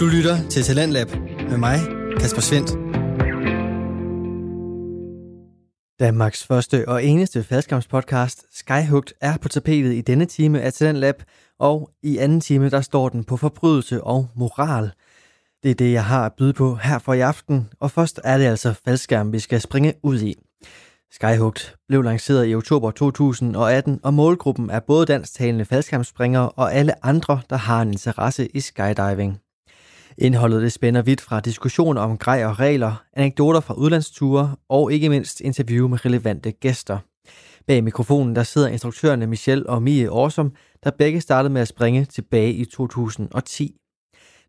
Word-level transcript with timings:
Du 0.00 0.06
lytter 0.06 0.48
til 0.48 0.62
Talentlab 0.62 1.10
med 1.50 1.58
mig, 1.58 1.78
Kasper 2.20 2.40
Svendt. 2.40 2.70
Danmarks 5.98 6.46
første 6.46 6.88
og 6.88 7.04
eneste 7.04 7.42
faldskampspodcast, 7.42 8.44
Skyhugt, 8.52 9.14
er 9.20 9.36
på 9.36 9.48
tapetet 9.48 9.94
i 9.94 10.00
denne 10.00 10.26
time 10.26 10.60
af 10.60 10.72
Talentlab, 10.72 11.22
og 11.58 11.90
i 12.02 12.18
anden 12.18 12.40
time, 12.40 12.70
der 12.70 12.80
står 12.80 13.08
den 13.08 13.24
på 13.24 13.36
forbrydelse 13.36 14.04
og 14.04 14.28
moral. 14.36 14.90
Det 15.62 15.70
er 15.70 15.74
det, 15.74 15.92
jeg 15.92 16.04
har 16.04 16.26
at 16.26 16.32
byde 16.38 16.52
på 16.52 16.74
her 16.74 16.98
for 16.98 17.12
i 17.12 17.20
aften, 17.20 17.68
og 17.80 17.90
først 17.90 18.20
er 18.24 18.38
det 18.38 18.44
altså 18.44 18.74
faldskærm, 18.84 19.32
vi 19.32 19.38
skal 19.38 19.60
springe 19.60 19.94
ud 20.02 20.20
i. 20.20 20.34
Skyhugt 21.12 21.76
blev 21.88 22.02
lanceret 22.02 22.48
i 22.48 22.54
oktober 22.54 22.90
2018, 22.90 24.00
og 24.02 24.14
målgruppen 24.14 24.70
er 24.70 24.80
både 24.80 25.06
dansktalende 25.06 25.64
faldskærmsspringere 25.64 26.48
og 26.48 26.74
alle 26.74 27.04
andre, 27.06 27.40
der 27.50 27.56
har 27.56 27.82
en 27.82 27.88
interesse 27.88 28.48
i 28.56 28.60
skydiving. 28.60 29.40
Indholdet 30.18 30.62
det 30.62 30.72
spænder 30.72 31.02
vidt 31.02 31.20
fra 31.20 31.40
diskussioner 31.40 32.00
om 32.00 32.18
grej 32.18 32.44
og 32.44 32.58
regler, 32.58 33.04
anekdoter 33.12 33.60
fra 33.60 33.74
udlandsture 33.74 34.56
og 34.68 34.92
ikke 34.92 35.08
mindst 35.08 35.40
interview 35.40 35.88
med 35.88 36.04
relevante 36.04 36.52
gæster. 36.52 36.98
Bag 37.66 37.84
mikrofonen 37.84 38.36
der 38.36 38.42
sidder 38.42 38.68
instruktørerne 38.68 39.26
Michelle 39.26 39.68
og 39.68 39.82
Mie 39.82 40.10
Årsom, 40.10 40.52
der 40.84 40.90
begge 40.90 41.20
startede 41.20 41.52
med 41.52 41.60
at 41.60 41.68
springe 41.68 42.04
tilbage 42.04 42.52
i 42.52 42.64
2010. 42.64 43.76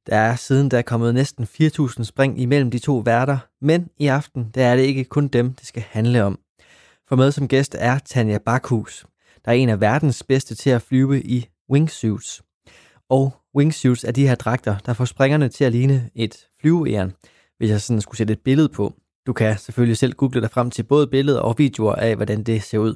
Der 0.08 0.16
er 0.16 0.36
siden 0.36 0.70
da 0.70 0.82
kommet 0.82 1.14
næsten 1.14 1.44
4.000 1.44 2.04
spring 2.04 2.42
imellem 2.42 2.72
de 2.72 2.80
to 2.80 2.98
værter, 2.98 3.38
men 3.62 3.88
i 4.00 4.08
aften 4.08 4.52
der 4.56 4.66
er 4.66 4.76
det 4.76 4.84
ikke 4.84 5.04
kun 5.04 5.28
dem, 5.28 5.54
det 5.54 5.68
skal 5.68 5.84
handle 5.90 6.23
om. 6.23 6.40
For 7.09 7.16
med 7.16 7.32
som 7.32 7.48
gæst 7.48 7.76
er 7.80 8.00
Tanja 8.00 8.38
Bakhus, 8.38 9.06
der 9.46 9.52
er 9.52 9.56
en 9.56 9.70
af 9.70 9.82
verdens 9.82 10.23
bedste 10.23 10.56
til 10.56 10.70
at 10.70 10.82
flyve 10.82 11.22
i 11.22 11.48
wingsuits. 11.72 12.42
Og 13.12 13.34
wingsuits 13.56 14.04
er 14.04 14.12
de 14.12 14.28
her 14.28 14.36
dragter, 14.36 14.76
der 14.86 14.94
får 14.94 15.06
springerne 15.06 15.50
til 15.50 15.64
at 15.64 15.72
ligne 15.72 16.10
et 16.16 16.48
flyveæren, 16.62 17.12
hvis 17.58 17.70
jeg 17.70 17.81
sådan 17.81 18.02
skulle 18.02 18.18
sætte 18.18 18.34
et 18.34 18.40
billede 18.40 18.70
på. 18.70 18.94
Du 19.28 19.34
kan 19.34 19.58
selvfølgelig 19.58 19.98
selv 19.98 20.14
google 20.14 20.42
dig 20.42 20.52
frem 20.52 20.72
til 20.72 20.84
både 20.84 21.08
billeder 21.08 21.40
og 21.40 21.56
videoer 21.58 21.95
af, 21.95 22.16
hvordan 22.16 22.44
det 22.44 22.64
ser 22.64 22.78
ud. 22.78 22.95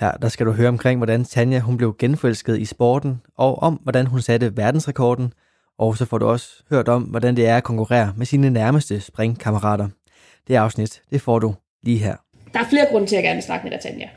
Her 0.00 0.12
der 0.12 0.28
skal 0.28 0.46
du 0.46 0.52
høre 0.52 0.68
omkring, 0.68 0.98
hvordan 0.98 1.24
Tanja 1.24 1.58
hun 1.58 1.76
blev 1.76 1.96
genforelsket 1.98 2.58
i 2.58 2.64
sporten, 2.64 3.20
og 3.36 3.62
om, 3.62 3.74
hvordan 3.74 4.06
hun 4.06 4.20
satte 4.20 4.56
verdensrekorden, 4.56 5.32
og 5.78 5.96
så 5.96 6.04
får 6.04 6.18
du 6.18 6.26
også 6.26 6.48
hørt 6.70 6.88
om, 6.88 7.02
hvordan 7.02 7.36
det 7.36 7.46
er 7.46 7.56
at 7.56 7.64
konkurrere 7.64 8.12
med 8.16 8.26
sine 8.26 8.50
nærmeste 8.50 9.00
springkammerater. 9.00 9.88
Det 10.48 10.54
afsnit, 10.54 11.02
det 11.10 11.20
får 11.20 11.38
du 11.38 11.54
lige 11.82 11.98
her. 11.98 12.16
Der 12.52 12.60
er 12.60 12.68
flere 12.70 12.86
grunde 12.90 13.06
til, 13.06 13.16
at 13.16 13.22
jeg 13.22 13.24
gerne 13.24 13.36
vil 13.36 13.42
snakke 13.42 13.64
med 13.64 13.72
dig, 13.72 13.80
Tanja. 13.80 14.08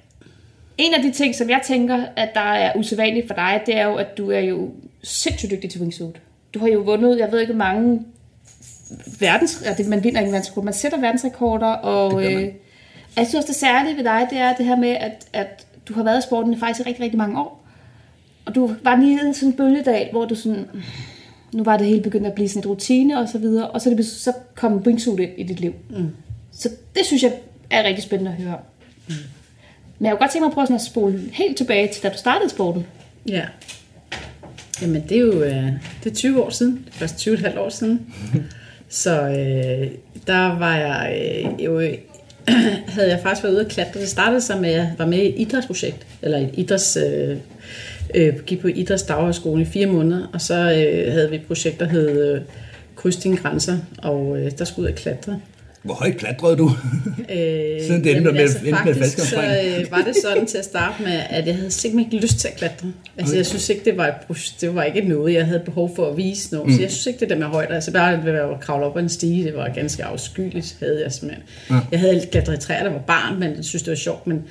En 0.80 0.94
af 0.94 1.02
de 1.02 1.12
ting, 1.12 1.36
som 1.36 1.50
jeg 1.50 1.62
tænker, 1.68 2.06
at 2.16 2.30
der 2.34 2.54
er 2.54 2.76
usædvanligt 2.76 3.28
for 3.28 3.34
dig, 3.34 3.62
det 3.66 3.78
er 3.78 3.88
jo, 3.88 3.96
at 3.96 4.18
du 4.18 4.32
er 4.32 4.40
jo 4.40 4.70
sindssygt 5.04 5.52
dygtig 5.52 5.70
til 5.70 5.82
wingsuit. 5.82 6.16
Du 6.54 6.60
har 6.60 6.68
jo 6.68 6.80
vundet, 6.80 7.20
jeg 7.20 7.32
ved 7.32 7.40
ikke, 7.40 7.54
mange 7.54 8.02
verdens... 9.20 9.62
Ja, 9.66 9.74
det, 9.74 9.88
man 9.88 10.04
vinder 10.04 10.20
ikke 10.20 10.32
verdensrekord, 10.32 10.64
man 10.64 10.74
sætter 10.74 11.00
verdensrekorder, 11.00 11.68
og 11.68 12.26
øh, 12.26 12.44
jeg 13.18 13.28
synes 13.28 13.36
også, 13.36 13.48
det 13.48 13.56
særlige 13.56 13.98
ved 13.98 14.04
dig, 14.04 14.28
det 14.30 14.38
er 14.38 14.56
det 14.56 14.66
her 14.66 14.76
med, 14.76 14.90
at, 14.90 15.28
at 15.34 15.68
du 15.88 15.94
har 15.94 16.04
været 16.04 16.20
i 16.20 16.22
sporten 16.22 16.54
i 16.54 16.60
faktisk 16.60 16.88
rigtig, 16.88 17.04
rigtig 17.04 17.18
mange 17.18 17.40
år. 17.40 17.66
Og 18.46 18.56
du 18.56 18.76
var 18.84 18.96
lige 18.96 19.30
i 19.30 19.34
sådan 19.34 19.50
en 19.50 19.54
bølgedal, 19.54 20.12
hvor 20.12 20.26
du 20.26 20.36
sådan... 20.36 20.66
Nu 21.54 21.64
var 21.64 21.78
det 21.78 21.88
hele 21.88 22.02
begyndt 22.02 22.28
at 22.28 22.34
blive 22.34 22.50
sådan 22.50 22.60
et 22.60 22.66
rutine 22.66 23.20
og 23.20 23.30
så 23.30 23.38
videre, 23.38 23.70
og 23.70 23.82
så, 23.82 23.90
det, 23.90 24.06
så 24.06 24.34
kom 24.56 24.78
wingsuit 24.78 25.20
ind 25.20 25.32
i 25.38 25.44
dit 25.44 25.60
liv. 25.60 25.74
Mm. 25.90 26.10
Så 26.52 26.70
det 26.96 27.06
synes 27.06 27.24
jeg 27.24 27.34
er 27.70 27.84
rigtig 27.84 28.04
spændende 28.04 28.32
at 28.32 28.44
høre. 28.44 28.60
Mm. 29.08 29.16
Men 30.00 30.06
jeg 30.06 30.12
kunne 30.12 30.20
godt 30.20 30.32
tænke 30.32 30.44
mig 30.44 30.48
at 30.48 30.54
prøve 30.54 30.68
sådan 30.68 30.76
at 30.76 30.82
spole 30.82 31.22
helt 31.32 31.58
tilbage 31.58 31.88
til, 31.88 32.04
da 32.04 32.10
du 32.10 32.18
startede 32.18 32.50
sporten. 32.50 32.86
Ja. 33.30 33.46
Jamen, 34.82 35.04
det 35.10 35.18
er 35.18 35.22
jo 35.22 35.44
øh, 35.44 35.72
det 36.04 36.10
er 36.10 36.16
20 36.16 36.44
år 36.44 36.50
siden. 36.50 36.86
Det 36.86 36.94
er 36.94 36.98
først 36.98 37.28
20,5 37.28 37.60
år 37.60 37.70
siden. 37.70 38.14
Så 38.90 39.22
øh, 39.22 39.92
der 40.28 40.60
var 40.60 40.78
jeg 40.78 41.20
øh, 41.22 41.66
jo... 41.66 41.82
havde 42.96 43.10
jeg 43.10 43.20
faktisk 43.24 43.44
været 43.44 43.54
ude 43.54 43.66
at 43.66 43.72
klatre. 43.72 44.00
Det 44.00 44.10
startede 44.10 44.42
så 44.42 44.56
med, 44.56 44.70
at 44.70 44.76
jeg 44.76 44.94
var 44.98 45.06
med 45.06 45.18
i 45.18 45.28
et 45.28 45.36
idrætsprojekt, 45.38 46.08
eller 46.22 46.38
et 46.38 46.50
idræts... 46.54 46.98
Øh, 46.98 47.38
øh, 48.16 48.40
gik 48.46 48.62
på 48.62 48.68
idrætsdaghøjskole 48.68 49.62
i 49.62 49.66
fire 49.66 49.88
måneder, 49.88 50.28
og 50.34 50.42
så 50.42 50.56
øh, 50.56 51.14
havde 51.14 51.30
vi 51.30 51.36
et 51.36 51.46
projekt, 51.48 51.80
der 51.80 51.86
hed 51.86 52.36
øh, 52.36 52.42
Kryds 52.96 53.16
dine 53.16 53.38
grænser, 53.38 53.78
og 53.98 54.38
øh, 54.40 54.52
der 54.58 54.66
skulle 54.66 54.84
ud 54.84 54.92
at 54.94 55.00
klatre. 55.00 55.40
Hvor 55.84 55.94
højt 55.94 56.18
klatrede 56.18 56.58
du? 56.58 56.72
Øh, 57.20 57.82
Siden 57.88 58.04
det 58.04 58.18
endte 58.18 58.32
med, 58.32 58.40
altså, 58.40 58.58
endte 58.66 58.86
med 58.86 58.96
faktisk 58.96 59.30
så 59.30 59.38
øh, 59.38 59.92
var 59.92 60.02
det 60.02 60.16
sådan 60.24 60.46
til 60.46 60.58
at 60.58 60.66
starte 60.66 61.04
med, 61.04 61.20
at 61.30 61.48
jeg 61.48 61.56
havde 61.56 61.72
simpelthen 61.72 62.14
ikke 62.14 62.26
lyst 62.26 62.40
til 62.40 62.48
at 62.48 62.56
klatre. 62.56 62.92
Altså 63.18 63.36
jeg 63.36 63.46
synes 63.46 63.70
ikke, 63.70 63.86
det 63.86 63.98
var, 63.98 64.08
et, 64.08 64.54
det 64.62 64.76
var 64.76 64.84
ikke 64.84 65.02
noget, 65.02 65.34
jeg 65.34 65.46
havde 65.46 65.62
behov 65.66 65.96
for 65.96 66.12
at 66.12 66.18
vise 66.18 66.54
noget. 66.54 66.68
Mm. 66.68 66.74
Så 66.76 66.82
jeg 66.82 66.92
synes 66.92 67.08
ikke, 67.08 67.20
det 67.20 67.30
der 67.30 67.36
med 67.36 67.46
højder, 67.46 67.76
altså 67.76 67.94
bare 67.94 68.22
det 68.26 68.28
at 68.28 68.60
kravle 68.62 68.86
op 68.86 68.98
ad 68.98 69.04
en 69.04 69.10
stige, 69.10 69.44
det 69.44 69.56
var 69.56 69.70
ganske 69.70 70.04
afskyeligt, 70.04 70.78
havde 70.80 71.02
jeg 71.04 71.12
simpelthen. 71.12 71.44
Ja. 71.70 71.80
Jeg 71.92 72.00
havde 72.00 72.26
klatret 72.32 72.58
i 72.58 72.60
træer, 72.62 72.84
der 72.84 72.92
var 72.92 73.04
barn, 73.08 73.40
men 73.40 73.56
jeg 73.56 73.66
synes, 73.66 73.84
det 73.84 73.92
var 73.92 73.98
sjovt, 73.98 74.28
men 74.28 74.44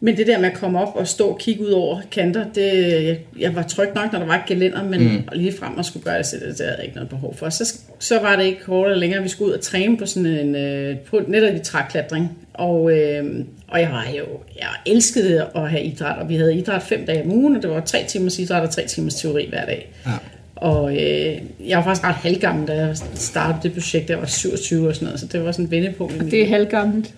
men 0.00 0.16
det 0.16 0.26
der 0.26 0.38
med 0.38 0.50
at 0.50 0.56
komme 0.56 0.80
op 0.80 0.96
og 0.96 1.08
stå 1.08 1.28
og 1.28 1.38
kigge 1.38 1.66
ud 1.66 1.70
over 1.70 2.00
kanter, 2.10 2.44
det, 2.54 2.92
jeg, 3.04 3.18
jeg 3.38 3.54
var 3.54 3.62
tryg 3.62 3.88
nok, 3.94 4.12
når 4.12 4.18
der 4.18 4.26
var 4.26 4.34
et 4.34 4.46
gelænder, 4.46 4.84
men 4.84 5.02
mm. 5.02 5.22
lige 5.32 5.52
frem 5.52 5.78
og 5.78 5.84
skulle 5.84 6.04
gøre 6.04 6.18
det, 6.18 6.26
så 6.26 6.36
det, 6.36 6.58
det 6.58 6.66
havde 6.66 6.76
jeg 6.76 6.84
ikke 6.84 6.94
noget 6.94 7.08
behov 7.08 7.36
for. 7.36 7.48
Så, 7.48 7.78
så 7.98 8.20
var 8.20 8.36
det 8.36 8.44
ikke 8.44 8.66
hårdt 8.66 8.98
længere, 8.98 9.22
vi 9.22 9.28
skulle 9.28 9.48
ud 9.48 9.56
og 9.56 9.60
træne 9.60 9.96
på 9.96 10.06
sådan 10.06 10.26
en, 10.26 10.54
øh, 10.54 10.98
på 10.98 11.20
netop 11.28 11.54
i 11.54 11.58
træklatring. 11.58 12.38
Og, 12.54 12.98
øh, 12.98 13.44
og 13.68 13.80
jeg 13.80 13.90
var 13.90 14.06
jo, 14.18 14.24
jeg 14.58 14.68
elskede 14.86 15.46
at 15.54 15.70
have 15.70 15.82
idræt, 15.82 16.18
og 16.18 16.28
vi 16.28 16.36
havde 16.36 16.56
idræt 16.56 16.82
fem 16.82 17.06
dage 17.06 17.22
om 17.22 17.32
ugen, 17.32 17.56
og 17.56 17.62
det 17.62 17.70
var 17.70 17.80
tre 17.80 18.04
timers 18.08 18.38
idræt 18.38 18.62
og 18.62 18.70
tre 18.70 18.86
timers 18.86 19.14
teori 19.14 19.46
hver 19.48 19.66
dag. 19.66 19.92
Ja. 20.06 20.12
Og 20.56 20.92
øh, 20.92 21.38
jeg 21.66 21.78
var 21.78 21.84
faktisk 21.84 22.04
ret 22.04 22.14
halvgammel, 22.14 22.68
da 22.68 22.72
jeg 22.72 22.96
startede 23.14 23.62
det 23.62 23.72
projekt, 23.72 24.10
jeg 24.10 24.18
var 24.18 24.26
27 24.26 24.88
og 24.88 24.94
sådan 24.94 25.06
noget, 25.06 25.20
så 25.20 25.26
det 25.26 25.44
var 25.44 25.52
sådan 25.52 25.64
et 25.64 25.70
vendepunkt. 25.70 26.14
i 26.14 26.18
mit 26.18 26.30
Det 26.30 26.42
er 26.42 26.48
halvgammelt. 26.48 27.14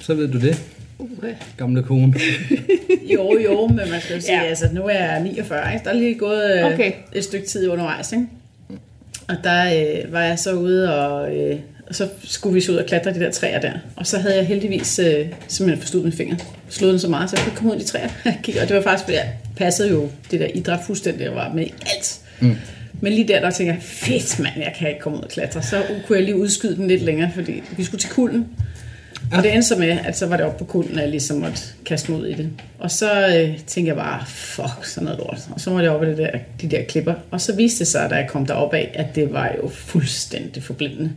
Så 0.00 0.14
ved 0.14 0.28
du 0.28 0.40
det, 0.40 0.62
gamle 1.56 1.82
kone. 1.82 2.14
Jo, 3.14 3.38
jo, 3.38 3.66
men 3.66 3.76
man 3.90 4.00
skal 4.00 4.14
jo 4.14 4.20
sige, 4.20 4.40
Ja. 4.42 4.48
altså 4.48 4.68
nu 4.72 4.82
er 4.84 5.04
jeg 5.04 5.22
49, 5.22 5.72
ikke? 5.74 5.84
der 5.84 5.90
er 5.90 5.94
lige 5.94 6.14
gået 6.14 6.58
øh, 6.58 6.64
Okay. 6.74 6.92
et 7.14 7.24
stykke 7.24 7.46
tid 7.46 7.68
undervejs. 7.68 8.12
Ikke? 8.12 8.26
Og 9.28 9.36
der 9.44 9.64
øh, 10.04 10.12
var 10.12 10.22
jeg 10.22 10.38
så 10.38 10.52
ude, 10.52 10.96
og, 10.98 11.36
øh, 11.36 11.56
og 11.88 11.94
så 11.94 12.08
skulle 12.24 12.54
vi 12.54 12.60
så 12.60 12.72
ud 12.72 12.76
og 12.76 12.86
klatre 12.86 13.14
de 13.14 13.20
der 13.20 13.30
træer 13.30 13.60
der. 13.60 13.72
Og 13.96 14.06
så 14.06 14.18
havde 14.18 14.36
jeg 14.36 14.46
heldigvis 14.46 14.98
øh, 14.98 15.26
simpelthen 15.48 15.80
forstået 15.82 16.04
min 16.04 16.12
finger. 16.12 16.36
Slået 16.68 16.90
den 16.92 17.00
så 17.00 17.08
meget, 17.08 17.30
så 17.30 17.36
jeg 17.36 17.44
kunne 17.44 17.56
komme 17.56 17.72
ud 17.72 17.76
i 17.76 17.80
de 17.80 17.84
træer. 17.84 18.08
Jeg 18.24 18.62
og 18.62 18.68
det 18.68 18.76
var 18.76 18.82
faktisk, 18.82 19.04
fordi 19.04 19.16
jeg 19.16 19.28
passede 19.56 19.90
jo 19.90 20.08
det 20.30 20.40
der 20.40 20.46
idræt 20.54 20.80
fuldstændig, 20.86 21.28
og 21.30 21.34
var 21.36 21.52
med 21.54 21.64
i 21.66 21.74
alt. 21.96 22.20
Mm. 22.40 22.56
Men 23.00 23.12
lige 23.12 23.28
der, 23.28 23.40
der 23.40 23.50
tænkte 23.50 23.74
jeg, 23.74 23.82
fedt 23.82 24.38
mand, 24.40 24.54
jeg 24.56 24.74
kan 24.78 24.88
ikke 24.88 25.00
komme 25.00 25.18
ud 25.18 25.22
og 25.22 25.28
klatre. 25.30 25.62
Så 25.62 25.82
kunne 26.06 26.16
jeg 26.18 26.24
lige 26.24 26.36
udskyde 26.36 26.76
den 26.76 26.88
lidt 26.88 27.02
længere, 27.02 27.30
fordi 27.34 27.62
vi 27.76 27.84
skulle 27.84 28.00
til 28.00 28.10
kulden. 28.10 28.46
Og 29.36 29.42
det 29.42 29.54
endte 29.54 29.68
så 29.68 29.76
med, 29.76 29.98
at 30.04 30.18
så 30.18 30.26
var 30.26 30.36
det 30.36 30.46
op 30.46 30.56
på 30.56 30.64
kulden, 30.64 30.94
at 30.94 31.02
jeg 31.02 31.10
ligesom 31.10 31.36
måtte 31.36 31.58
kaste 31.84 32.12
ud 32.12 32.26
i 32.26 32.34
det. 32.34 32.50
Og 32.78 32.90
så 32.90 33.26
øh, 33.26 33.58
tænkte 33.66 33.88
jeg 33.88 33.96
bare, 33.96 34.24
fuck, 34.26 34.84
sådan 34.84 35.04
noget 35.04 35.18
lort. 35.18 35.38
Og 35.50 35.60
så 35.60 35.70
måtte 35.70 35.84
jeg 35.84 35.92
op 35.92 36.02
i 36.02 36.06
det 36.06 36.18
der, 36.18 36.30
de 36.60 36.68
der 36.68 36.82
klipper. 36.82 37.14
Og 37.30 37.40
så 37.40 37.54
viste 37.54 37.78
det 37.78 37.86
sig, 37.86 38.10
da 38.10 38.14
jeg 38.14 38.28
kom 38.28 38.46
derop 38.46 38.74
af, 38.74 38.90
at 38.94 39.14
det 39.14 39.32
var 39.32 39.54
jo 39.62 39.68
fuldstændig 39.68 40.62
forblindende. 40.62 41.12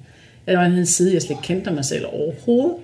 Det 0.47 0.57
var 0.57 0.65
en 0.65 0.85
side, 0.85 1.13
jeg 1.13 1.21
slet 1.21 1.31
ikke 1.31 1.41
kendte 1.41 1.71
mig 1.71 1.85
selv 1.85 2.05
overhovedet. 2.05 2.75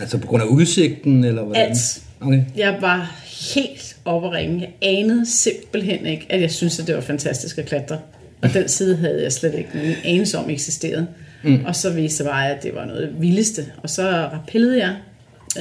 Altså 0.00 0.18
på 0.18 0.26
grund 0.26 0.42
af 0.42 0.46
udsigten, 0.46 1.24
eller 1.24 1.42
hvordan? 1.42 1.68
Alt. 1.68 2.02
Okay. 2.20 2.42
Jeg 2.56 2.76
var 2.80 3.16
helt 3.54 3.96
oppe 4.04 4.28
at 4.28 4.34
ringe. 4.34 4.60
Jeg 4.60 4.70
anede 4.82 5.26
simpelthen 5.26 6.06
ikke, 6.06 6.26
at 6.30 6.40
jeg 6.40 6.50
syntes, 6.50 6.78
at 6.78 6.86
det 6.86 6.94
var 6.94 7.00
fantastisk 7.00 7.58
at 7.58 7.66
klatre. 7.66 7.98
Og 8.42 8.54
den 8.54 8.68
side 8.68 8.96
havde 8.96 9.22
jeg 9.22 9.32
slet 9.32 9.54
ikke 9.54 9.68
nogen 9.74 9.94
anelse 10.04 10.38
om 10.38 10.50
eksisterede. 10.50 11.06
Mm. 11.42 11.64
Og 11.64 11.76
så 11.76 11.90
viste 11.92 12.24
det 12.24 12.30
bare, 12.30 12.50
at 12.50 12.62
det 12.62 12.74
var 12.74 12.84
noget 12.84 13.00
af 13.00 13.08
det 13.08 13.22
vildeste. 13.22 13.62
Og 13.82 13.90
så 13.90 14.02
rappellede 14.10 14.78
jeg 14.78 14.94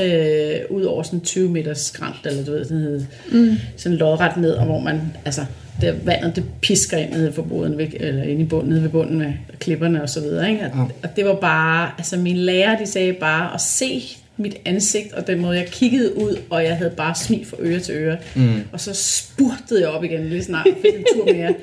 øh, 0.04 0.76
ud 0.78 0.84
over 0.84 1.04
sådan 1.04 1.20
20 1.22 1.50
meters 1.50 1.80
skrant, 1.80 2.16
eller 2.26 2.46
du 2.46 2.52
ved, 2.52 2.64
sådan, 2.66 2.78
hed, 2.84 3.06
mm. 3.32 3.56
sådan 3.78 3.98
lodret 3.98 4.38
ned, 4.38 4.52
og 4.52 4.66
hvor 4.66 4.80
man, 4.80 5.02
altså, 5.26 5.42
der 5.82 5.94
vandet, 6.04 6.36
det 6.36 6.44
pisker 6.62 6.98
ind 6.98 7.12
nede, 7.12 7.34
for 7.34 7.42
båden, 7.42 7.78
ved- 7.78 7.88
eller 8.00 8.24
ind 8.24 8.42
i 8.42 8.46
bunden, 8.46 8.70
nede 8.70 8.82
ved 8.84 8.90
bunden 8.90 9.18
med 9.18 9.34
klipperne 9.60 10.02
og 10.02 10.10
så 10.10 10.22
videre. 10.22 10.50
Ikke? 10.52 10.64
Og, 10.74 10.92
og 11.04 11.10
det 11.16 11.26
var 11.26 11.36
bare, 11.36 11.92
altså 11.98 12.18
mine 12.18 12.40
lærer, 12.40 12.78
de 12.78 12.86
sagde 12.86 13.14
bare, 13.14 13.54
at 13.54 13.62
se 13.62 14.02
mit 14.38 14.56
ansigt, 14.66 15.14
og 15.14 15.28
den 15.28 15.40
måde, 15.42 15.58
jeg 15.58 15.66
kiggede 15.68 16.18
ud, 16.18 16.38
og 16.50 16.64
jeg 16.64 16.78
havde 16.78 16.92
bare 16.98 17.16
smil 17.16 17.46
fra 17.46 17.58
øre 17.60 17.80
til 17.80 17.96
øre. 17.96 18.18
Mm. 18.36 18.54
Og 18.72 18.80
så 18.80 18.94
spurtede 18.94 19.82
jeg 19.82 19.90
op 19.90 20.04
igen, 20.04 20.26
lige 20.30 20.44
snart 20.44 20.68
fik 20.82 20.94
en 21.00 21.06
tur 21.16 21.34
mere. 21.34 21.54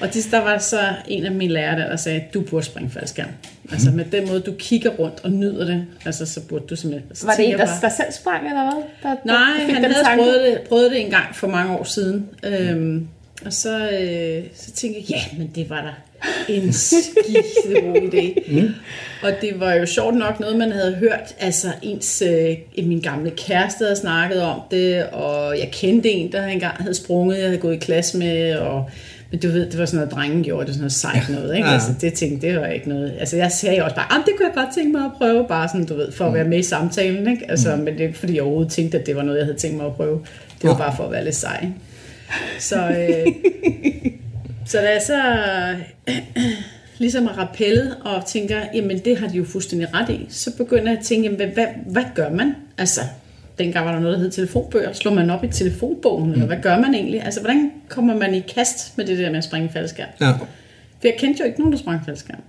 Og 0.00 0.14
det, 0.14 0.28
der 0.30 0.38
var 0.40 0.58
så 0.58 0.80
en 1.08 1.24
af 1.24 1.32
mine 1.32 1.52
lærere, 1.52 1.80
der, 1.80 1.88
der 1.88 1.96
sagde, 1.96 2.24
du 2.34 2.40
burde 2.40 2.66
springe 2.66 2.90
faldskærm. 2.90 3.28
Altså 3.72 3.90
med 3.90 4.04
den 4.04 4.28
måde, 4.28 4.40
du 4.40 4.52
kigger 4.58 4.90
rundt 4.90 5.20
og 5.22 5.30
nyder 5.30 5.64
det, 5.64 5.86
altså 6.06 6.26
så 6.26 6.40
burde 6.40 6.64
du 6.70 6.76
simpelthen... 6.76 7.16
Så 7.16 7.26
Var 7.26 7.34
det 7.34 7.48
en, 7.48 7.58
der, 7.58 7.66
der 7.80 7.88
selv 7.88 8.12
sprang, 8.12 8.48
eller 8.48 8.62
hvad? 8.62 8.82
Der, 9.02 9.16
Nej, 9.24 9.72
han 9.74 9.84
havde 9.84 10.04
tanke? 10.04 10.22
prøvet 10.22 10.40
det, 10.44 10.60
prøvet 10.68 10.90
det 10.90 11.00
en 11.00 11.10
gang 11.10 11.36
for 11.36 11.46
mange 11.46 11.78
år 11.78 11.84
siden. 11.84 12.28
Øhm, 12.44 13.08
og 13.46 13.52
så, 13.52 13.78
øh, 13.78 14.44
så 14.54 14.70
tænkte 14.70 15.00
jeg, 15.08 15.10
ja, 15.10 15.38
men 15.38 15.50
det 15.54 15.70
var 15.70 15.82
da 15.82 15.90
en 16.52 16.72
skide 16.72 17.80
god 17.80 17.96
idé. 17.96 18.52
Mm. 18.52 18.74
Og 19.22 19.32
det 19.40 19.60
var 19.60 19.74
jo 19.74 19.86
sjovt 19.86 20.16
nok 20.16 20.40
noget, 20.40 20.56
man 20.56 20.72
havde 20.72 20.94
hørt. 20.94 21.34
Altså 21.40 21.68
ens, 21.82 22.22
øh, 22.22 22.56
min 22.86 23.00
gamle 23.00 23.30
kæreste 23.30 23.84
havde 23.84 23.96
snakket 23.96 24.42
om 24.42 24.60
det, 24.70 25.06
og 25.06 25.58
jeg 25.58 25.68
kendte 25.72 26.10
en, 26.10 26.32
der 26.32 26.46
engang 26.46 26.74
havde 26.76 26.94
sprunget, 26.94 27.38
jeg 27.38 27.46
havde 27.46 27.58
gået 27.58 27.74
i 27.74 27.78
klasse 27.78 28.18
med, 28.18 28.54
og 28.54 28.90
Men 29.34 29.40
du 29.40 29.48
ved, 29.48 29.70
det 29.70 29.78
var 29.78 29.86
sådan 29.86 29.96
noget, 29.98 30.12
drengen 30.12 30.42
gjorde, 30.44 30.60
det 30.60 30.68
var 30.68 30.72
sådan 30.72 30.80
noget 30.80 30.92
sejt 30.92 31.28
noget, 31.40 31.56
ikke? 31.56 31.68
Ja. 31.68 31.74
Altså, 31.74 31.88
det 32.00 32.14
tænkte, 32.14 32.46
det 32.46 32.60
var 32.60 32.66
ikke 32.66 32.88
noget. 32.88 33.14
Altså, 33.20 33.36
jeg 33.36 33.52
sagde 33.52 33.82
også 33.84 33.96
bare, 33.96 34.06
"Ah, 34.12 34.18
det 34.26 34.32
kunne 34.36 34.46
jeg 34.46 34.54
godt 34.54 34.74
tænke 34.74 34.92
mig 34.92 35.04
at 35.04 35.10
prøve, 35.18 35.48
bare 35.48 35.68
sådan, 35.68 35.86
du 35.86 35.94
ved, 35.94 36.12
for 36.12 36.24
at 36.26 36.34
være 36.34 36.44
med 36.44 36.58
i 36.58 36.62
samtalen, 36.62 37.28
ikke? 37.28 37.50
Altså, 37.50 37.76
men 37.76 37.86
det 37.86 38.00
er 38.00 38.06
ikke, 38.06 38.18
fordi 38.18 38.34
jeg 38.34 38.42
overhovedet 38.42 38.72
tænkte, 38.72 38.98
at 38.98 39.06
det 39.06 39.16
var 39.16 39.22
noget, 39.22 39.38
jeg 39.38 39.46
havde 39.46 39.58
tænkt 39.58 39.76
mig 39.76 39.86
at 39.86 39.92
prøve. 39.94 40.20
Det 40.62 40.64
var 40.68 40.72
Nå. 40.72 40.78
bare 40.78 40.96
for 40.96 41.04
at 41.04 41.12
være 41.12 41.24
lidt 41.24 41.34
sej? 41.34 41.66
Så, 42.58 42.76
øh, 42.76 43.32
så 44.70 44.78
da 44.78 44.90
jeg 44.92 45.02
så 45.06 45.22
ligesom 46.98 47.26
er 47.26 47.38
rappellet 47.38 47.96
og 48.04 48.26
tænker, 48.26 48.56
jamen 48.74 48.98
det 48.98 49.16
har 49.18 49.28
de 49.28 49.36
jo 49.36 49.44
fuldstændig 49.44 49.88
ret 49.94 50.10
i, 50.10 50.26
så 50.30 50.56
begynder 50.56 50.90
jeg 50.90 50.98
at 50.98 51.04
tænke, 51.04 51.30
jamen, 51.30 51.50
hvad, 51.54 51.66
hvad 51.86 52.04
gør 52.14 52.30
man? 52.30 52.54
Altså, 52.78 53.00
dengang 53.58 53.86
var 53.86 53.92
der 53.92 54.00
noget, 54.00 54.16
der 54.16 54.22
hed 54.22 54.30
telefonbøger. 54.30 54.92
Slår 54.92 55.14
man 55.14 55.30
op 55.30 55.44
i 55.44 55.48
telefonbogen, 55.48 56.32
eller 56.32 56.46
hvad 56.46 56.56
gør 56.62 56.78
man 56.78 56.94
egentlig? 56.94 57.22
Altså, 57.24 57.40
hvordan 57.40 57.70
kommer 57.88 58.16
man 58.16 58.34
i 58.34 58.40
kast 58.40 58.98
med 58.98 59.06
det 59.06 59.18
der 59.18 59.30
med 59.30 59.38
at 59.38 59.44
springe 59.44 59.68
faldskærm? 59.68 60.08
Ja. 60.20 60.30
For 60.30 61.08
jeg 61.08 61.14
kendte 61.18 61.40
jo 61.40 61.46
ikke 61.46 61.58
nogen, 61.58 61.72
der 61.72 61.78
sprang 61.78 62.04
faldskærm. 62.04 62.42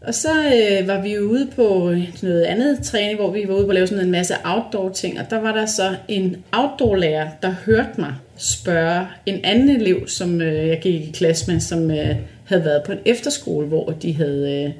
Og 0.00 0.14
så 0.14 0.28
øh, 0.28 0.88
var 0.88 1.02
vi 1.02 1.14
jo 1.14 1.20
ude 1.20 1.48
på 1.56 1.94
noget 2.22 2.42
andet 2.42 2.80
træning, 2.82 3.18
hvor 3.18 3.30
vi 3.30 3.44
var 3.48 3.54
ude 3.54 3.64
på 3.64 3.70
at 3.70 3.74
lave 3.74 3.86
sådan 3.86 4.04
en 4.04 4.10
masse 4.10 4.34
outdoor 4.44 4.88
ting, 4.88 5.20
og 5.20 5.30
der 5.30 5.40
var 5.40 5.52
der 5.52 5.66
så 5.66 5.96
en 6.08 6.36
outdoor-lærer, 6.52 7.28
der 7.42 7.54
hørte 7.66 8.00
mig 8.00 8.14
spørge 8.38 9.06
en 9.26 9.40
anden 9.44 9.68
elev, 9.68 10.08
som 10.08 10.40
øh, 10.40 10.68
jeg 10.68 10.80
gik 10.80 11.08
i 11.08 11.10
klasse 11.10 11.52
med, 11.52 11.60
som 11.60 11.90
øh, 11.90 12.16
havde 12.44 12.64
været 12.64 12.82
på 12.86 12.92
en 12.92 12.98
efterskole, 13.04 13.66
hvor 13.66 13.90
de 13.90 14.14
havde 14.14 14.64
øh, 14.64 14.72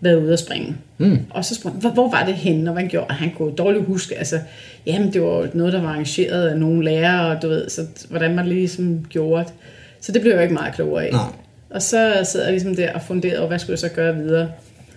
været 0.00 0.16
ude 0.16 0.32
at 0.32 0.38
springe. 0.38 0.76
Mm. 0.98 1.18
Og 1.30 1.44
så 1.44 1.54
spurgte 1.54 1.78
"Hvor- 1.78 1.90
hvor 1.90 2.10
var 2.10 2.24
det 2.26 2.34
henne, 2.34 2.70
og 2.70 2.72
hvad 2.72 2.82
han 2.82 2.90
gjorde? 2.90 3.06
Og 3.06 3.14
han 3.14 3.30
kunne 3.36 3.52
dårligt 3.56 3.84
huske, 3.84 4.18
altså, 4.18 4.38
jamen 4.86 5.12
det 5.12 5.22
var 5.22 5.48
noget, 5.54 5.72
der 5.72 5.80
var 5.80 5.88
arrangeret 5.88 6.48
af 6.48 6.58
nogle 6.58 6.84
lærere, 6.84 7.36
og 7.36 7.42
du 7.42 7.48
ved, 7.48 7.68
så 7.68 7.82
hvordan 8.10 8.34
man 8.34 8.46
ligesom 8.48 9.04
gjorde 9.10 9.44
det. 9.44 9.52
Så 10.00 10.12
det 10.12 10.20
blev 10.20 10.32
jeg 10.32 10.36
jo 10.38 10.42
ikke 10.42 10.54
meget 10.54 10.74
klogere 10.74 11.04
af. 11.06 11.12
Nej. 11.12 11.22
Og 11.70 11.82
så 11.82 12.20
sad 12.24 12.42
jeg 12.42 12.50
ligesom 12.52 12.76
der 12.76 12.92
og 12.92 13.02
funderede 13.02 13.38
over, 13.38 13.48
hvad 13.48 13.58
skulle 13.58 13.72
jeg 13.72 13.78
så 13.78 13.88
gøre 13.88 14.16
videre. 14.16 14.48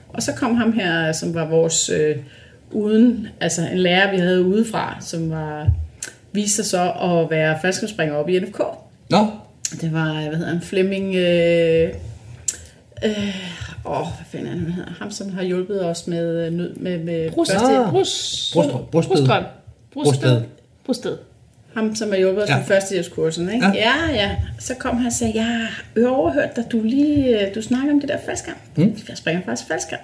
Og 0.10 0.24
så 0.24 0.34
kom 0.34 0.56
ham 0.56 0.72
her, 0.74 1.12
som 1.12 1.34
var 1.34 1.48
vores 1.50 1.90
øh, 1.90 2.16
uden, 2.72 3.28
altså 3.42 3.62
en 3.72 3.78
lærer, 3.78 4.12
vi 4.12 4.18
havde 4.18 4.44
udefra, 4.44 4.98
som 5.02 5.30
var, 5.32 5.68
viste 6.34 6.56
sig 6.56 6.66
så 6.66 6.92
at 6.92 7.30
være 7.32 7.58
faldskærmsspringer 7.62 8.16
op 8.16 8.30
i 8.30 8.40
NFK. 8.40 8.60
Nå, 9.10 9.28
Det 9.82 9.94
var, 9.94 10.14
hvad 10.14 10.38
hedder 10.38 10.52
han, 10.52 10.62
Flemming, 10.62 11.16
øh, 11.16 11.90
øh, 13.06 13.36
åh, 13.86 14.02
hvad 14.02 14.26
fanden 14.32 14.48
er 14.48 14.52
han, 14.52 14.72
hedder, 14.72 14.90
ham 15.00 15.12
som 15.12 15.34
har 15.34 15.44
hjulpet 15.44 15.86
os 15.86 16.08
med, 16.08 16.46
øh, 16.48 16.54
nød, 16.54 16.76
med, 16.76 17.00
med 17.00 17.32
Brust, 17.32 17.52
første, 17.52 17.68
Ah. 17.78 17.90
brust, 17.92 18.54
Brust- 18.56 18.92
Brusted. 18.92 19.16
Brusstrøm. 19.22 19.44
Brusted. 19.94 20.42
Brusted. 20.86 21.18
ham 21.74 21.96
som 21.96 22.10
har 22.10 22.18
hjulpet 22.18 22.44
os 22.44 22.50
Ja. 22.50 22.58
med 22.58 22.66
førstehjælpskursen, 22.66 23.54
ikke? 23.54 23.68
Ja. 23.68 23.74
Ja. 23.74 24.14
ja. 24.14 24.36
Så 24.60 24.74
kom 24.76 24.98
han 24.98 25.06
og 25.08 25.14
sagde, 25.14 25.34
jeg 25.36 25.46
har 25.46 26.08
overhørt 26.08 26.56
dig, 26.56 26.64
du 26.72 26.82
lige, 26.84 27.42
øh, 27.48 27.56
du 27.56 27.62
snakker 27.62 27.94
om 27.94 28.00
det 28.00 28.10
der 28.10 28.18
faldskærm. 28.26 28.56
Mm. 28.76 28.98
Jeg 29.10 29.18
springer 29.18 29.42
faktisk 29.46 29.68
faldskærm. 29.68 30.00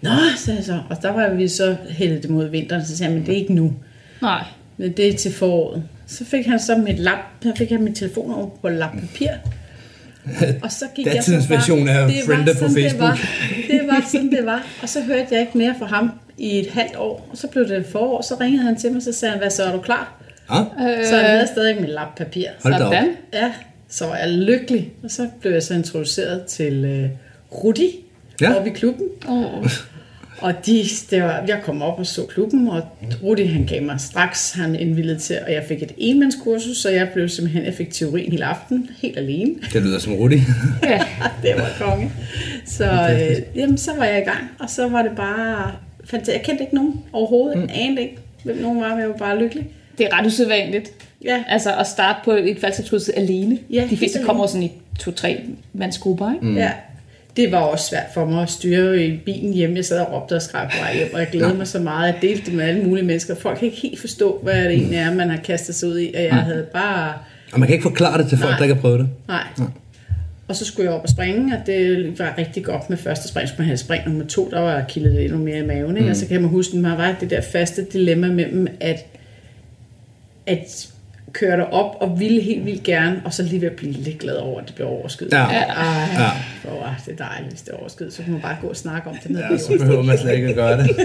Nå, 0.00 0.10
sagde 0.36 0.56
jeg 0.56 0.64
så. 0.64 0.80
Og 0.90 1.02
der 1.02 1.10
var 1.10 1.28
vi 1.30 1.48
så 1.48 1.76
hældet 1.90 2.30
mod 2.30 2.48
vinteren, 2.48 2.84
så 2.86 2.96
sagde 2.96 3.10
jeg, 3.12 3.18
men 3.18 3.26
det 3.26 3.34
er 3.34 3.38
ikke 3.38 3.54
nu. 3.54 3.72
Nej. 4.22 4.44
Men 4.76 4.92
det 4.92 5.08
er 5.08 5.16
til 5.16 5.32
foråret. 5.32 5.82
Så 6.06 6.24
fik 6.24 6.46
han 6.46 6.58
så 6.60 6.76
mit 6.76 6.98
lap, 6.98 7.18
så 7.42 7.52
fik 7.56 7.70
han 7.70 7.82
mit 7.82 7.96
telefon 7.96 8.34
over 8.34 8.48
på 8.62 8.68
lap 8.68 8.90
papir. 8.92 9.28
Og 10.62 10.72
så 10.72 10.84
gik 10.94 11.06
jeg 11.06 11.12
så 11.12 11.18
Datidens 11.30 11.50
version 11.50 11.88
af 11.88 12.08
det 12.08 12.16
var 12.16 12.34
Friender 12.34 12.52
på 12.52 12.58
sådan, 12.58 12.74
Det 12.74 12.82
Facebook. 12.82 13.02
var, 13.10 13.18
det 13.70 13.80
var 13.88 14.04
sådan, 14.12 14.30
det 14.30 14.46
var. 14.46 14.66
Og 14.82 14.88
så 14.88 15.00
hørte 15.02 15.26
jeg 15.30 15.40
ikke 15.40 15.58
mere 15.58 15.74
fra 15.78 15.86
ham 15.86 16.10
i 16.38 16.58
et 16.58 16.66
halvt 16.70 16.96
år. 16.96 17.28
Og 17.30 17.36
så 17.36 17.48
blev 17.48 17.68
det 17.68 17.86
forår, 17.92 18.22
så 18.22 18.34
ringede 18.40 18.62
han 18.64 18.76
til 18.76 18.92
mig, 18.92 19.02
så 19.02 19.12
sagde 19.12 19.30
han, 19.32 19.40
hvad 19.40 19.50
så 19.50 19.64
er 19.64 19.72
du 19.72 19.80
klar? 19.80 20.20
ja. 20.50 20.60
Øh, 20.60 21.06
Så 21.06 21.16
han 21.16 21.24
havde 21.30 21.46
stadig 21.46 21.80
mit 21.80 21.90
lap 21.90 22.16
papir. 22.16 22.46
Hold 22.62 22.74
da 22.74 22.84
op. 22.84 22.92
Sådan. 22.94 23.08
Ja, 23.32 23.52
så 23.88 24.06
var 24.06 24.16
jeg 24.16 24.28
lykkelig. 24.28 24.92
Og 25.04 25.10
så 25.10 25.28
blev 25.40 25.52
jeg 25.52 25.62
så 25.62 25.74
introduceret 25.74 26.44
til 26.44 26.84
øh, 26.84 27.08
Rudi 27.64 27.90
Ja. 28.40 28.50
ja. 28.50 28.56
oppe 28.56 28.70
i 28.70 28.72
klubben. 28.72 29.06
Oh. 29.28 29.66
Og 30.38 30.66
de, 30.66 30.84
det 31.10 31.22
var, 31.22 31.44
jeg 31.48 31.60
kom 31.64 31.82
op 31.82 31.98
og 31.98 32.06
så 32.06 32.26
klubben, 32.26 32.68
og 32.68 32.82
Rudi 33.22 33.44
han 33.44 33.66
gav 33.66 33.82
mig 33.82 34.00
straks, 34.00 34.52
han 34.52 34.74
indvildede 34.74 35.18
til, 35.18 35.38
og 35.46 35.52
jeg 35.52 35.64
fik 35.68 35.82
et 35.82 35.92
enmandskursus, 35.96 36.76
så 36.76 36.90
jeg 36.90 37.08
blev 37.14 37.28
simpelthen, 37.28 37.64
jeg 37.64 37.74
fik 37.74 37.90
teorien 37.92 38.32
hele 38.32 38.44
aften, 38.44 38.90
helt 39.02 39.18
alene. 39.18 39.54
Det 39.72 39.82
lyder 39.82 39.98
som 39.98 40.12
Rudi. 40.12 40.36
Ja. 40.82 41.00
det 41.42 41.54
var 41.56 41.68
konge. 41.80 42.12
Så, 42.66 42.84
øh, 42.84 43.36
jamen, 43.56 43.78
så 43.78 43.90
var 43.96 44.04
jeg 44.04 44.18
i 44.22 44.24
gang, 44.24 44.50
og 44.58 44.70
så 44.70 44.88
var 44.88 45.02
det 45.02 45.12
bare, 45.16 45.72
fandt, 46.04 46.28
jeg 46.28 46.42
kendte 46.44 46.64
ikke 46.64 46.74
nogen 46.74 47.00
overhovedet, 47.12 47.58
mm. 47.58 47.68
anede 47.74 48.02
ikke, 48.02 48.18
hvem 48.44 48.56
nogen 48.56 48.80
var, 48.80 48.88
men 48.88 49.00
jeg 49.00 49.08
var 49.08 49.16
bare 49.16 49.38
lykkelig. 49.38 49.66
Det 49.98 50.06
er 50.10 50.18
ret 50.18 50.26
usædvanligt. 50.26 50.90
Ja, 51.24 51.44
Altså 51.48 51.76
at 51.76 51.86
starte 51.86 52.18
på 52.24 52.32
et 52.32 52.58
faldskabskursus 52.60 53.08
alene. 53.08 53.58
Ja, 53.70 53.86
De 53.90 53.96
fleste 53.96 54.18
kommer 54.24 54.46
sådan 54.46 54.62
i 54.62 54.72
to-tre 54.98 55.40
mandsgrupper, 55.72 56.34
ikke? 56.34 56.46
Mm. 56.46 56.56
Ja, 56.56 56.70
det 57.36 57.52
var 57.52 57.58
også 57.58 57.88
svært 57.88 58.06
for 58.14 58.24
mig 58.24 58.42
at 58.42 58.50
styre 58.50 59.04
i 59.04 59.16
bilen 59.16 59.52
hjemme. 59.52 59.76
Jeg 59.76 59.84
sad 59.84 60.00
og 60.00 60.12
råbte 60.12 60.34
og 60.34 60.42
skreg 60.42 60.68
på 60.72 60.78
vej 60.82 60.96
hjem, 60.96 61.14
og 61.14 61.20
jeg 61.20 61.28
glædede 61.32 61.54
mig 61.54 61.66
så 61.66 61.78
meget. 61.78 62.06
Jeg 62.06 62.16
delte 62.22 62.46
det 62.46 62.54
med 62.54 62.64
alle 62.64 62.82
mulige 62.82 63.04
mennesker. 63.04 63.34
Folk 63.34 63.58
kan 63.58 63.66
ikke 63.66 63.80
helt 63.80 64.00
forstå, 64.00 64.40
hvad 64.42 64.64
det 64.64 64.72
egentlig 64.72 64.98
er, 64.98 65.14
man 65.14 65.30
har 65.30 65.36
kastet 65.36 65.74
sig 65.74 65.88
ud 65.88 65.98
i. 65.98 66.12
Og 66.16 66.22
jeg 66.22 66.34
havde 66.34 66.66
bare... 66.72 67.12
Og 67.52 67.60
man 67.60 67.66
kan 67.66 67.74
ikke 67.74 67.82
forklare 67.82 68.18
det 68.18 68.28
til 68.28 68.38
folk, 68.38 68.50
Nej. 68.50 68.56
der 68.56 68.64
ikke 68.64 68.74
har 68.74 68.80
prøvet 68.80 69.00
det. 69.00 69.08
Nej. 69.28 69.42
Og 70.48 70.56
så 70.56 70.64
skulle 70.64 70.84
jeg 70.90 70.94
op 70.94 71.02
og 71.02 71.08
springe, 71.08 71.56
og 71.56 71.66
det 71.66 72.18
var 72.18 72.34
rigtig 72.38 72.64
godt 72.64 72.90
med 72.90 72.98
første 72.98 73.28
spring. 73.28 73.48
Skulle 73.48 73.58
man 73.58 73.66
have 73.66 73.76
spring 73.76 74.04
nummer 74.06 74.24
to, 74.26 74.50
der 74.50 74.60
var 74.60 74.84
kildet 74.88 75.24
endnu 75.24 75.38
mere 75.38 75.58
i 75.58 75.66
maven. 75.66 75.96
Ikke? 75.96 76.10
Og 76.10 76.16
så 76.16 76.26
kan 76.26 76.40
man 76.40 76.50
huske, 76.50 76.76
at 76.76 76.84
der 76.84 76.96
var 76.96 77.16
det 77.20 77.30
der 77.30 77.40
faste 77.40 77.86
dilemma 77.92 78.28
mellem, 78.28 78.66
at, 78.80 79.06
at 80.46 80.88
køre 81.34 81.56
dig 81.56 81.72
op 81.72 81.96
og 82.00 82.20
ville 82.20 82.40
helt 82.40 82.66
vildt 82.66 82.82
gerne, 82.82 83.22
og 83.24 83.32
så 83.32 83.42
lige 83.42 83.60
ved 83.60 83.70
at 83.70 83.76
blive 83.76 83.92
lidt 83.92 84.18
glad 84.18 84.34
over, 84.36 84.60
at 84.60 84.66
det 84.66 84.74
blev 84.74 84.88
overskyet. 84.88 85.32
Ja. 85.32 85.38
Ej, 85.38 85.54
Ja. 86.64 86.70
var 86.70 87.02
det 87.06 87.18
dejligt, 87.18 87.50
hvis 87.50 87.62
det 87.62 87.72
er 87.72 87.76
overskyet. 87.76 88.12
Så 88.12 88.22
kan 88.22 88.32
man 88.32 88.40
bare 88.42 88.56
gå 88.60 88.68
og 88.68 88.76
snakke 88.76 89.10
om 89.10 89.16
det. 89.22 89.30
Nede 89.30 89.44
Ja, 89.50 89.58
så 89.58 89.76
behøver 89.78 90.02
man 90.02 90.18
slet 90.18 90.34
ikke 90.34 90.48
at 90.48 90.54
gøre 90.54 90.78
det. 90.78 90.90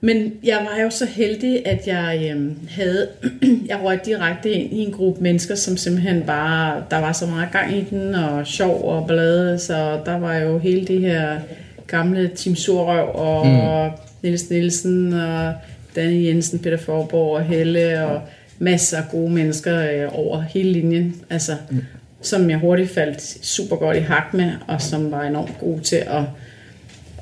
Men 0.00 0.32
jeg 0.44 0.66
var 0.70 0.82
jo 0.82 0.90
så 0.90 1.06
heldig, 1.06 1.66
at 1.66 1.86
jeg 1.86 2.30
øhm, 2.32 2.58
havde, 2.70 3.08
jeg 3.68 3.78
røg 3.84 3.98
direkte 4.06 4.50
ind 4.50 4.72
i 4.72 4.76
en 4.84 4.92
gruppe 4.92 5.22
mennesker, 5.22 5.54
som 5.54 5.76
simpelthen 5.76 6.22
bare, 6.22 6.82
der 6.90 6.98
var 6.98 7.12
så 7.12 7.26
meget 7.26 7.48
gang 7.52 7.76
i 7.76 7.84
den, 7.90 8.14
og 8.14 8.46
sjov 8.46 8.84
og 8.84 9.06
ballade, 9.06 9.58
så 9.58 10.00
der 10.06 10.18
var 10.18 10.36
jo 10.36 10.58
hele 10.58 10.86
det 10.86 11.00
her 11.00 11.38
gamle 11.86 12.30
Team 12.36 12.56
Surrøv, 12.56 13.10
og 13.14 13.46
mm. 13.46 13.98
Niels 14.22 14.50
Nielsen, 14.50 15.12
og 15.12 15.52
Danny 15.98 16.26
Jensen, 16.26 16.58
Peter 16.58 16.76
Forborg 16.76 17.36
og 17.36 17.42
Helle, 17.42 18.06
og 18.06 18.20
masser 18.58 18.96
af 18.96 19.04
gode 19.10 19.32
mennesker 19.32 19.80
øh, 19.80 20.18
over 20.18 20.40
hele 20.40 20.72
linjen, 20.72 21.16
altså, 21.30 21.52
mm. 21.70 21.84
som 22.22 22.50
jeg 22.50 22.58
hurtigt 22.58 22.90
faldt 22.90 23.46
super 23.46 23.76
godt 23.76 23.96
i 23.96 24.00
hak 24.00 24.34
med, 24.34 24.52
og 24.66 24.82
som 24.82 25.10
var 25.10 25.22
enormt 25.22 25.58
gode 25.58 25.80
til 25.80 25.96
at 25.96 26.22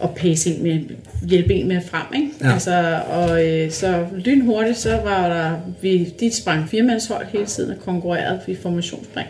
at 0.02 0.14
pace 0.14 0.50
en 0.50 0.62
med, 0.62 0.80
hjælpe 1.28 1.54
en 1.54 1.68
med 1.68 1.80
frem, 1.80 2.06
ikke? 2.14 2.30
Ja. 2.40 2.52
Altså, 2.52 3.00
og 3.11 3.47
øh, 3.47 3.71
så 3.71 4.06
lynhurtigt, 4.16 4.78
så 4.78 4.97
var 5.04 5.28
der, 5.28 5.61
vi, 5.83 6.14
de 6.21 6.33
sprang 6.33 6.68
firmandshold 6.68 7.26
hele 7.26 7.47
tiden 7.47 7.71
og 7.71 7.76
konkurrerede 7.85 8.40
i 8.47 8.54
formationsspring. 8.54 9.28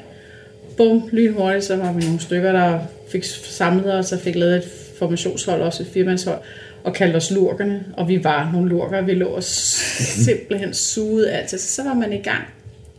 Bum, 0.77 1.09
lynhurtigt, 1.13 1.65
så 1.65 1.77
var 1.77 1.93
vi 1.93 2.03
nogle 2.03 2.21
stykker, 2.21 2.53
der 2.53 2.79
fik 3.13 3.25
samlet 3.25 3.95
os 3.95 4.13
og 4.13 4.19
fik 4.19 4.35
lavet 4.35 4.57
et 4.57 4.65
formationshold, 4.99 5.63
også 5.63 5.83
et 5.83 5.89
firmandshold, 5.89 6.39
og 6.87 6.95
kaldte 6.95 7.17
os 7.17 7.31
lurkerne, 7.31 7.85
og 7.97 8.09
vi 8.09 8.25
var 8.25 8.51
nogle 8.53 8.69
lurker, 8.69 9.01
vi 9.01 9.15
lå 9.15 9.29
og 9.29 9.43
simpelthen 10.27 10.75
sugede 10.75 11.33
alt 11.33 11.49
til, 11.49 11.59
så 11.59 11.83
var 11.85 11.95
man 11.95 12.13
i 12.13 12.23
gang. 12.23 12.45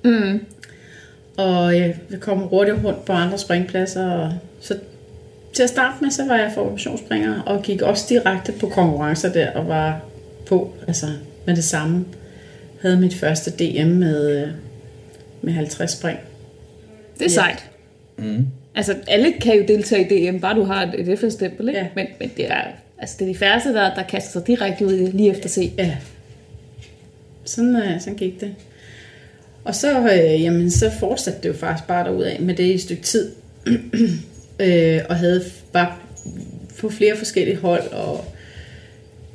Mm. 0.03 0.45
Og 1.37 1.79
øh, 1.79 1.95
vi 2.09 2.17
kom 2.17 2.37
hurtigt 2.37 2.77
rundt 2.83 3.05
på 3.05 3.13
andre 3.13 3.37
springpladser, 3.37 4.09
og 4.09 4.33
så 4.61 4.77
til 5.53 5.63
at 5.63 5.69
starte 5.69 5.95
med, 6.01 6.11
så 6.11 6.25
var 6.25 6.35
jeg 6.35 6.51
formationsspringer, 6.53 7.41
og 7.41 7.61
gik 7.61 7.81
også 7.81 8.05
direkte 8.09 8.51
på 8.51 8.69
konkurrencer 8.69 9.33
der, 9.33 9.51
og 9.51 9.67
var 9.67 9.99
på, 10.47 10.73
altså 10.87 11.05
med 11.45 11.55
det 11.55 11.63
samme. 11.63 12.05
Havde 12.81 12.97
mit 12.97 13.13
første 13.13 13.51
DM 13.51 13.87
med, 13.87 14.41
øh, 14.41 14.47
med 15.41 15.53
50 15.53 15.91
spring. 15.91 16.19
Det 17.19 17.25
er 17.25 17.29
sejt. 17.29 17.69
Mm. 18.17 18.47
Altså, 18.75 18.95
alle 19.07 19.33
kan 19.41 19.57
jo 19.57 19.63
deltage 19.67 20.05
i 20.05 20.31
DM, 20.31 20.39
bare 20.39 20.55
du 20.55 20.63
har 20.63 20.83
et, 20.83 21.09
et 21.09 21.19
FN-stempel, 21.19 21.67
ikke? 21.67 21.79
Ja. 21.79 21.87
Men, 21.95 22.07
men 22.19 22.31
det 22.37 22.51
er, 22.51 22.63
altså, 22.99 23.15
det 23.19 23.27
er 23.27 23.33
de 23.33 23.39
færreste, 23.39 23.73
der, 23.73 23.95
der 23.95 24.03
kaster 24.03 24.31
sig 24.31 24.47
direkte 24.47 24.85
ud 24.85 25.11
lige 25.11 25.29
efter 25.29 25.49
se. 25.49 25.73
Ja. 25.77 25.97
Sådan, 27.45 27.75
øh, 27.75 28.01
sådan 28.01 28.17
gik 28.17 28.41
det. 28.41 28.55
Og 29.63 29.75
så, 29.75 29.99
øh, 29.99 30.43
jamen, 30.43 30.71
så 30.71 30.91
fortsatte 30.99 31.39
det 31.43 31.49
jo 31.49 31.53
faktisk 31.53 31.87
bare 31.87 32.03
derudad 32.03 32.39
med 32.39 32.55
det 32.55 32.63
i 32.63 32.73
et 32.73 32.81
stykke 32.81 33.03
tid. 33.03 33.31
øh, 34.59 35.01
og 35.09 35.15
havde 35.15 35.45
bare 35.73 35.95
på 36.79 36.89
flere 36.89 37.17
forskellige 37.17 37.57
hold, 37.57 37.91
og, 37.91 38.25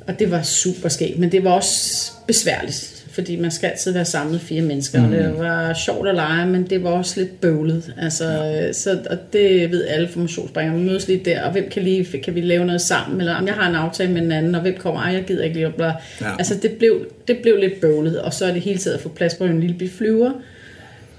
og 0.07 0.19
det 0.19 0.31
var 0.31 0.41
super 0.41 0.89
skægt. 0.89 1.19
Men 1.19 1.31
det 1.31 1.43
var 1.43 1.51
også 1.51 2.11
besværligt, 2.27 3.02
fordi 3.13 3.35
man 3.35 3.51
skal 3.51 3.67
altid 3.67 3.91
være 3.91 4.05
samlet 4.05 4.41
fire 4.41 4.61
mennesker. 4.61 4.99
Mm. 4.99 5.05
Og 5.05 5.11
det 5.11 5.39
var 5.39 5.73
sjovt 5.73 6.07
at 6.09 6.15
lege, 6.15 6.47
men 6.47 6.63
det 6.69 6.83
var 6.83 6.89
også 6.89 7.19
lidt 7.19 7.41
bøvlet. 7.41 7.93
Altså, 8.01 8.25
ja. 8.25 8.73
så, 8.73 8.97
og 9.09 9.17
det 9.33 9.71
ved 9.71 9.85
alle 9.87 10.07
formationsspringere. 10.07 10.77
Vi 10.79 10.85
mødes 10.85 11.07
lige 11.07 11.21
der, 11.25 11.43
og 11.43 11.51
hvem 11.51 11.69
kan, 11.69 11.83
lige, 11.83 12.17
kan 12.21 12.35
vi 12.35 12.41
lave 12.41 12.65
noget 12.65 12.81
sammen? 12.81 13.19
Eller 13.21 13.35
om 13.35 13.45
jeg 13.47 13.53
har 13.53 13.69
en 13.69 13.75
aftale 13.75 14.11
med 14.11 14.21
en 14.21 14.31
anden, 14.31 14.55
og 14.55 14.61
hvem 14.61 14.75
kommer? 14.77 15.01
Ej, 15.01 15.13
jeg 15.13 15.23
gider 15.23 15.43
ikke 15.43 15.55
lige. 15.55 15.69
Bla. 15.71 15.85
Ja. 15.85 16.31
Altså, 16.39 16.55
det 16.61 16.71
blev, 16.71 17.05
det 17.27 17.37
blev 17.41 17.57
lidt 17.57 17.81
bøvlet, 17.81 18.21
og 18.21 18.33
så 18.33 18.45
er 18.45 18.53
det 18.53 18.61
hele 18.61 18.77
tiden 18.79 18.95
at 18.97 19.01
få 19.03 19.09
plads 19.09 19.33
på 19.35 19.43
en 19.43 19.59
lille 19.59 19.75
bit 19.77 19.91
flyver. 19.91 20.31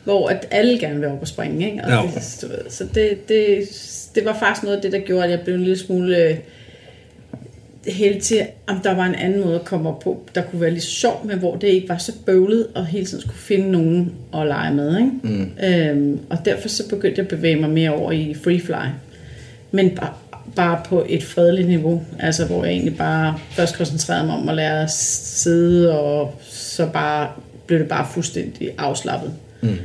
hvor 0.05 0.29
at 0.29 0.49
alle 0.51 0.79
gerne 0.79 1.01
vil 1.01 1.09
op 1.09 1.19
og 1.21 1.29
springe. 1.29 1.71
Ikke? 1.71 1.85
Og 1.85 1.91
Ja. 1.91 2.01
det, 2.15 2.23
så 2.73 2.85
det, 2.95 3.29
det, 3.29 3.59
det 4.15 4.25
var 4.25 4.37
faktisk 4.39 4.63
noget 4.63 4.77
af 4.77 4.83
det, 4.83 4.93
der 4.93 4.99
gjorde, 4.99 5.25
at 5.25 5.31
jeg 5.31 5.41
blev 5.41 5.55
en 5.55 5.61
lille 5.61 5.79
smule 5.79 6.19
øh, 6.19 6.37
helt 7.87 8.23
til, 8.23 8.47
om 8.67 8.81
der 8.81 8.95
var 8.95 9.07
en 9.07 9.15
anden 9.15 9.41
måde 9.41 9.55
at 9.55 9.65
komme 9.65 9.89
op 9.89 9.99
på, 9.99 10.21
der 10.35 10.43
kunne 10.43 10.61
være 10.61 10.81
så 10.81 10.91
sjov, 10.91 11.27
men 11.27 11.39
hvor 11.39 11.57
det 11.57 11.67
ikke 11.67 11.89
var 11.89 11.99
så 11.99 12.13
bøvlet, 12.27 12.67
og 12.75 12.87
hele 12.87 13.07
tiden 13.07 13.21
skulle 13.21 13.39
finde 13.39 13.73
nogen 13.73 14.13
at 14.35 14.47
lege 14.47 14.75
med. 14.75 14.99
Ikke? 14.99 15.11
Mm. 15.23 15.51
Øhm, 15.65 16.21
og 16.31 16.39
derfor 16.45 16.69
så 16.69 16.89
begyndte 16.89 17.19
jeg 17.19 17.25
at 17.25 17.37
bevæge 17.37 17.57
mig 17.57 17.71
mere 17.71 17.91
over 17.91 18.13
i 18.13 18.35
freefly. 18.45 18.89
Men 19.71 19.91
bare, 19.91 20.13
bare 20.57 20.81
på 20.85 21.07
et 21.09 21.23
fredeligt 21.25 21.69
niveau, 21.69 22.03
altså 22.19 22.47
hvor 22.47 22.65
jeg 22.65 22.73
egentlig 22.73 22.97
bare 22.97 23.39
først 23.51 23.77
koncentrerede 23.77 24.27
mig 24.27 24.35
om 24.35 24.49
at 24.49 24.55
lære 24.55 24.83
at 24.83 24.91
sidde, 24.91 26.01
og 26.01 26.35
så 26.43 26.87
bare 26.87 27.29
blev 27.67 27.79
det 27.79 27.89
bare 27.89 28.07
fuldstændig 28.13 28.71
afslappet. 28.79 29.33
Mm. 29.61 29.77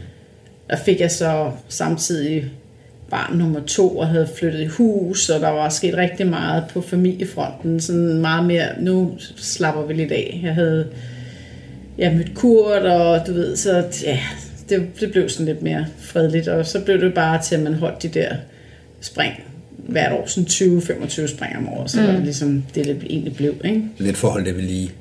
Der 0.69 0.75
fik 0.75 0.99
jeg 0.99 1.11
så 1.11 1.51
samtidig 1.67 2.51
barn 3.11 3.37
nummer 3.37 3.59
to 3.59 3.97
og 3.97 4.07
havde 4.07 4.29
flyttet 4.35 4.61
i 4.61 4.65
hus, 4.65 5.29
og 5.29 5.41
der 5.41 5.49
var 5.49 5.69
sket 5.69 5.97
rigtig 5.97 6.27
meget 6.27 6.63
på 6.69 6.81
familiefronten, 6.81 7.79
sådan 7.79 8.21
meget 8.21 8.45
mere, 8.45 8.67
nu 8.81 9.17
slapper 9.35 9.85
vi 9.85 9.93
lidt 9.93 10.11
af. 10.11 10.39
Jeg 10.43 10.53
havde 10.53 10.87
jeg 11.97 12.13
mødt 12.15 12.35
Kurt, 12.35 12.81
og 12.81 13.27
du 13.27 13.33
ved, 13.33 13.55
så 13.55 13.83
ja, 14.03 14.19
det, 14.69 14.87
det 14.99 15.11
blev 15.11 15.29
sådan 15.29 15.45
lidt 15.45 15.61
mere 15.61 15.85
fredeligt, 15.99 16.47
og 16.47 16.65
så 16.65 16.79
blev 16.79 17.01
det 17.01 17.13
bare 17.13 17.41
til, 17.43 17.55
at 17.55 17.61
man 17.61 17.73
holdt 17.73 18.03
de 18.03 18.07
der 18.07 18.35
spring 19.01 19.33
hvert 19.77 20.11
år, 20.11 20.25
sådan 20.25 20.47
20-25 20.47 21.27
spring 21.27 21.57
om 21.57 21.69
året, 21.69 21.91
så 21.91 22.01
mm. 22.01 22.07
var 22.07 22.13
det 22.13 22.23
ligesom 22.23 22.63
det, 22.75 22.85
det 22.85 23.03
egentlig 23.09 23.35
blev, 23.35 23.53
ikke? 23.65 23.83
Lidt 23.97 24.17
forhold 24.17 24.45
det 24.45 24.55
vil 24.55 24.63
lige. 24.63 24.91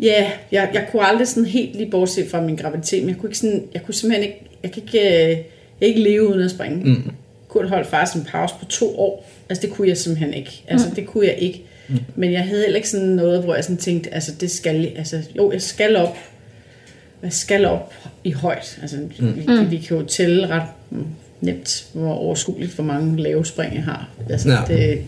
Ja, 0.00 0.30
jeg, 0.52 0.70
jeg 0.74 0.86
kunne 0.90 1.06
aldrig 1.06 1.28
sådan 1.28 1.46
helt 1.46 1.76
lige 1.76 1.90
bortset 1.90 2.30
fra 2.30 2.40
min 2.40 2.56
graviditet, 2.56 3.02
men 3.02 3.08
jeg 3.08 3.18
kunne, 3.18 3.28
ikke 3.28 3.38
sådan, 3.38 3.62
jeg 3.74 3.82
kunne 3.82 3.94
simpelthen 3.94 4.28
ikke, 4.28 4.46
jeg 4.62 4.72
kan 4.72 4.82
ikke, 4.82 4.98
øh, 4.98 5.28
jeg 5.30 5.44
kan 5.80 5.88
ikke 5.88 6.00
leve 6.00 6.28
uden 6.28 6.42
at 6.42 6.50
springe. 6.50 6.84
Mm. 6.84 7.10
Kurt 7.48 7.68
holdt 7.68 7.86
faktisk 7.86 8.16
en 8.16 8.24
pause 8.24 8.54
på 8.60 8.64
to 8.64 8.98
år. 9.00 9.30
Altså 9.48 9.66
det 9.66 9.70
kunne 9.76 9.88
jeg 9.88 9.96
simpelthen 9.96 10.34
ikke. 10.34 10.64
Altså 10.68 10.88
mm. 10.88 10.94
det 10.94 11.06
kunne 11.06 11.26
jeg 11.26 11.36
ikke. 11.38 11.62
Mm. 11.88 11.98
Men 12.14 12.32
jeg 12.32 12.44
havde 12.44 12.60
heller 12.62 12.76
ikke 12.76 12.88
sådan 12.88 13.06
noget, 13.06 13.44
hvor 13.44 13.54
jeg 13.54 13.64
sådan 13.64 13.76
tænkte, 13.76 14.14
altså 14.14 14.32
det 14.40 14.50
skal, 14.50 14.92
altså 14.96 15.22
jo, 15.36 15.52
jeg 15.52 15.62
skal 15.62 15.96
op. 15.96 16.16
Jeg 17.22 17.32
skal 17.32 17.64
op 17.64 17.94
i 18.24 18.32
højt. 18.32 18.78
Altså 18.82 18.96
mm. 18.96 19.36
vi, 19.36 19.64
vi 19.70 19.78
kan 19.78 19.96
jo 19.96 20.06
tælle 20.06 20.46
ret 20.48 20.68
mm, 20.90 21.04
nemt, 21.40 21.86
hvor 21.92 22.12
overskueligt, 22.14 22.72
hvor 22.74 22.84
mange 22.84 23.22
lave 23.22 23.46
spring 23.46 23.74
jeg 23.74 23.84
har. 23.84 24.08
Altså 24.30 24.48
Ja. 24.50 24.74
det 24.74 25.02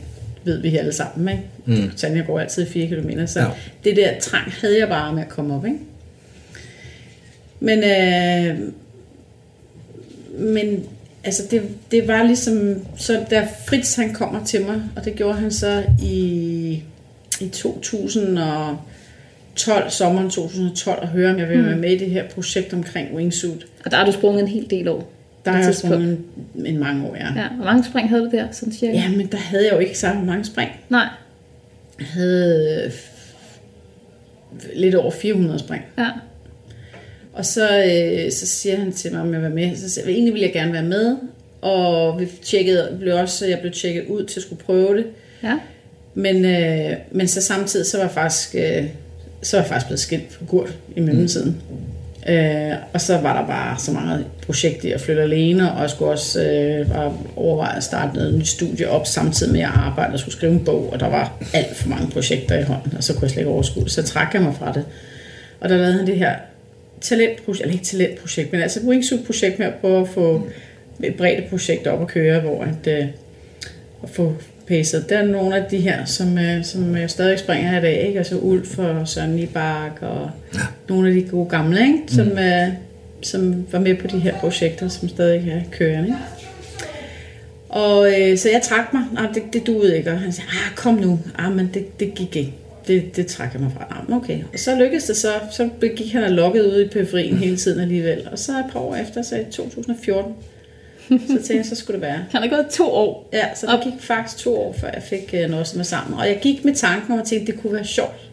ved 0.44 0.61
vi 0.61 0.76
alle 0.76 0.92
sammen, 0.92 1.28
ikke? 1.28 1.82
Mm. 1.82 1.90
Tanja 1.97 2.23
går 2.23 2.40
altid 2.40 2.66
4 2.66 2.87
km, 2.87 3.11
så 3.26 3.40
ja. 3.40 3.47
det 3.85 3.97
der 3.97 4.20
trang 4.20 4.52
havde 4.61 4.78
jeg 4.78 4.88
bare 4.88 5.14
med 5.14 5.23
at 5.23 5.28
komme 5.28 5.54
op, 5.54 5.66
ikke? 5.66 5.78
Men, 7.61 7.78
øh, 7.78 8.59
men 10.38 10.87
altså 11.25 11.43
det, 11.50 11.62
det 11.91 12.09
var 12.09 12.23
ligesom, 12.23 12.75
så 12.97 13.25
da 13.31 13.49
Fritz 13.67 13.97
han 13.97 14.12
kommer 14.15 14.45
til 14.45 14.65
mig, 14.65 14.83
og 14.97 15.05
det 15.05 15.15
gjorde 15.15 15.39
han 15.39 15.50
så 15.50 15.83
i, 16.03 16.83
i 17.41 17.49
2012, 17.49 19.91
sommeren 19.91 20.31
2012, 20.31 21.03
og 21.03 21.09
høre, 21.09 21.31
om 21.31 21.39
jeg 21.39 21.49
ville 21.49 21.67
være 21.67 21.77
med 21.77 21.91
i 21.93 21.99
det 21.99 22.11
her 22.11 22.29
projekt 22.29 22.73
omkring 22.73 23.15
wingsuit. 23.15 23.67
Og 23.85 23.91
der 23.91 23.97
har 23.97 24.07
du 24.07 24.12
sprunget 24.12 24.43
en 24.43 24.49
hel 24.49 24.67
del 24.71 24.89
år. 24.89 25.12
Der 25.45 25.50
har 25.50 25.62
jeg 25.62 25.75
sprunget 25.75 26.19
en, 26.55 26.67
en 26.67 26.79
mange 26.79 27.07
år, 27.07 27.17
ja. 27.17 27.41
Ja, 27.43 27.49
hvor 27.49 27.65
mange 27.65 27.85
spring 27.85 28.09
havde 28.09 28.23
du 28.23 28.31
der, 28.31 28.47
sådan 28.53 28.75
cirka? 28.75 28.93
Ja, 28.93 29.09
men 29.17 29.27
der 29.27 29.39
havde 29.39 29.65
jeg 29.65 29.73
jo 29.73 29.79
ikke 29.79 29.99
så 29.99 30.15
mange 30.25 30.45
spring. 30.45 30.71
Nej, 30.89 31.07
Jeg 31.99 32.07
havde 32.07 32.91
lidt 34.77 34.95
over 34.95 35.11
400 35.11 35.59
spring. 35.59 35.83
ja. 35.99 36.09
Og 37.40 37.47
så, 37.47 37.85
øh, 37.85 38.32
så 38.32 38.47
siger 38.47 38.76
han 38.76 38.92
til 38.92 39.12
mig, 39.12 39.20
om 39.20 39.26
jeg 39.26 39.42
vil 39.42 39.42
være 39.42 39.68
med. 39.68 39.76
Så 39.76 39.88
siger 39.88 40.09
egentlig 40.09 40.35
vil 40.35 40.42
jeg 40.42 40.52
gerne 40.52 40.73
være 40.73 40.82
med. 40.82 41.16
Og 41.61 42.20
vi 42.20 42.28
tjekkede, 42.44 42.97
blev 43.00 43.14
også, 43.14 43.47
jeg 43.47 43.59
blev 43.59 43.73
tjekket 43.73 44.04
ud 44.09 44.25
til 44.25 44.40
at 44.40 44.42
skulle 44.42 44.62
prøve 44.62 44.97
det. 44.97 45.06
Ja, 45.42 45.59
Men, 46.14 46.44
øh, 46.44 46.97
men 47.11 47.28
så 47.28 47.42
samtidig, 47.42 47.87
så 47.87 47.97
var 47.97 48.04
jeg 48.04 48.11
faktisk, 48.12 48.54
øh, 48.54 48.85
så 49.42 49.56
var 49.56 49.62
jeg 49.62 49.68
faktisk 49.68 49.87
blevet 49.87 50.00
skilt 50.00 50.32
fra 50.32 50.44
Gurt 50.49 50.78
i 50.97 51.00
mellemtiden. 51.00 51.62
Mm. 52.26 52.32
Øh, 52.32 52.76
og 52.92 53.00
så 53.00 53.18
var 53.18 53.40
der 53.40 53.47
bare 53.47 53.78
så 53.78 53.92
mange 53.92 54.25
projekter 54.47 54.88
i 54.88 54.92
at 54.92 55.00
flytte 55.00 55.23
alene, 55.23 55.73
og 55.73 55.80
jeg 55.80 55.90
skulle 55.90 56.11
også 56.11 56.42
øh, 56.42 56.88
bare 56.88 57.18
overveje 57.37 57.76
at 57.76 57.85
starte 57.85 58.14
noget 58.16 58.35
nyt 58.35 58.49
studie 58.49 58.90
op, 58.90 59.06
samtidig 59.06 59.52
med 59.52 59.61
at 59.61 59.66
jeg 59.66 59.73
arbejdede 59.75 60.14
og 60.14 60.20
skulle 60.20 60.35
skrive 60.35 60.52
en 60.52 60.64
bog, 60.64 60.92
og 60.92 61.00
der 61.00 61.09
var 61.09 61.42
alt 61.54 61.76
for 61.76 61.88
mange 61.88 62.11
projekter 62.11 62.59
i 62.59 62.62
hånden, 62.62 62.97
og 62.97 63.04
så 63.04 63.12
kunne 63.12 63.23
jeg 63.23 63.30
slet 63.30 63.40
ikke 63.40 63.50
overskue 63.50 63.85
det. 63.85 63.92
Så 63.92 64.02
trak 64.02 64.35
jeg 64.35 64.42
mig 64.42 64.54
fra 64.59 64.73
det. 64.73 64.85
Og 65.61 65.68
der 65.68 65.76
lavede 65.76 65.92
han 65.92 66.06
det 66.06 66.18
her 66.18 66.35
talentprojekt, 67.00 67.62
eller 67.62 67.73
ikke 67.73 67.85
talentprojekt, 67.85 68.52
men 68.52 68.61
altså 68.61 68.80
wingsuit-projekt 68.80 69.59
med 69.59 69.66
at 69.66 69.75
prøve 69.75 70.00
at 70.00 70.09
få 70.09 70.49
et 71.02 71.14
bredt 71.14 71.50
projekt 71.50 71.87
op 71.87 72.02
at 72.02 72.09
køre, 72.09 72.40
hvor 72.40 72.62
at, 72.62 72.87
øh, 72.87 73.07
at 74.02 74.11
få 74.11 74.35
pacet. 74.69 75.09
Der 75.09 75.19
er 75.19 75.26
nogle 75.26 75.57
af 75.57 75.64
de 75.71 75.76
her, 75.76 76.04
som, 76.04 76.38
øh, 76.38 76.64
som 76.64 76.97
jeg 76.97 77.11
stadig 77.11 77.38
springer 77.38 77.78
i 77.78 77.83
dag, 77.83 78.07
ikke? 78.07 78.19
altså 78.19 78.38
Ulf 78.38 78.78
og 78.78 79.09
Søren 79.09 79.37
Libak 79.37 79.99
og 80.00 80.30
ja. 80.54 80.61
nogle 80.88 81.09
af 81.09 81.14
de 81.14 81.23
gode 81.23 81.49
gamle, 81.49 81.80
ikke? 81.80 81.99
Som, 82.07 82.26
mm. 82.26 82.38
øh, 82.38 82.69
som 83.23 83.66
var 83.73 83.78
med 83.78 83.95
på 83.95 84.07
de 84.07 84.19
her 84.19 84.38
projekter, 84.38 84.88
som 84.88 85.09
stadig 85.09 85.49
er 85.49 85.61
kørende. 85.71 86.09
Ikke? 86.09 86.19
Og 87.69 88.21
øh, 88.21 88.38
så 88.38 88.50
jeg 88.50 88.62
trak 88.62 88.92
mig, 88.92 89.02
nej, 89.12 89.26
det, 89.35 89.42
det 89.52 89.66
duede 89.66 89.97
ikke, 89.97 90.11
og 90.11 90.19
han 90.19 90.33
sagde, 90.33 90.49
ah, 90.50 90.76
kom 90.76 90.95
nu, 90.95 91.19
ah, 91.38 91.52
men 91.57 91.71
det, 91.75 92.00
det 92.00 92.14
gik 92.14 92.37
ikke. 92.37 92.54
Det, 92.87 93.16
det 93.16 93.26
trak 93.26 93.52
jeg 93.52 93.62
mig 93.62 93.72
fra. 93.76 93.87
Ah, 93.90 94.08
men 94.08 94.16
okay. 94.18 94.42
Og 94.52 94.58
så 94.58 94.75
lykkedes 94.76 95.04
det 95.04 95.16
så, 95.16 95.32
så 95.50 95.68
gik 95.96 96.12
han 96.12 96.25
og 96.25 96.30
lukket 96.30 96.64
ud 96.64 96.80
i 96.80 96.88
periferien 96.88 97.37
hele 97.37 97.56
tiden 97.56 97.80
alligevel. 97.80 98.28
Og 98.32 98.38
så 98.38 98.52
et 98.52 98.64
par 98.72 98.80
år 98.80 98.96
efter, 98.96 99.22
så 99.22 99.37
i 99.37 99.44
2014, 99.50 100.32
så 101.08 101.16
tænkte 101.26 101.56
jeg, 101.56 101.66
så 101.66 101.75
skulle 101.75 102.00
det 102.00 102.08
være. 102.08 102.25
han 102.30 102.42
har 102.42 102.49
gået 102.49 102.66
to 102.70 102.84
år. 102.84 103.28
Ja, 103.32 103.54
så 103.54 103.66
det 103.66 103.80
gik 103.92 104.02
faktisk 104.02 104.38
to 104.38 104.56
år, 104.56 104.72
før 104.72 104.90
jeg 104.94 105.02
fik 105.02 105.34
øh, 105.34 105.50
noget 105.50 105.66
som 105.66 105.80
er 105.80 105.84
sammen. 105.84 106.18
Og 106.18 106.26
jeg 106.26 106.38
gik 106.42 106.64
med 106.64 106.75
tanken 106.75 107.12
om 107.12 107.18
at 107.18 107.26
tænke, 107.26 107.42
at 107.42 107.46
det 107.54 107.62
kunne 107.62 107.72
være 107.72 107.84
sjovt. 107.84 108.30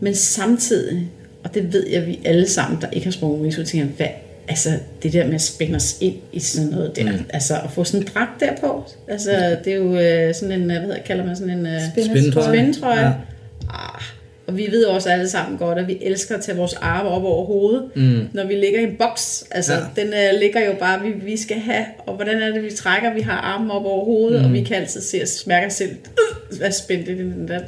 Men 0.00 0.14
samtidig, 0.14 1.08
og 1.44 1.54
det 1.54 1.72
ved 1.72 1.86
jeg, 1.88 2.06
vi 2.06 2.20
alle 2.24 2.48
sammen, 2.48 2.80
der 2.80 2.90
ikke 2.90 3.06
har 3.06 3.12
sprunget 3.12 3.40
wingsuit, 3.40 3.66
tænker, 3.66 3.86
hvad, 3.86 4.06
altså 4.48 4.70
det 5.02 5.12
der 5.12 5.26
med 5.26 5.34
at 5.34 5.42
spænde 5.42 5.76
os 5.76 5.96
ind 6.00 6.14
i 6.32 6.40
sådan 6.40 6.70
noget 6.70 6.96
der, 6.96 7.12
mm. 7.12 7.24
altså 7.30 7.54
at 7.64 7.70
få 7.70 7.84
sådan 7.84 8.00
en 8.00 8.08
dragt 8.14 8.40
der 8.40 8.56
på, 8.60 8.84
altså 9.08 9.56
det 9.64 9.72
er 9.72 9.76
jo 9.76 9.98
øh, 9.98 10.34
sådan 10.34 10.52
en, 10.52 10.60
øh, 10.60 10.66
hvad 10.66 10.80
hedder, 10.80 10.98
kalder 11.02 11.24
man 11.26 11.36
sådan 11.36 11.58
en 11.58 11.66
øh, 11.66 11.80
Spændetrøje. 11.92 12.48
spændetrøje. 12.48 13.06
Ja. 13.06 13.12
Ah, 13.70 14.02
og 14.46 14.56
vi 14.56 14.66
ved 14.70 14.84
også 14.84 15.08
alle 15.10 15.28
sammen 15.28 15.58
godt, 15.58 15.78
at 15.78 15.88
vi 15.88 15.98
elsker 16.00 16.34
at 16.36 16.44
tage 16.44 16.58
vores 16.58 16.72
arme 16.74 17.08
op 17.08 17.24
over 17.24 17.46
hovedet, 17.46 17.84
mm. 17.96 18.20
når 18.32 18.46
vi 18.46 18.54
ligger 18.54 18.80
i 18.80 18.82
en 18.84 18.96
boks. 18.98 19.44
Altså, 19.50 19.72
Ja. 19.74 19.80
den 20.02 20.06
øh, 20.08 20.40
ligger 20.40 20.66
jo 20.66 20.72
bare, 20.80 21.00
vi, 21.02 21.10
vi 21.24 21.36
skal 21.36 21.56
have, 21.58 21.84
og 22.06 22.14
hvordan 22.14 22.42
er 22.42 22.50
det, 22.52 22.62
vi 22.64 22.70
trækker? 22.70 23.14
Vi 23.14 23.20
har 23.20 23.32
armen 23.36 23.70
op 23.70 23.84
over 23.84 24.04
hovedet, 24.04 24.40
mm. 24.40 24.46
og 24.46 24.52
vi 24.52 24.62
kan 24.62 24.76
altid 24.76 25.00
se 25.00 25.22
os, 25.22 25.46
mærke 25.46 25.66
os 25.66 25.72
selv, 25.72 25.90
øh, 25.90 26.58
hvad 26.58 26.72
spændt 26.72 27.06
det 27.06 27.12
er 27.12 27.16
den 27.18 27.48
der, 27.48 27.60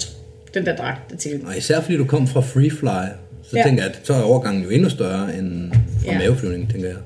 den 0.54 0.66
der 0.66 0.76
dragt. 0.76 1.26
Jeg, 1.26 1.32
Og 1.46 1.56
især 1.58 1.80
fordi 1.80 1.96
du 1.96 2.04
kom 2.04 2.26
fra 2.26 2.40
Freefly, 2.40 3.08
så 3.42 3.56
Ja. 3.56 3.62
tænker 3.64 3.82
jeg, 3.82 3.90
at 3.92 4.00
så 4.02 4.14
er 4.14 4.22
overgangen 4.22 4.62
jo 4.64 4.70
endnu 4.70 4.88
større 4.90 5.36
end 5.38 5.72
fra 6.04 6.12
Ja. 6.12 6.18
maveflyvning, 6.18 6.70
tænker 6.72 6.88
jeg. 6.88 6.96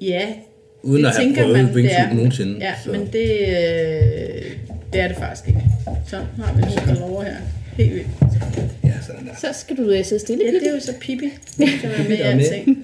ja, 0.00 0.26
Uden 0.82 1.04
det 1.04 1.10
at 1.10 1.16
have 1.16 1.34
prøvet 1.34 1.52
man, 1.52 1.74
wingsuit 1.74 2.14
nogensinde. 2.14 2.58
Ja, 2.60 2.72
så. 2.84 2.90
men 2.92 3.00
det, 3.12 3.30
øh, 3.30 4.52
det 4.92 5.00
er 5.00 5.08
det 5.08 5.16
faktisk 5.16 5.48
ikke. 5.48 5.60
Så 6.06 6.16
har 6.16 6.54
vi 6.56 6.62
nogle 6.86 7.04
over 7.04 7.22
her. 7.22 7.36
Helt 7.76 7.94
vildt. 7.94 8.08
Ja, 8.84 8.92
sådan 9.06 9.26
der. 9.26 9.34
Så 9.38 9.60
skal 9.60 9.76
du 9.76 9.90
øh, 9.90 10.04
sidde 10.04 10.20
stille. 10.20 10.44
Ja, 10.44 10.50
det 10.50 10.68
er 10.68 10.74
jo 10.74 10.80
så 10.80 10.92
Pippi. 11.00 11.30
Skal 11.78 11.90
være 11.90 12.08
med 12.08 12.16
i 12.16 12.20
er 12.20 12.24
alting. 12.24 12.78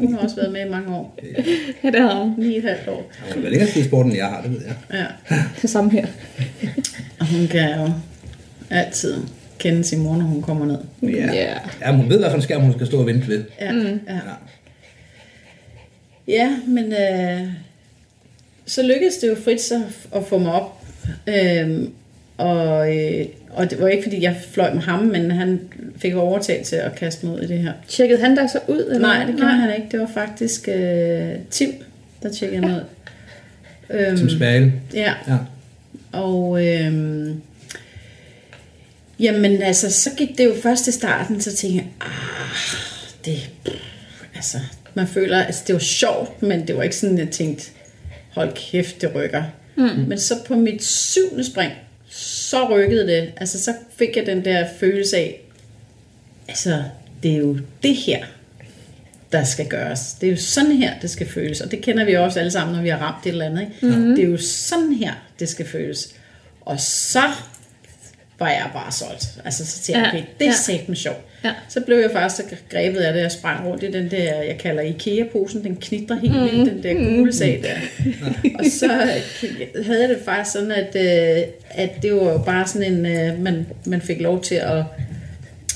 Hun 0.00 0.12
har 0.12 0.20
også 0.20 0.36
været 0.36 0.52
med 0.52 0.66
i 0.66 0.68
mange 0.68 0.94
år. 0.94 1.18
Ja, 1.84 1.90
det 1.90 2.00
har 2.00 2.22
hun. 2.22 2.34
Ni 2.38 2.56
et 2.56 2.62
halvt 2.62 2.88
år. 2.88 3.12
Hun 3.34 3.44
er 3.44 3.50
længere 3.50 3.70
tid 3.70 3.80
i 3.80 3.84
sporten, 3.84 4.12
end 4.12 4.18
jeg 4.18 4.26
har, 4.26 4.42
det 4.42 4.50
ved 4.50 4.60
jeg. 4.66 4.74
Ja. 5.30 5.36
Det 5.62 5.70
samme 5.70 5.90
her. 5.90 6.06
Og 7.20 7.26
hun 7.26 7.46
kan 7.46 7.70
jo 7.80 7.90
altid 8.70 9.16
kende 9.58 9.84
sin 9.84 9.98
mor, 9.98 10.16
når 10.16 10.24
hun 10.24 10.42
kommer 10.42 10.66
ned. 10.66 10.78
Ja. 11.02 11.32
Ja. 11.32 11.54
ja, 11.80 11.90
men 11.90 12.00
hun 12.00 12.10
ved, 12.10 12.18
hvad 12.18 12.30
for 12.30 12.36
en 12.36 12.42
skærm 12.42 12.62
hun 12.62 12.72
skal 12.72 12.86
stå 12.86 13.00
og 13.00 13.06
vente 13.06 13.28
ved. 13.28 13.44
Ja, 13.60 13.72
mm. 13.72 14.00
ja. 14.08 14.20
ja 16.28 16.58
men 16.66 16.92
øh, 16.92 17.48
så 18.66 18.82
lykkedes 18.82 19.16
det 19.16 19.28
jo 19.28 19.34
Fritz 19.44 19.72
at, 19.72 19.80
at 20.14 20.24
få 20.26 20.38
mig 20.38 20.52
op. 20.52 20.77
Øhm, 21.26 21.92
og, 22.38 22.96
øh, 22.96 23.26
og 23.50 23.70
det 23.70 23.80
var 23.80 23.88
ikke, 23.88 24.02
fordi 24.02 24.22
jeg 24.22 24.36
fløj 24.52 24.74
med 24.74 24.82
ham, 24.82 24.98
men 25.04 25.30
han 25.30 25.60
fik 25.98 26.14
overtaget 26.14 26.66
til 26.66 26.76
at 26.76 26.94
kaste 26.94 27.26
mig 27.26 27.34
ud 27.34 27.40
i 27.40 27.46
det 27.46 27.58
her. 27.58 27.72
Tjekkede 27.88 28.20
han 28.20 28.36
dig 28.36 28.50
så 28.50 28.58
ud? 28.68 28.78
Eller? 28.94 28.98
Nej, 28.98 29.24
det 29.24 29.36
gjorde 29.36 29.52
han 29.52 29.76
ikke. 29.76 29.88
Det 29.90 30.00
var 30.00 30.10
faktisk 30.14 30.68
øh, 30.68 31.32
Tim, 31.50 31.72
der 32.22 32.32
tjekkede 32.32 32.60
mig 32.60 32.74
ud. 32.76 32.84
Øhm, 33.96 34.16
Som 34.16 34.30
spale. 34.30 34.72
Ja, 34.94 35.14
Ja. 35.28 35.36
og 36.12 36.66
øhm, 36.66 37.40
jamen 39.20 39.62
altså, 39.62 39.92
så 39.92 40.10
gik 40.16 40.38
det 40.38 40.44
jo 40.44 40.54
først 40.62 40.88
i 40.88 40.92
starten, 40.92 41.40
så 41.40 41.56
tænkte 41.56 41.76
jeg, 41.78 41.86
ah, 42.00 42.56
det, 43.24 43.50
altså, 44.34 44.58
man 44.94 45.06
føler, 45.06 45.42
altså 45.44 45.62
det 45.66 45.72
var 45.72 45.78
sjovt, 45.80 46.42
men 46.42 46.66
det 46.68 46.76
var 46.76 46.82
ikke 46.82 46.96
sådan, 46.96 47.18
jeg 47.18 47.28
tænkte, 47.30 47.70
hold 48.34 48.52
kæft, 48.54 49.00
det 49.02 49.14
rykker. 49.14 49.42
Mm. 49.78 50.04
Men 50.08 50.18
så 50.18 50.34
på 50.46 50.54
mit 50.54 50.84
syvende 50.84 51.44
spring, 51.44 51.72
så 52.08 52.68
rykkede 52.70 53.06
det. 53.06 53.32
Altså, 53.36 53.62
så 53.62 53.74
fik 53.96 54.16
jeg 54.16 54.26
den 54.26 54.44
der 54.44 54.66
følelse 54.80 55.16
af, 55.16 55.40
altså, 56.48 56.82
det 57.22 57.32
er 57.32 57.38
jo 57.38 57.58
det 57.82 57.94
her, 57.94 58.24
der 59.32 59.44
skal 59.44 59.68
gøres. 59.68 60.16
Det 60.20 60.26
er 60.26 60.30
jo 60.30 60.36
sådan 60.36 60.72
her, 60.72 60.92
det 61.02 61.10
skal 61.10 61.28
føles. 61.28 61.60
Og 61.60 61.70
det 61.70 61.82
kender 61.82 62.04
vi 62.04 62.14
også 62.14 62.38
alle 62.38 62.50
sammen, 62.50 62.76
når 62.76 62.82
vi 62.82 62.88
har 62.88 62.98
ramt 62.98 63.26
et 63.26 63.30
eller 63.30 63.46
andet. 63.46 63.60
Ikke? 63.60 63.96
Mm-hmm. 63.96 64.16
Det 64.16 64.24
er 64.24 64.28
jo 64.28 64.36
sådan 64.36 64.92
her, 64.92 65.12
det 65.38 65.48
skal 65.48 65.66
føles. 65.66 66.14
Og 66.60 66.80
så 66.80 67.22
var 68.38 68.48
jeg 68.48 68.70
bare 68.72 68.92
solgt. 68.92 69.24
Altså, 69.44 69.66
så 69.66 69.80
tænkte 69.82 70.00
jeg, 70.00 70.10
Ja, 70.12 70.18
okay, 70.18 70.26
det 70.38 70.46
er 70.46 70.50
ja. 70.50 70.56
satme 70.78 70.96
sjovt. 70.96 71.24
Ja. 71.44 71.52
Så 71.68 71.80
blev 71.80 71.96
jeg 71.98 72.10
faktisk 72.12 72.48
så 72.48 72.56
grebet 72.70 73.00
af 73.00 73.12
det, 73.12 73.20
jeg 73.20 73.32
sprang 73.32 73.66
rundt 73.66 73.82
i 73.82 73.90
den 73.90 74.10
der, 74.10 74.42
jeg 74.42 74.58
kalder 74.58 74.82
IKEA-posen, 74.82 75.64
den 75.64 75.76
knitrer 75.76 76.16
helt 76.16 76.34
vildt, 76.34 76.70
den 76.70 76.82
der 76.82 76.94
gule 76.94 77.32
sag 77.32 77.60
der. 77.62 77.74
og 78.58 78.64
så 78.70 78.86
havde 79.86 80.00
jeg 80.00 80.08
det 80.08 80.18
faktisk 80.24 80.52
sådan, 80.52 80.70
at, 80.72 80.96
øh, 80.96 81.42
at 81.70 81.90
det 82.02 82.14
var 82.14 82.32
jo 82.32 82.38
bare 82.38 82.66
sådan 82.66 82.92
en, 82.92 83.06
øh, 83.06 83.40
man, 83.40 83.66
man 83.86 84.00
fik 84.00 84.20
lov 84.20 84.42
til 84.42 84.54
at, 84.54 84.82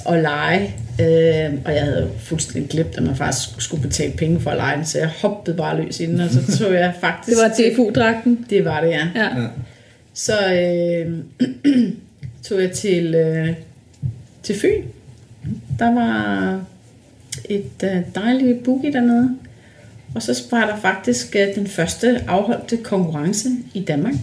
at 0.08 0.22
lege, 0.22 0.74
øh, 1.00 1.52
og 1.64 1.74
jeg 1.74 1.82
havde 1.82 2.10
fuldstændig 2.18 2.70
glemt, 2.70 2.96
at 2.96 3.02
man 3.02 3.16
faktisk 3.16 3.48
skulle 3.58 3.82
betale 3.82 4.12
penge 4.12 4.40
for 4.40 4.50
at 4.50 4.56
lege 4.56 4.76
den, 4.76 4.84
så 4.86 4.98
jeg 4.98 5.08
hoppede 5.08 5.56
bare 5.56 5.82
løs 5.82 6.00
i 6.00 6.06
den, 6.06 6.20
og 6.20 6.30
så 6.30 6.58
tog 6.58 6.74
jeg 6.74 6.92
faktisk... 7.00 7.38
Det 7.38 7.44
var 7.44 7.48
DFU-dragten. 7.72 8.46
Det 8.50 8.64
var 8.64 8.80
det. 8.80 8.90
Ja. 8.90 9.08
Ja. 9.14 9.28
Så 10.14 10.32
øh, 10.54 11.18
tog 12.44 12.62
jeg 12.62 12.72
til, 12.72 13.14
øh, 13.14 13.48
til 14.42 14.60
Fyn. 14.60 14.84
Der 15.78 15.94
var 15.94 16.64
et 17.48 17.84
øh, 17.84 18.00
dejligt 18.14 18.64
boogie 18.64 18.92
dernede. 18.92 19.36
Og 20.14 20.22
så 20.22 20.42
var 20.50 20.66
der 20.66 20.80
faktisk 20.80 21.36
øh, 21.36 21.54
den 21.54 21.66
første 21.66 22.24
afholdte 22.28 22.76
konkurrence 22.76 23.48
i 23.74 23.80
Danmark. 23.80 24.14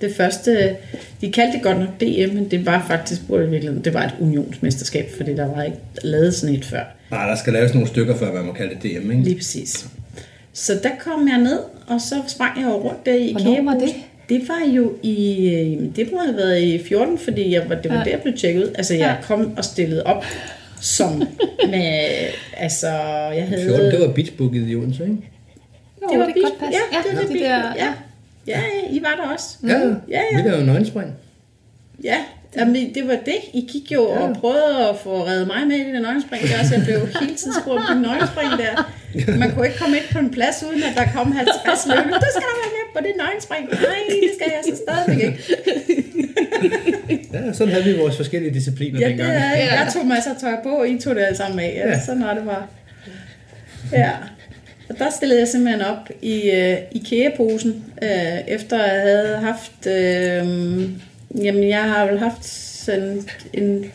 Det 0.00 0.14
første, 0.14 0.76
de 1.20 1.32
kaldte 1.32 1.52
det 1.52 1.62
godt 1.62 1.78
nok 1.78 2.00
DM, 2.00 2.34
men 2.34 2.50
det 2.50 2.66
var 2.66 2.84
faktisk 2.88 3.20
i 3.28 3.32
virkeligheden, 3.32 3.84
det 3.84 3.94
var 3.94 4.04
et 4.04 4.14
unionsmesterskab, 4.20 5.10
fordi 5.16 5.34
der 5.34 5.54
var 5.54 5.62
ikke 5.62 5.78
lavet 6.02 6.34
sådan 6.34 6.54
et 6.54 6.64
før. 6.64 6.82
Nej, 7.10 7.28
der 7.28 7.36
skal 7.36 7.52
laves 7.52 7.74
nogle 7.74 7.88
stykker, 7.88 8.16
før 8.16 8.32
man 8.32 8.44
må 8.44 8.52
kalde 8.52 8.74
det 8.74 8.82
DM, 8.82 9.10
ikke? 9.10 9.22
Lige 9.22 9.36
præcis. 9.36 9.88
Så 10.52 10.80
der 10.82 10.90
kom 11.00 11.28
jeg 11.28 11.38
ned, 11.38 11.58
og 11.86 12.00
så 12.00 12.14
sprang 12.28 12.60
jeg 12.60 12.66
jo 12.66 12.72
rundt 12.72 13.06
der 13.06 13.14
i 13.14 13.32
Hvornår 13.32 13.64
var 13.64 13.78
det? 13.78 13.94
Det 14.30 14.48
var 14.48 14.66
jo 14.74 14.92
i, 15.02 15.48
øh, 15.54 15.96
det 15.96 16.12
må 16.12 16.18
have 16.18 16.36
været 16.36 16.62
i 16.62 16.82
14, 16.84 17.18
fordi 17.18 17.52
jeg 17.54 17.62
var, 17.68 17.74
det 17.74 17.90
var 17.90 17.94
Ja. 17.96 17.98
ja. 17.98 18.04
der, 18.04 18.10
jeg 18.10 18.20
blev 18.22 18.36
tjekket 18.36 18.62
ud. 18.64 18.68
Altså, 18.74 18.94
jeg 18.94 19.16
Ja. 19.20 19.26
kom 19.26 19.52
og 19.56 19.64
stillede 19.64 20.02
op 20.06 20.24
som 20.80 21.18
med, 21.70 22.08
altså, 22.56 22.88
jeg 23.34 23.46
havde... 23.48 23.64
14, 23.64 23.90
det 23.90 24.00
var 24.00 24.12
beachbooket 24.12 24.64
i 24.70 24.74
Odense, 24.76 25.02
ikke? 25.02 25.16
Jo, 26.02 26.08
det 26.10 26.18
var 26.18 26.24
det 26.24 26.34
kan 26.34 26.42
godt 26.42 26.58
passe. 26.58 26.80
Ja, 26.92 26.98
det 27.10 27.16
var 27.18 27.22
de 27.22 27.34
bis- 27.38 27.42
der, 27.44 27.74
ja. 27.76 27.92
Ja, 28.46 28.60
ja, 28.60 28.90
I 28.96 29.02
var 29.02 29.22
der 29.24 29.32
også. 29.32 29.46
Ja, 29.68 29.78
Ja, 29.78 30.20
ja. 30.32 30.42
Vi 30.42 30.48
lavede 30.48 30.66
nøgenspring. 30.66 31.12
Ja, 32.04 32.16
Jamen, 32.56 32.94
det 32.94 33.08
var 33.08 33.16
det. 33.24 33.34
I 33.54 33.60
gik 33.72 33.92
jo 33.92 34.04
og 34.04 34.36
prøvede 34.40 34.88
at 34.90 34.96
få 35.02 35.26
reddet 35.26 35.46
mig 35.46 35.66
med 35.68 35.76
i 35.76 35.84
det 35.84 35.94
der 35.94 36.00
nøgenspring 36.00 36.42
der, 36.42 36.64
så 36.68 36.74
jeg 36.74 36.84
blev 36.84 36.98
hele 37.20 37.34
tiden 37.36 37.52
spurgt 37.62 37.82
på 37.88 37.94
nøgenspring 37.94 38.50
der. 38.58 38.92
Man 39.38 39.50
kunne 39.52 39.66
ikke 39.66 39.78
komme 39.78 39.96
ind 39.96 40.04
på 40.12 40.18
en 40.18 40.30
plads, 40.30 40.64
uden 40.68 40.82
at 40.82 40.92
der 40.96 41.04
kom 41.16 41.32
50 41.32 41.86
løbende. 41.90 42.14
Du 42.24 42.28
skal 42.34 42.46
da 42.50 42.54
være 42.62 42.72
med 42.78 42.86
på 42.94 43.00
det 43.06 43.12
nøgenspring. 43.22 43.64
Nej, 43.88 44.00
det 44.08 44.30
skal 44.36 44.48
jeg 44.56 44.62
så 44.70 44.74
stadigvæk 44.84 45.24
ikke. 45.26 45.38
Ja, 47.32 47.52
sådan 47.52 47.72
havde 47.72 47.84
vi 47.84 47.98
vores 47.98 48.16
forskellige 48.16 48.54
discipliner 48.54 49.00
Ja, 49.00 49.08
det 49.08 49.18
dengang. 49.18 49.36
er, 49.38 49.54
jeg 49.56 49.90
tog 49.94 50.06
masser 50.06 50.30
af 50.30 50.40
tøj 50.40 50.54
på, 50.62 50.68
og 50.68 50.88
I 50.88 50.98
tog 50.98 51.14
det 51.14 51.22
alle 51.22 51.36
sammen 51.36 51.60
af. 51.60 51.72
Ja, 51.76 51.88
Ja. 51.88 52.00
sådan 52.06 52.22
var 52.22 52.34
det 52.34 52.44
bare. 52.44 52.66
Ja. 53.92 54.10
Og 54.88 54.98
der 54.98 55.10
stillede 55.10 55.40
jeg 55.40 55.48
simpelthen 55.48 55.82
op 55.82 56.08
i 56.22 56.50
uh, 56.50 56.76
IKEA-posen, 57.02 57.84
uh, 58.02 58.48
efter 58.48 58.84
jeg 58.84 59.00
havde 59.02 59.36
haft... 59.36 59.86
Uh, 59.86 60.90
jamen, 61.44 61.68
jeg 61.68 61.82
har 61.82 62.06
vel 62.06 62.18
haft 62.18 62.44
sådan 62.84 63.22
en 63.52 63.92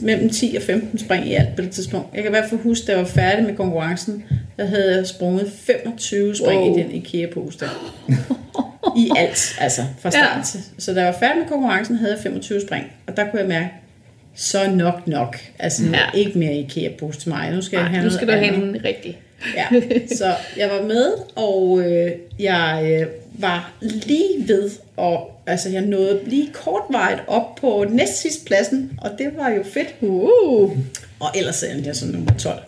mellem 0.00 0.30
10 0.30 0.54
og 0.56 0.62
15 0.62 0.98
spring 0.98 1.28
i 1.28 1.34
alt 1.34 1.48
på 1.56 1.62
det 1.62 1.70
tidspunkt. 1.70 2.06
Jeg 2.14 2.22
kan 2.22 2.30
i 2.30 2.34
hvert 2.34 2.48
fald 2.50 2.60
huske, 2.60 2.86
da 2.86 2.92
jeg 2.92 3.00
var 3.00 3.06
færdig 3.06 3.44
med 3.44 3.56
konkurrencen, 3.56 4.24
der 4.56 4.64
havde 4.66 4.96
jeg 4.96 5.06
sprunget 5.06 5.52
25 5.60 6.36
spring 6.36 6.60
Wow. 6.60 6.78
i 6.78 6.82
den 6.82 6.90
IKEA-pose 6.90 7.58
der. 7.58 7.66
I 8.96 9.10
alt, 9.18 9.56
altså 9.60 9.82
fra 10.00 10.10
start 10.10 10.36
Ja. 10.38 10.42
til. 10.44 10.60
Så 10.78 10.94
da 10.94 11.00
jeg 11.00 11.06
var 11.12 11.18
færdig 11.20 11.38
med 11.38 11.48
konkurrencen, 11.48 11.96
havde 11.96 12.12
jeg 12.12 12.22
25 12.22 12.60
spring. 12.60 12.84
Og 13.06 13.16
der 13.16 13.30
kunne 13.30 13.40
jeg 13.40 13.48
mærke, 13.48 13.68
så 14.34 14.70
nok 14.70 15.06
nok. 15.06 15.36
Altså 15.58 15.82
Ja. 15.92 16.18
ikke 16.18 16.38
mere 16.38 16.54
IKEA-pose 16.54 17.20
til 17.20 17.28
mig. 17.28 17.50
Nu 17.50 17.60
skal 17.62 17.76
jeg 17.76 17.84
Nej, 17.84 17.92
have 17.92 18.04
nu 18.04 18.10
skal 18.10 18.28
du 18.28 18.32
have 18.32 18.54
en 18.54 18.76
rigtig. 18.84 19.18
Ja, 19.56 19.80
så 20.16 20.34
jeg 20.56 20.70
var 20.70 20.82
med, 20.86 21.12
og 21.36 21.80
øh, 21.84 22.10
jeg 22.38 22.88
øh, 23.00 23.06
var 23.32 23.72
lige 23.82 24.48
ved, 24.48 24.70
og 24.96 25.39
altså 25.50 25.68
jeg 25.68 25.80
nåede 25.82 26.20
lige 26.26 26.48
kortvarigt 26.52 27.20
op 27.26 27.54
på 27.60 27.86
næstsidst 27.90 28.46
pladsen, 28.46 28.92
og 29.02 29.10
det 29.18 29.30
var 29.36 29.48
jo 29.48 29.62
fedt. 29.72 29.94
Uh. 30.00 30.70
Og 31.20 31.28
ellers 31.34 31.62
endte 31.62 31.86
jeg 31.88 31.96
som 31.96 32.08
nummer 32.08 32.32
12. 32.38 32.58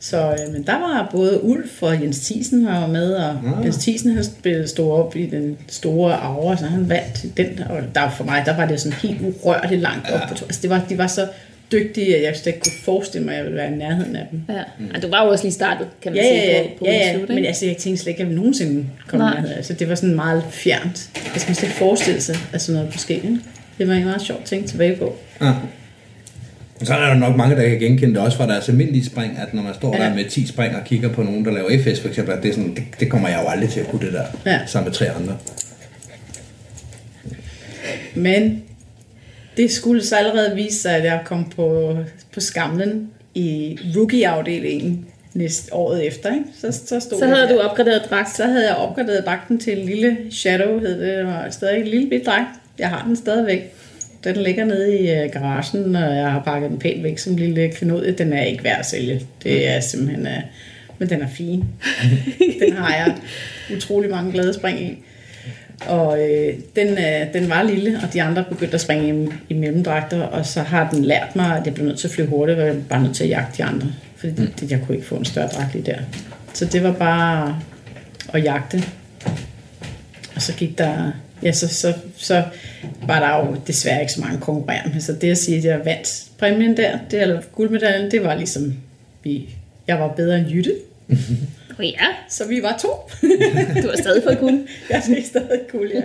Så 0.00 0.30
øh, 0.30 0.52
men 0.52 0.62
der 0.66 0.72
var 0.78 1.08
både 1.12 1.44
Ulf 1.44 1.82
og 1.82 2.02
Jens 2.02 2.20
Thiesen 2.20 2.66
var 2.66 2.86
med, 2.86 3.14
og 3.14 3.30
Ah. 3.30 3.64
Jens 3.64 3.76
Thiesen 3.76 4.24
spillede 4.24 4.68
stod 4.68 4.92
op 4.92 5.16
i 5.16 5.26
den 5.26 5.56
store 5.68 6.16
aura, 6.20 6.56
så 6.56 6.64
han 6.64 6.88
vandt 6.88 7.36
den. 7.36 7.62
Og 7.70 7.82
der 7.94 8.10
for 8.10 8.24
mig, 8.24 8.42
der 8.46 8.56
var 8.56 8.66
det 8.66 8.80
sådan 8.80 8.98
helt 8.98 9.20
urørligt 9.22 9.80
langt 9.80 10.10
op 10.10 10.20
på 10.28 10.34
to. 10.34 10.44
Altså 10.44 10.62
det 10.62 10.70
var, 10.70 10.82
de 10.88 10.98
var 10.98 11.06
så 11.06 11.28
dygtige, 11.72 12.16
at 12.16 12.22
jeg 12.22 12.36
slet 12.36 12.46
ikke 12.46 12.60
kunne 12.60 12.72
forestille 12.84 13.24
mig, 13.24 13.32
at 13.32 13.36
jeg 13.38 13.44
ville 13.44 13.56
være 13.58 13.72
i 13.72 13.74
nærheden 13.76 14.16
af 14.16 14.26
dem. 14.30 14.40
Ja. 14.48 14.54
ja. 14.94 15.00
du 15.02 15.08
var 15.08 15.24
jo 15.24 15.30
også 15.30 15.44
lige 15.44 15.52
startet, 15.52 15.86
kan 16.02 16.12
man 16.12 16.22
Ja, 16.22 16.28
sige, 16.28 16.42
ja, 16.42 16.56
ja, 16.62 16.62
på, 16.62 16.68
på 16.78 16.84
ja, 16.84 16.92
ja. 16.92 17.16
slut, 17.16 17.28
men 17.28 17.44
altså, 17.46 17.66
jeg 17.66 17.76
tænkte 17.76 18.02
slet 18.02 18.10
ikke, 18.10 18.16
at 18.16 18.20
jeg 18.20 18.26
ville 18.26 18.36
nogensinde 18.40 18.86
komme 19.06 19.26
Nej. 19.26 19.40
med. 19.40 19.50
Altså, 19.56 19.72
det 19.72 19.88
var 19.88 19.94
sådan 19.94 20.14
meget 20.14 20.44
fjernt. 20.50 21.10
Jeg 21.34 21.40
skal 21.40 21.54
slet 21.54 21.62
ikke 21.68 21.76
forestille 21.78 22.20
sig, 22.20 22.36
at 22.52 22.62
sådan 22.62 22.76
noget 22.76 22.92
kunne 22.92 23.00
ske. 23.00 23.14
Ikke? 23.14 23.38
Det 23.78 23.88
var 23.88 23.94
en 23.94 24.04
meget 24.04 24.22
sjov 24.22 24.40
ting 24.44 24.66
tilbage 24.68 24.96
på. 24.96 25.16
Ja. 25.40 25.52
Og 26.80 26.86
så 26.86 26.94
er 26.94 27.06
der 27.08 27.14
nok 27.14 27.36
mange, 27.36 27.56
der 27.56 27.68
kan 27.68 27.78
genkende 27.78 28.14
det 28.14 28.22
også 28.22 28.36
fra 28.36 28.46
deres 28.46 28.68
almindelige 28.68 29.04
spring, 29.04 29.38
at 29.38 29.54
når 29.54 29.62
man 29.62 29.74
står 29.74 29.96
Ja. 29.96 30.02
der 30.04 30.14
med 30.14 30.24
10 30.24 30.46
spring 30.46 30.76
og 30.76 30.84
kigger 30.84 31.08
på 31.12 31.22
nogen, 31.22 31.44
der 31.44 31.50
laver 31.52 31.70
FS 31.82 32.00
for 32.00 32.08
eksempel, 32.08 32.34
at 32.34 32.42
det, 32.42 32.48
er 32.48 32.52
sådan, 32.52 32.74
det, 32.74 32.82
det 33.00 33.10
kommer 33.10 33.28
jeg 33.28 33.40
jo 33.44 33.48
aldrig 33.48 33.70
til 33.70 33.80
at 33.80 33.86
kunne 33.88 34.06
det 34.06 34.12
der, 34.12 34.24
Ja. 34.46 34.60
sammen 34.66 34.88
med 34.88 34.94
tre 34.94 35.10
andre. 35.10 35.36
Men 38.14 38.62
det 39.56 39.70
skulle 39.70 40.04
så 40.04 40.16
allerede 40.16 40.54
vise 40.54 40.80
sig, 40.80 40.96
at 40.96 41.04
jeg 41.04 41.20
kom 41.24 41.50
på, 41.56 41.96
på 42.34 42.40
skamlen 42.40 43.10
i 43.34 43.78
rookie-afdelingen 43.96 45.06
næste 45.34 45.74
året 45.74 46.06
efter. 46.06 46.34
Ikke? 46.34 46.44
Så, 46.60 46.72
så, 46.86 47.00
stod 47.00 47.18
Så 47.18 47.24
jeg 47.24 47.34
havde 47.36 47.48
der. 47.48 47.54
du 47.54 47.60
opgraderet 47.60 48.02
dragt. 48.10 48.36
Så 48.36 48.44
havde 48.44 48.66
jeg 48.66 48.76
opgraderet 48.76 49.24
dragten 49.24 49.58
til 49.58 49.78
en 49.78 49.86
lille 49.86 50.16
Shadow, 50.30 50.78
hed 50.78 51.00
det. 51.00 51.16
Det 51.18 51.26
var 51.26 51.50
stadig 51.50 51.80
en 51.80 51.86
lille 51.86 52.08
bit 52.08 52.26
dragt. 52.26 52.48
Jeg 52.78 52.88
har 52.88 53.04
den 53.06 53.16
stadigvæk. 53.16 53.72
Den 54.24 54.36
ligger 54.36 54.64
nede 54.64 54.98
i 54.98 55.10
øh, 55.10 55.30
garagen, 55.30 55.96
og 55.96 56.16
jeg 56.16 56.32
har 56.32 56.42
pakket 56.42 56.70
den 56.70 56.78
pænt 56.78 57.02
væk 57.02 57.18
som 57.18 57.36
lille 57.36 57.68
klenodie. 57.68 58.12
Den 58.12 58.32
er 58.32 58.42
ikke 58.42 58.64
værd 58.64 58.78
at 58.78 58.86
sælge. 58.86 59.20
Det 59.42 59.68
er 59.68 59.80
simpelthen... 59.80 60.26
Uh, 60.26 60.42
men 60.98 61.08
den 61.08 61.22
er 61.22 61.28
fin. 61.28 61.64
den 62.60 62.72
har 62.72 62.94
jeg 62.94 63.16
utrolig 63.76 64.10
mange 64.10 64.32
glade 64.32 64.54
spring 64.54 64.80
i. 64.80 64.98
Og 65.88 66.20
øh, 66.20 66.54
den, 66.76 66.88
øh, 66.88 67.34
den 67.34 67.48
var 67.48 67.62
lille, 67.62 68.00
og 68.02 68.12
de 68.12 68.22
andre 68.22 68.44
begyndte 68.48 68.74
at 68.74 68.80
springe 68.80 69.24
i, 69.24 69.28
i 69.48 69.54
mellemdragter, 69.54 70.22
og 70.22 70.46
så 70.46 70.62
har 70.62 70.90
den 70.90 71.04
lært 71.04 71.36
mig, 71.36 71.58
at 71.58 71.66
jeg 71.66 71.74
blev 71.74 71.86
nødt 71.86 71.98
til 71.98 72.08
at 72.08 72.14
flyve 72.14 72.28
hurtigt, 72.28 72.58
og 72.58 72.66
jeg 72.66 72.74
var 72.74 72.82
bare 72.88 73.02
nødt 73.02 73.16
til 73.16 73.24
at 73.24 73.30
jagte 73.30 73.58
de 73.58 73.64
andre. 73.64 73.86
Fordi 74.16 74.42
mm. 74.42 74.52
det, 74.60 74.70
jeg 74.70 74.80
kunne 74.86 74.94
ikke 74.94 75.06
få 75.06 75.14
en 75.14 75.24
større 75.24 75.48
dragt 75.48 75.72
lige 75.72 75.86
der. 75.86 75.98
Så 76.52 76.64
det 76.64 76.82
var 76.82 76.92
bare 76.92 77.60
at 78.32 78.44
jagte. 78.44 78.82
Og 80.34 80.42
så 80.42 80.54
gik 80.54 80.78
der... 80.78 81.12
Ja, 81.42 81.52
så, 81.52 81.68
så, 81.68 81.94
så 82.16 82.42
var 83.06 83.20
der 83.20 83.46
jo 83.46 83.56
desværre 83.66 84.00
ikke 84.00 84.12
så 84.12 84.20
mange 84.20 84.40
konkurrerende. 84.40 85.02
Så 85.02 85.12
det 85.12 85.30
at 85.30 85.38
sige, 85.38 85.58
at 85.58 85.64
jeg 85.64 85.80
vandt 85.84 86.24
præmien 86.38 86.76
der, 86.76 86.98
det, 87.10 87.22
eller 87.22 87.42
guldmedaljen, 87.52 88.10
det 88.10 88.24
var 88.24 88.34
ligesom... 88.34 88.74
Vi, 89.22 89.48
jeg 89.86 89.98
var 89.98 90.08
bedre 90.08 90.38
end 90.38 90.48
Jytte, 90.48 90.72
ja, 91.82 92.06
så 92.28 92.48
vi 92.48 92.62
var 92.62 92.76
to. 92.82 92.88
du 93.82 93.88
har 93.88 93.96
stadig 93.96 94.22
fået 94.22 94.38
guld. 94.38 94.68
jeg 94.90 95.02
fik 95.06 95.26
stadig 95.26 95.60
guld, 95.72 95.90
ja. 95.94 96.02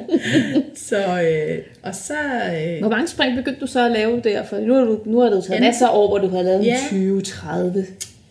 Så, 0.75 1.21
øh, 1.21 1.57
og 1.83 1.95
så... 1.95 2.13
Øh, 2.13 2.79
Hvor 2.79 2.89
mange 2.89 3.07
spring 3.07 3.35
begyndte 3.35 3.61
du 3.61 3.67
så 3.67 3.85
at 3.85 3.91
lave 3.91 4.21
der? 4.23 4.45
For 4.45 4.57
nu 4.57 4.73
har 4.73 4.81
du, 4.81 4.99
nu 5.05 5.19
har 5.19 5.29
du 5.29 5.41
taget 5.41 5.61
masser 5.61 5.87
af 5.87 5.97
år, 5.97 6.07
hvor 6.07 6.17
du 6.17 6.27
har 6.27 6.41
lavet 6.41 6.65
ja. 6.65 6.77
20-30. 6.77 7.79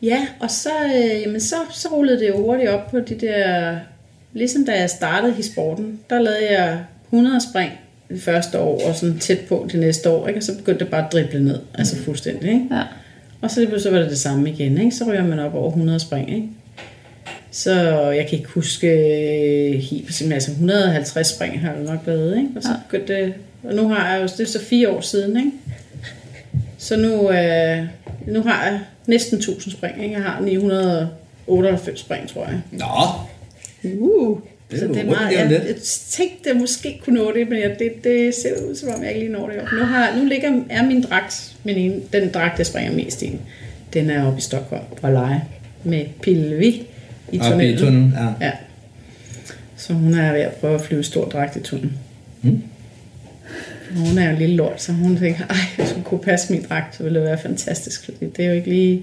Ja, 0.03 0.27
og 0.41 0.51
så, 0.51 0.71
øh, 0.97 1.23
jamen 1.23 1.41
så, 1.41 1.57
så 1.71 1.89
rullede 1.89 2.21
det 2.21 2.29
jo 2.29 2.37
hurtigt 2.37 2.71
op 2.71 2.91
på 2.91 3.01
de 3.01 3.15
der... 3.15 3.77
Ligesom 4.33 4.65
da 4.65 4.73
jeg 4.73 4.91
startede 4.91 5.35
i 5.39 5.43
sporten, 5.43 6.01
der 6.11 6.21
lavede 6.21 6.53
jeg 6.53 6.79
100 7.13 7.41
spring 7.51 7.73
det 8.09 8.23
første 8.23 8.59
år, 8.59 8.89
og 8.89 8.95
sådan 8.95 9.19
tæt 9.19 9.39
på 9.49 9.69
det 9.73 9.81
næste 9.81 10.11
år, 10.11 10.29
ikke? 10.29 10.39
og 10.39 10.43
så 10.43 10.57
begyndte 10.57 10.85
det 10.85 10.91
bare 10.91 11.07
at 11.07 11.13
drible 11.13 11.45
ned, 11.45 11.59
altså 11.75 11.97
fuldstændig. 11.97 12.49
Ikke? 12.53 12.67
Ja. 12.71 12.83
Og 13.41 13.51
så, 13.51 13.61
lige 13.61 13.81
så 13.81 13.91
var 13.91 13.99
det 13.99 14.11
det 14.11 14.19
samme 14.19 14.51
igen, 14.51 14.79
ikke? 14.79 14.97
så 14.97 15.05
ryger 15.05 15.27
man 15.27 15.39
op 15.39 15.55
over 15.55 15.69
100 15.69 16.01
spring. 16.01 16.35
Ikke? 16.35 16.49
Så 17.59 17.73
jeg 18.11 18.27
kan 18.29 18.39
ikke 18.39 18.51
huske 18.51 18.87
øh, 18.87 19.81
helt 19.81 20.23
men 20.23 20.33
altså 20.33 20.51
150 20.51 21.27
spring 21.29 21.61
har 21.61 21.73
jeg 21.73 21.83
nok 21.83 21.99
lavet, 22.07 22.37
ikke? 22.37 22.51
og 22.57 22.63
så 22.63 22.69
begyndte 22.89 23.15
det, 23.15 23.35
og 23.63 23.75
nu 23.75 23.89
har 23.89 24.13
jeg 24.13 24.23
jo, 24.23 24.27
det 24.27 24.41
er 24.41 24.45
så 24.45 24.65
fire 24.65 24.89
år 24.89 25.01
siden, 25.01 25.37
ikke? 25.37 25.51
Så 26.79 26.97
nu, 26.97 27.31
øh, 27.31 27.87
nu 28.27 28.43
har 28.43 28.65
jeg 28.65 28.81
næsten 29.07 29.39
1000 29.39 29.73
spring. 29.73 30.03
Ikke? 30.03 30.15
Jeg 30.15 30.23
har 30.23 30.41
998 30.41 32.01
spring, 32.01 32.29
tror 32.29 32.45
jeg. 32.45 32.61
Nå, 32.71 32.87
Uh. 33.85 34.39
Det 34.71 34.77
er 34.77 34.81
så 34.81 34.87
det 34.87 34.97
er 34.97 35.05
meget, 35.05 35.33
jeg, 35.33 35.51
jeg 35.51 35.77
tænkte, 36.11 36.51
at 36.51 36.55
jeg 36.55 36.61
måske 36.61 37.01
kunne 37.05 37.19
nå 37.19 37.33
det, 37.33 37.49
men 37.49 37.59
jeg, 37.59 37.77
det, 37.79 38.05
det 38.05 38.35
ser 38.35 38.69
ud 38.69 38.75
som 38.75 38.89
om, 38.89 39.03
jeg 39.03 39.09
ikke 39.09 39.21
lige 39.27 39.33
når 39.33 39.49
det. 39.49 39.59
år. 39.61 39.77
Nu, 39.79 39.85
har, 39.85 40.17
nu 40.17 40.25
ligger, 40.25 40.61
er 40.71 40.87
min 40.87 41.03
dragt, 41.03 41.57
min 41.65 41.77
ene, 41.77 42.01
den 42.13 42.31
dragt, 42.31 42.59
jeg 42.59 42.67
springer 42.67 42.93
mest 42.93 43.23
i, 43.23 43.39
den 43.93 44.11
er 44.11 44.27
oppe 44.27 44.39
i 44.39 44.41
Stockholm 44.41 44.83
og 45.03 45.13
lege. 45.13 45.45
med 45.85 46.05
Pilvi 46.23 46.87
i 47.33 47.41
Oppe 47.41 47.69
i 47.69 47.77
tunnelen. 47.77 47.79
tunnelen, 47.79 48.15
ja. 48.41 48.47
Ja. 48.47 48.53
Så 49.77 49.93
hun 49.93 50.15
er 50.15 50.33
ved 50.33 50.41
at 50.41 50.53
prøve 50.53 50.75
at 50.75 50.81
flyve 50.81 51.03
stor 51.05 51.25
dragt 51.25 51.57
i 51.57 51.61
tunnelen. 51.61 51.99
Mm. 52.43 52.63
Hun 53.97 54.19
er 54.19 54.25
jo 54.25 54.31
en 54.31 54.39
lille 54.39 54.57
lort, 54.57 54.83
så 54.83 54.93
hun 54.93 55.19
tænker, 55.19 55.45
ej, 55.51 55.57
hvis 55.77 55.93
hun 55.93 56.03
kunne 56.03 56.21
passe 56.21 56.53
min 56.53 56.63
dragt, 56.69 56.97
så 56.97 57.03
ville 57.03 57.19
det 57.19 57.29
være 57.29 57.39
fantastisk. 57.39 58.05
Fordi 58.05 58.27
det 58.37 58.45
er 58.45 58.49
jo 58.49 58.55
ikke 58.55 58.69
lige... 58.69 59.03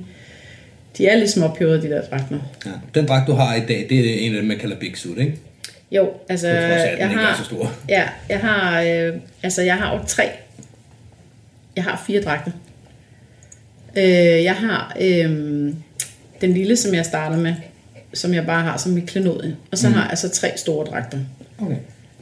De 0.98 1.08
er 1.08 1.16
lidt 1.18 1.30
småpjøret, 1.32 1.84
de 1.84 1.90
der 1.90 2.02
dragter. 2.02 2.40
ja. 2.66 2.72
Den 2.96 3.08
dragt, 3.08 3.28
du 3.28 3.34
har 3.34 3.56
i 3.56 3.60
dag, 3.60 3.86
det 3.90 4.00
er 4.00 4.20
en 4.28 4.34
af 4.36 4.42
dem, 4.42 4.48
man 4.48 4.58
kalder 4.58 4.76
Big 4.80 4.98
Suit, 4.98 5.18
ikke? 5.18 5.38
Jo, 5.92 6.10
altså, 6.30 6.48
På 6.48 6.54
trods 6.54 6.64
af, 6.64 6.76
at 6.76 7.00
jeg 7.00 7.10
ikke 7.10 7.22
er 7.22 7.26
har, 7.26 7.38
så 7.38 7.44
stor. 7.44 7.72
Ja, 7.90 8.04
jeg 8.30 8.40
har, 8.40 8.82
øh, 8.82 9.14
altså, 9.44 9.62
jeg 9.62 9.76
har 9.76 9.94
jo 9.96 10.00
tre. 10.08 10.24
Jeg 11.76 11.84
har 11.84 12.04
fire 12.08 12.22
dragter. 12.22 12.52
Øh, 13.98 14.04
jeg 14.44 14.54
har 14.56 14.98
øh, 15.02 15.30
den 16.42 16.54
lille, 16.54 16.76
som 16.76 16.94
jeg 16.94 17.06
starter 17.06 17.38
med, 17.38 17.54
som 18.16 18.34
jeg 18.34 18.46
bare 18.46 18.64
har 18.64 18.78
som 18.78 18.92
mit 18.92 19.06
klenodie. 19.06 19.56
Og 19.72 19.78
så 19.78 19.88
mm. 19.88 19.94
har 19.94 20.10
jeg 20.10 20.18
så 20.18 20.30
tre 20.30 20.52
store 20.56 20.86
dragter. 20.86 21.18
Okay. 21.62 21.76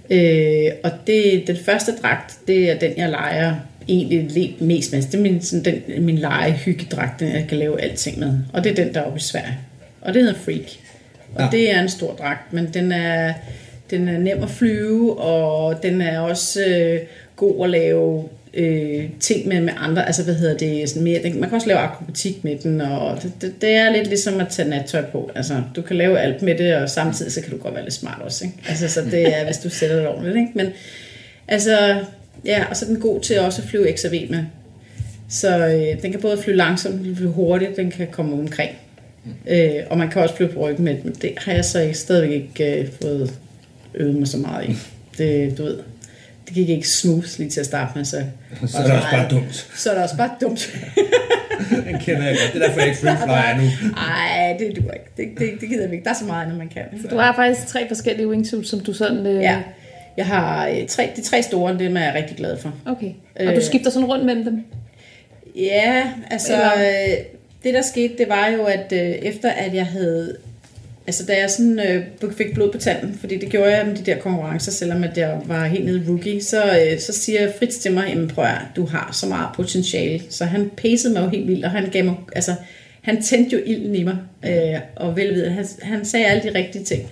Øh, 0.10 0.72
og 0.84 0.92
det, 1.08 1.44
den 1.48 1.58
første 1.66 1.92
dragt, 2.02 2.38
det 2.48 2.72
er 2.72 2.80
den, 2.80 2.92
jeg 2.98 3.10
leger 3.10 3.56
egentlig 3.88 4.32
le- 4.32 4.66
mest 4.66 4.94
med. 4.94 5.02
Det 5.02 5.14
er 5.14 5.22
min, 5.22 5.42
sådan, 5.42 5.82
den, 5.88 6.06
min 6.06 6.18
legehyggdragt, 6.18 7.20
den 7.20 7.28
jeg 7.28 7.46
kan 7.50 7.58
lave 7.58 7.82
alting 7.82 8.20
med. 8.20 8.40
Og 8.54 8.64
det 8.64 8.72
er 8.72 8.76
den, 8.76 8.94
der 8.94 9.00
er 9.00 9.06
oppe 9.06 9.18
i 9.18 9.22
Sverige. 9.22 9.58
Og 10.02 10.14
det 10.14 10.22
hedder 10.22 10.40
Freak. 10.40 10.72
Og 11.36 11.42
ja. 11.42 11.48
det 11.52 11.72
er 11.72 11.82
en 11.82 11.90
stor 11.90 12.14
dragt, 12.14 12.54
men 12.54 12.70
den 12.74 12.92
er, 12.92 13.34
den 13.90 14.08
er 14.08 14.18
nem 14.18 14.44
at 14.44 14.50
flyve, 14.50 15.18
og 15.18 15.84
den 15.84 16.02
er 16.02 16.20
også 16.20 16.66
øh, 16.66 17.00
god 17.36 17.64
at 17.64 17.70
lave 17.70 18.24
øh, 18.54 19.10
ting 19.20 19.48
med, 19.48 19.62
med 19.62 19.74
andre. 19.78 20.06
Altså, 20.06 20.24
hvad 20.24 20.36
hedder 20.36 20.58
det? 20.58 20.90
Sådan 20.90 21.04
mere, 21.04 21.22
man 21.24 21.50
kan 21.50 21.54
også 21.54 21.68
lave 21.68 21.80
akrobatik 21.80 22.44
med 22.44 22.58
den, 22.58 22.82
og 22.82 23.24
det, 23.24 23.32
det, 23.42 23.62
det 23.62 23.70
er 23.70 23.92
lidt 23.92 24.08
ligesom 24.08 24.40
at 24.40 24.48
tage 24.48 24.70
nattøj 24.70 25.06
på. 25.06 25.32
Altså, 25.36 25.64
du 25.76 25.82
kan 25.82 25.96
lave 25.96 26.20
alt 26.20 26.42
med 26.42 26.58
det, 26.58 26.76
og 26.76 26.90
samtidig 26.90 27.32
så 27.32 27.42
kan 27.42 27.52
du 27.52 27.58
godt 27.58 27.74
være 27.76 27.84
lidt 27.84 27.94
smart 27.94 28.22
også. 28.22 28.46
Ikke? 28.46 28.58
Altså, 28.70 28.88
så 28.88 29.02
det 29.12 29.38
er, 29.40 29.46
hvis 29.46 29.58
du 29.58 29.70
sætter 29.70 29.96
det 29.96 30.08
ordentligt. 30.08 30.38
Ikke? 30.38 30.52
Men 30.56 30.68
altså, 31.48 32.00
ja, 32.46 32.64
og 32.70 32.78
så 32.78 32.86
er 32.86 32.90
den 32.90 33.00
god 33.00 33.22
til 33.22 33.40
også 33.40 33.62
at 33.62 33.68
flyve 33.68 33.98
XRV 33.98 34.30
med. 34.30 34.44
Så 35.30 35.68
øh, 35.68 36.02
den 36.02 36.12
kan 36.12 36.22
både 36.22 36.38
flyve 36.38 36.58
langsomt, 36.58 36.96
den 36.96 37.04
kan 37.06 37.16
flyve 37.16 37.32
hurtigt, 37.32 37.76
den 37.78 37.92
kan 37.92 38.08
komme 38.12 38.34
omkring. 38.34 38.72
Øh, 39.48 39.74
og 39.90 39.98
man 39.98 40.10
kan 40.10 40.22
også 40.22 40.36
flyve 40.36 40.50
på 40.50 40.60
ryggen 40.60 40.86
med 40.86 40.94
den. 40.94 41.02
men 41.04 41.16
Det 41.22 41.34
har 41.38 41.54
jeg 41.54 41.66
så 41.66 41.80
ikke, 41.80 41.98
stadigvæk 41.98 42.32
ikke 42.32 42.82
øh, 42.82 42.88
fået 43.02 43.34
øvet 43.96 44.16
mig 44.16 44.28
så 44.28 44.38
meget 44.38 44.70
i. 44.70 44.76
Det, 45.18 45.58
du 45.58 45.64
ved, 45.64 45.78
det 46.46 46.54
gik 46.54 46.70
ikke 46.70 46.90
smooth 46.90 47.28
lige 47.38 47.50
til 47.50 47.60
at 47.60 47.66
starte 47.66 47.92
med. 47.96 48.06
Så, 48.06 48.24
Så 48.68 48.78
er 48.78 48.84
det 48.84 48.92
også 48.92 49.08
bare 49.12 49.28
dumt. 49.30 49.68
Så 49.76 49.90
er 49.90 49.94
det 49.94 50.04
også 50.04 50.18
bare 50.18 50.32
dumt. 50.42 50.70
Den 51.88 52.00
kender 52.00 52.24
jeg 52.28 52.38
godt. 52.42 52.54
Det 52.54 52.62
er 52.62 52.68
derfor, 52.68 52.80
jeg 52.80 52.88
ikke 52.90 53.00
free 53.02 53.18
flyer 53.18 53.58
nu. 53.62 53.94
Ej, 53.98 54.56
det 54.60 54.76
duer 54.76 54.92
ikke. 54.92 55.06
Det, 55.18 55.28
det, 55.40 55.62
det 55.62 55.70
gider 55.70 55.88
vi 55.88 55.94
ikke. 55.96 56.04
Der 56.04 56.10
er 56.10 56.16
så 56.16 56.26
meget, 56.26 56.48
når 56.48 56.56
man 56.56 56.68
kan. 56.70 56.84
Du 57.12 57.18
har 57.18 57.36
faktisk 57.36 57.68
tre 57.68 57.88
forskellige 57.88 58.28
wingsuits, 58.28 58.70
som 58.70 58.80
du 58.80 58.94
sådan... 58.94 59.26
Øh... 59.26 59.42
Ja. 59.42 59.58
Jeg 60.18 60.26
har 60.26 60.68
øh, 60.68 60.88
tre, 60.88 61.10
de 61.16 61.22
tre 61.22 61.42
store, 61.44 61.80
dem 61.80 61.98
er 61.98 62.02
jeg 62.04 62.14
rigtig 62.14 62.38
glad 62.38 62.58
for. 62.58 62.74
Okay. 62.86 63.12
Og 63.40 63.46
du 63.46 63.50
Øh. 63.52 63.62
skifter 63.64 63.90
sådan 63.92 64.08
rundt 64.10 64.26
mellem 64.26 64.44
dem? 64.44 64.64
Ja, 65.56 66.04
altså 66.32 66.54
Eller- 66.54 66.74
øh, 66.74 67.18
det 67.64 67.74
der 67.74 67.82
skete, 67.82 68.14
det 68.18 68.30
var 68.30 68.48
jo, 68.48 68.64
at 68.64 68.94
øh, 68.94 69.00
efter 69.00 69.50
at 69.52 69.74
jeg 69.76 69.86
havde, 69.86 70.38
altså 71.08 71.26
da 71.26 71.40
jeg 71.40 71.50
sådan 71.50 71.80
øh, 71.80 72.34
fik 72.34 72.54
blod 72.54 72.72
på 72.72 72.78
tanden, 72.78 73.18
fordi 73.20 73.38
det 73.38 73.50
gjorde 73.50 73.78
jeg 73.78 73.88
med 73.88 73.96
de 73.96 74.12
der 74.12 74.18
konkurrencer, 74.18 74.72
selvom 74.72 75.04
at 75.04 75.18
jeg 75.18 75.42
var 75.46 75.66
helt 75.66 75.86
nede 75.86 76.04
rookie, 76.10 76.44
så, 76.44 76.64
øh, 76.64 77.00
så 77.00 77.14
siger 77.14 77.52
Fritz 77.60 77.78
til 77.78 77.92
mig, 77.92 78.08
jamen 78.10 78.28
prøv 78.28 78.46
at, 78.46 78.62
du 78.76 78.86
har 78.86 79.10
så 79.14 79.28
meget 79.28 79.48
potentiale, 79.56 80.22
så 80.30 80.46
han 80.46 80.72
pacede 80.78 81.14
mig 81.14 81.22
jo 81.22 81.30
helt 81.30 81.48
vildt, 81.48 81.66
og 81.66 81.72
han 81.72 81.90
gav 81.90 82.06
mig, 82.06 82.16
altså 82.36 82.52
han 83.02 83.22
tændte 83.22 83.56
jo 83.56 83.62
ilden 83.66 83.96
i 83.96 84.04
mig, 84.04 84.18
øh, 84.46 84.80
og 84.96 85.16
velvidet, 85.18 85.52
han, 85.52 85.66
han 85.82 86.06
sagde 86.06 86.26
alle 86.26 86.44
de 86.44 86.58
rigtige 86.58 86.84
ting. 86.84 87.12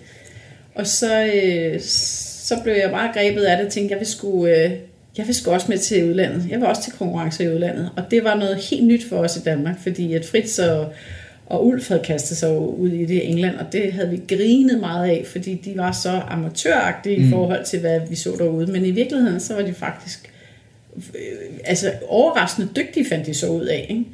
Og 0.76 0.88
så, 0.88 1.26
øh, 1.26 1.80
så 1.80 2.56
blev 2.64 2.74
jeg 2.74 2.90
bare 2.92 3.14
grebet 3.14 3.42
af 3.42 3.58
det 3.58 3.66
og 3.66 3.72
tænkte, 3.72 3.92
jeg 3.92 4.00
vil 4.00 4.08
sgu, 4.08 4.48
øh, 4.48 4.72
jeg 5.18 5.28
vil 5.28 5.36
sgu 5.36 5.52
også 5.52 5.66
med 5.70 5.78
til 5.78 6.10
udlandet. 6.10 6.48
Jeg 6.50 6.62
var 6.62 6.68
også 6.68 6.84
til 6.84 6.94
konkurrencer 6.94 7.44
i 7.44 7.54
udlandet. 7.54 7.90
Og 7.98 8.04
det 8.12 8.24
var 8.24 8.36
noget 8.36 8.58
helt 8.58 8.86
nyt 8.86 9.10
for 9.10 9.18
os 9.18 9.38
i 9.38 9.40
Danmark, 9.40 9.76
fordi 9.84 10.14
at 10.14 10.26
Fritz 10.26 10.60
og, 10.60 10.94
og 11.52 11.68
Ulf 11.68 11.88
havde 11.88 12.02
kastet 12.04 12.38
sig 12.38 12.58
ud 12.58 12.90
i 12.90 13.06
det 13.06 13.14
i 13.14 13.26
England, 13.26 13.56
og 13.56 13.66
det 13.72 13.94
havde 13.94 14.10
vi 14.10 14.36
grinet 14.36 14.80
meget 14.80 15.10
af, 15.10 15.26
fordi 15.28 15.62
de 15.66 15.74
var 15.78 15.92
så 15.92 16.22
amatøragtige 16.28 17.18
mm. 17.18 17.28
i 17.28 17.30
forhold 17.30 17.66
til, 17.66 17.80
hvad 17.80 18.00
vi 18.10 18.16
så 18.16 18.36
derude. 18.38 18.72
Men 18.72 18.86
i 18.86 18.92
virkeligheden, 18.92 19.40
så 19.40 19.56
var 19.56 19.62
de 19.62 19.74
faktisk 19.74 20.32
øh, 20.96 21.60
altså 21.64 21.92
overraskende 22.08 22.70
dygtige, 22.76 23.06
fandt 23.10 23.26
de 23.26 23.34
så 23.34 23.48
ud 23.48 23.66
af, 23.66 23.86
ikke? 23.90 24.06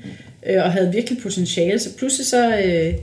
Øh, 0.46 0.64
og 0.64 0.72
havde 0.72 0.92
virkelig 0.92 1.20
potentiale. 1.24 1.80
Så 1.80 1.98
pludselig 1.98 2.28
så, 2.28 2.58
øh, 2.66 2.94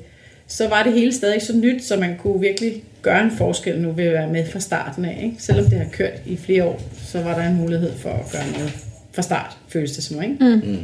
så 0.47 0.69
var 0.69 0.83
det 0.83 0.93
hele 0.93 1.13
stadig 1.13 1.43
så 1.43 1.57
nyt, 1.57 1.85
så 1.85 1.97
man 1.97 2.17
kunne 2.17 2.41
virkelig 2.41 2.83
gøre 3.03 3.25
en 3.25 3.31
forskel 3.39 3.81
nu 3.81 3.93
ved 3.93 4.05
at 4.05 4.13
være 4.13 4.29
med 4.29 4.47
fra 4.47 4.61
starten 4.61 5.05
af. 5.05 5.21
Ikke? 5.25 5.37
Selvom 5.39 5.65
det 5.65 5.79
har 5.79 5.89
kørt 5.93 6.23
i 6.27 6.37
flere 6.37 6.65
år, 6.65 6.81
så 7.07 7.23
var 7.23 7.39
der 7.39 7.49
en 7.49 7.57
mulighed 7.57 7.93
for 7.93 8.11
at 8.11 8.33
gøre 8.33 8.53
noget 8.53 8.73
fra 9.13 9.23
start, 9.23 9.57
føles 9.69 9.93
det 9.93 10.05
som. 10.05 10.23
Ikke? 10.23 10.37
Mm. 10.41 10.79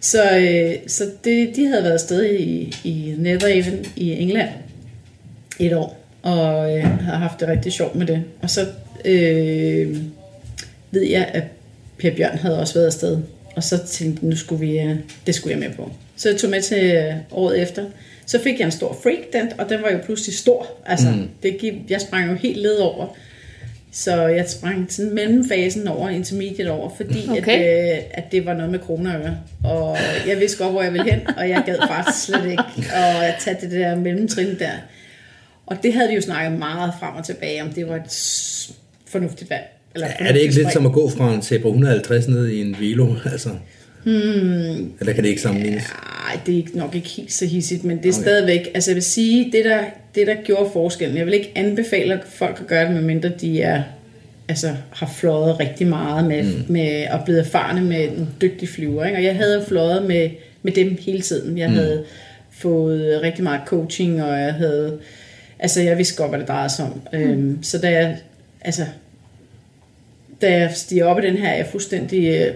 Så, 0.00 0.38
øh, 0.38 0.74
så 0.86 1.04
det, 1.24 1.56
de 1.56 1.66
havde 1.66 1.82
været 1.82 1.92
afsted 1.92 2.34
i, 2.34 2.76
i 2.84 3.14
Netherhaven 3.18 3.86
i 3.96 4.10
England 4.10 4.48
et 5.58 5.76
år, 5.76 6.00
og 6.22 6.76
øh, 6.76 6.84
havde 6.84 7.18
haft 7.18 7.40
det 7.40 7.48
rigtig 7.48 7.72
sjovt 7.72 7.94
med 7.94 8.06
det. 8.06 8.24
Og 8.42 8.50
så 8.50 8.66
øh, 9.04 9.96
ved 10.90 11.02
jeg, 11.02 11.30
at 11.32 11.44
Per 11.98 12.10
Bjørn 12.16 12.38
havde 12.38 12.60
også 12.60 12.74
været 12.74 12.86
afsted, 12.86 13.18
og 13.56 13.64
så 13.64 13.86
tænkte 13.86 14.26
nu 14.26 14.36
skulle 14.36 14.66
vi, 14.66 14.78
øh, 14.78 14.96
det 15.26 15.34
skulle 15.34 15.52
jeg 15.52 15.68
med 15.68 15.76
på. 15.76 15.90
Så 16.16 16.28
jeg 16.28 16.38
tog 16.38 16.50
med 16.50 16.62
til 16.62 16.94
øh, 16.94 17.14
året 17.30 17.62
efter. 17.62 17.84
Så 18.26 18.40
fik 18.42 18.58
jeg 18.58 18.66
en 18.66 18.72
stor 18.72 18.98
freak 19.02 19.32
dent, 19.32 19.54
og 19.58 19.68
den 19.68 19.82
var 19.82 19.90
jo 19.90 19.98
pludselig 20.04 20.38
stor. 20.38 20.66
Altså, 20.86 21.10
mm. 21.10 21.28
det 21.42 21.58
gik, 21.58 21.72
jeg 21.88 22.00
sprang 22.00 22.30
jo 22.30 22.34
helt 22.34 22.56
led 22.56 22.76
over. 22.76 23.16
Så 23.92 24.26
jeg 24.26 24.48
sprang 24.48 24.92
sådan 24.92 25.14
mellemfasen 25.14 25.88
over, 25.88 26.08
intermediate 26.08 26.70
over, 26.70 26.90
fordi 26.96 27.28
okay. 27.30 27.58
At, 27.58 27.96
øh, 27.98 28.04
at 28.10 28.24
det 28.32 28.46
var 28.46 28.54
noget 28.54 28.70
med 28.70 28.78
kroner 28.78 29.34
og 29.64 29.96
jeg 30.28 30.40
vidste 30.40 30.58
godt, 30.58 30.72
hvor 30.72 30.82
jeg 30.82 30.92
ville 30.92 31.10
hen, 31.12 31.20
og 31.36 31.48
jeg 31.48 31.62
gad 31.66 31.76
faktisk 31.88 32.24
slet 32.26 32.50
ikke 32.50 32.62
at 32.94 33.34
tage 33.40 33.56
det 33.60 33.70
der 33.70 33.96
mellemtrin 33.96 34.58
der. 34.58 34.70
Og 35.66 35.76
det 35.82 35.92
havde 35.94 36.08
vi 36.08 36.14
jo 36.14 36.20
snakket 36.20 36.58
meget 36.58 36.92
frem 37.00 37.14
og 37.16 37.24
tilbage 37.24 37.62
om, 37.62 37.68
det 37.68 37.88
var 37.88 37.96
et 37.96 38.10
fornuftigt 39.06 39.50
valg. 39.50 39.62
Eller 39.94 40.06
Er 40.18 40.32
det 40.32 40.40
ikke 40.40 40.54
lidt 40.54 40.64
spring. 40.66 40.72
som 40.72 40.86
at 40.86 40.92
gå 40.92 41.10
fra 41.10 41.34
en 41.34 41.42
Zebra 41.42 41.68
150 41.68 42.28
ned 42.28 42.48
i 42.48 42.60
en 42.60 42.76
Velo? 42.80 43.14
Altså? 43.32 43.48
Hmm. 44.04 44.92
Eller 45.00 45.12
kan 45.14 45.22
det 45.24 45.28
ikke 45.28 45.42
sammenlignes? 45.42 45.82
Nej, 45.82 46.40
det 46.46 46.52
er 46.52 46.56
ikke- 46.56 46.78
nok 46.78 46.94
ikke 46.94 47.08
helt 47.08 47.32
så 47.32 47.46
hissigt, 47.46 47.84
men 47.84 47.96
det 47.98 48.06
er 48.06 48.12
okay. 48.12 48.22
stadigvæk, 48.22 48.68
altså 48.74 48.90
jeg 48.90 48.94
vil 48.94 49.02
sige, 49.02 49.52
det 49.52 49.64
der, 49.64 49.80
det 50.14 50.26
der 50.26 50.34
gjorde 50.44 50.70
forskellen, 50.72 51.18
jeg 51.18 51.26
vil 51.26 51.34
ikke 51.34 51.52
anbefale 51.54 52.20
folk 52.26 52.60
at 52.60 52.66
gøre 52.66 52.84
det, 52.84 52.94
medmindre 52.94 53.28
de 53.28 53.62
er, 53.62 53.82
altså, 54.48 54.74
har 54.90 55.06
fløjet 55.16 55.60
rigtig 55.60 55.86
meget 55.86 56.24
med, 56.24 56.42
mm. 56.42 56.72
med 56.72 57.06
og 57.10 57.20
blevet 57.24 57.40
erfarne 57.40 57.80
med 57.80 58.04
en 58.04 58.28
dygtig 58.40 58.68
flyver. 58.68 59.04
Ikke? 59.04 59.18
Og 59.18 59.24
jeg 59.24 59.36
havde 59.36 59.64
fløjet 59.68 60.06
med, 60.06 60.30
med 60.62 60.72
dem 60.72 60.98
hele 61.00 61.20
tiden. 61.20 61.58
Jeg 61.58 61.68
mm. 61.68 61.74
havde 61.74 62.04
fået 62.50 63.22
rigtig 63.22 63.44
meget 63.44 63.60
coaching, 63.66 64.22
og 64.22 64.38
jeg 64.38 64.54
havde, 64.54 64.98
altså 65.58 65.82
jeg 65.82 65.98
vidste 65.98 66.16
godt, 66.16 66.30
hvad 66.30 66.38
det 66.38 66.48
drejede 66.48 66.72
sig 66.72 66.84
om. 66.84 67.00
Mm. 67.12 67.18
Øhm, 67.18 67.62
så 67.62 67.78
da 67.78 67.90
jeg, 67.90 68.16
altså, 68.60 68.82
da 70.42 70.58
jeg 70.58 70.70
stiger 70.74 71.04
op 71.04 71.18
i 71.18 71.26
den 71.26 71.36
her, 71.36 71.48
er 71.48 71.56
jeg 71.56 71.66
fuldstændig 71.70 72.28
øh, 72.28 72.54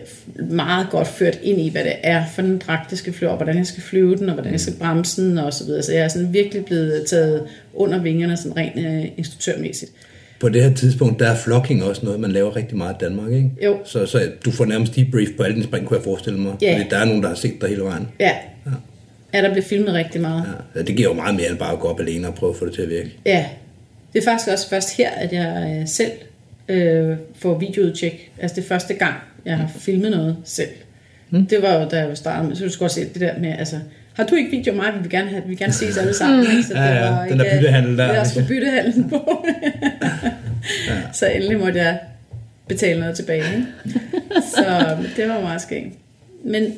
meget 0.50 0.86
godt 0.90 1.08
ført 1.08 1.38
ind 1.42 1.60
i, 1.60 1.70
hvad 1.70 1.84
det 1.84 1.92
er 2.02 2.24
for 2.34 2.42
en 2.42 2.58
dragt, 2.58 2.90
jeg 2.90 2.98
skal 2.98 3.12
flyve, 3.12 3.30
og 3.30 3.36
hvordan 3.36 3.56
jeg 3.56 3.66
skal 3.66 3.82
flyve 3.82 4.16
den, 4.16 4.28
og 4.28 4.34
hvordan 4.34 4.52
jeg 4.52 4.60
skal 4.60 4.74
bremse 4.78 5.22
den, 5.22 5.38
og 5.38 5.52
så 5.52 5.64
videre. 5.64 5.82
Så 5.82 5.92
jeg 5.92 6.04
er 6.04 6.08
sådan 6.08 6.32
virkelig 6.32 6.64
blevet 6.64 7.04
taget 7.06 7.42
under 7.74 8.02
vingerne, 8.02 8.36
sådan 8.36 8.56
rent 8.56 8.86
øh, 8.86 9.04
instruktørmæssigt. 9.16 9.92
På 10.40 10.48
det 10.48 10.62
her 10.62 10.74
tidspunkt, 10.74 11.20
der 11.20 11.30
er 11.30 11.36
flocking 11.36 11.84
også 11.84 12.04
noget, 12.04 12.20
man 12.20 12.32
laver 12.32 12.56
rigtig 12.56 12.76
meget 12.76 12.94
i 12.94 13.04
Danmark, 13.04 13.32
ikke? 13.32 13.50
Jo. 13.64 13.78
Så, 13.84 14.06
så 14.06 14.30
du 14.44 14.50
får 14.50 14.64
nærmest 14.64 14.96
debrief 14.96 15.28
på 15.36 15.42
alle 15.42 15.54
dine 15.54 15.64
spring, 15.64 15.86
kunne 15.86 15.96
jeg 15.96 16.04
forestille 16.04 16.38
mig. 16.38 16.54
Ja. 16.62 16.74
Fordi 16.74 16.88
der 16.90 16.96
er 16.96 17.04
nogen, 17.04 17.22
der 17.22 17.28
har 17.28 17.36
set 17.36 17.54
dig 17.60 17.68
hele 17.68 17.82
vejen. 17.82 18.08
Ja. 18.20 18.32
Ja, 19.34 19.42
der 19.42 19.50
bliver 19.50 19.64
filmet 19.64 19.94
rigtig 19.94 20.20
meget. 20.20 20.44
Ja. 20.74 20.82
Det 20.82 20.96
giver 20.96 21.08
jo 21.08 21.14
meget 21.14 21.34
mere 21.34 21.50
end 21.50 21.58
bare 21.58 21.72
at 21.72 21.78
gå 21.78 21.88
op 21.88 22.00
alene 22.00 22.28
og 22.28 22.34
prøve 22.34 22.50
at 22.50 22.56
få 22.56 22.66
det 22.66 22.74
til 22.74 22.82
at 22.82 22.88
virke. 22.88 23.12
Ja. 23.26 23.46
Det 24.12 24.20
er 24.20 24.24
faktisk 24.24 24.50
også 24.50 24.68
først 24.68 24.96
her, 24.96 25.10
at 25.10 25.32
jeg 25.32 25.78
øh, 25.80 25.88
selv 25.88 26.12
øh, 26.68 27.16
får 27.38 27.58
videoudtjek. 27.58 28.30
Altså 28.38 28.56
det 28.56 28.64
første 28.64 28.94
gang, 28.94 29.14
jeg 29.44 29.56
har 29.56 29.70
filmet 29.78 30.10
noget 30.10 30.36
selv. 30.44 30.68
Mm. 31.30 31.46
Det 31.46 31.62
var 31.62 31.74
jo, 31.74 31.88
da 31.88 31.98
jeg 32.06 32.16
startede 32.16 32.48
med, 32.48 32.56
så 32.56 32.64
du 32.64 32.70
skal 32.70 32.84
også 32.84 32.94
se 33.00 33.08
det 33.08 33.20
der 33.20 33.38
med, 33.38 33.54
altså, 33.58 33.76
har 34.14 34.24
du 34.24 34.34
ikke 34.34 34.50
video 34.50 34.70
af 34.72 34.76
mig, 34.76 34.92
vi 34.94 34.98
vil 35.02 35.10
gerne, 35.10 35.30
have, 35.30 35.42
vi 35.42 35.48
vil 35.48 35.58
gerne 35.58 35.72
ses 35.72 35.96
alle 35.96 36.14
sammen. 36.14 36.40
ikke? 36.40 36.62
Så 36.62 36.74
Ja, 36.74 36.88
det 36.90 36.94
ja, 36.96 37.10
var 37.10 37.26
den 37.28 37.38
der 37.38 37.44
ikke- 37.44 37.56
byttehandel 37.56 37.98
der. 37.98 38.08
Det 38.08 38.16
er 38.18 38.24
sgu 38.24 38.40
byttehandlen 38.48 39.10
på. 39.10 39.46
Så 41.12 41.26
endelig 41.26 41.58
måtte 41.58 41.78
jeg 41.78 41.98
betale 42.68 43.00
noget 43.00 43.16
tilbage. 43.16 43.42
Ikke? 43.56 43.66
Så 44.54 44.96
det 45.16 45.28
var 45.28 45.40
meget 45.40 45.62
skægt. 45.62 45.94
Men 46.44 46.72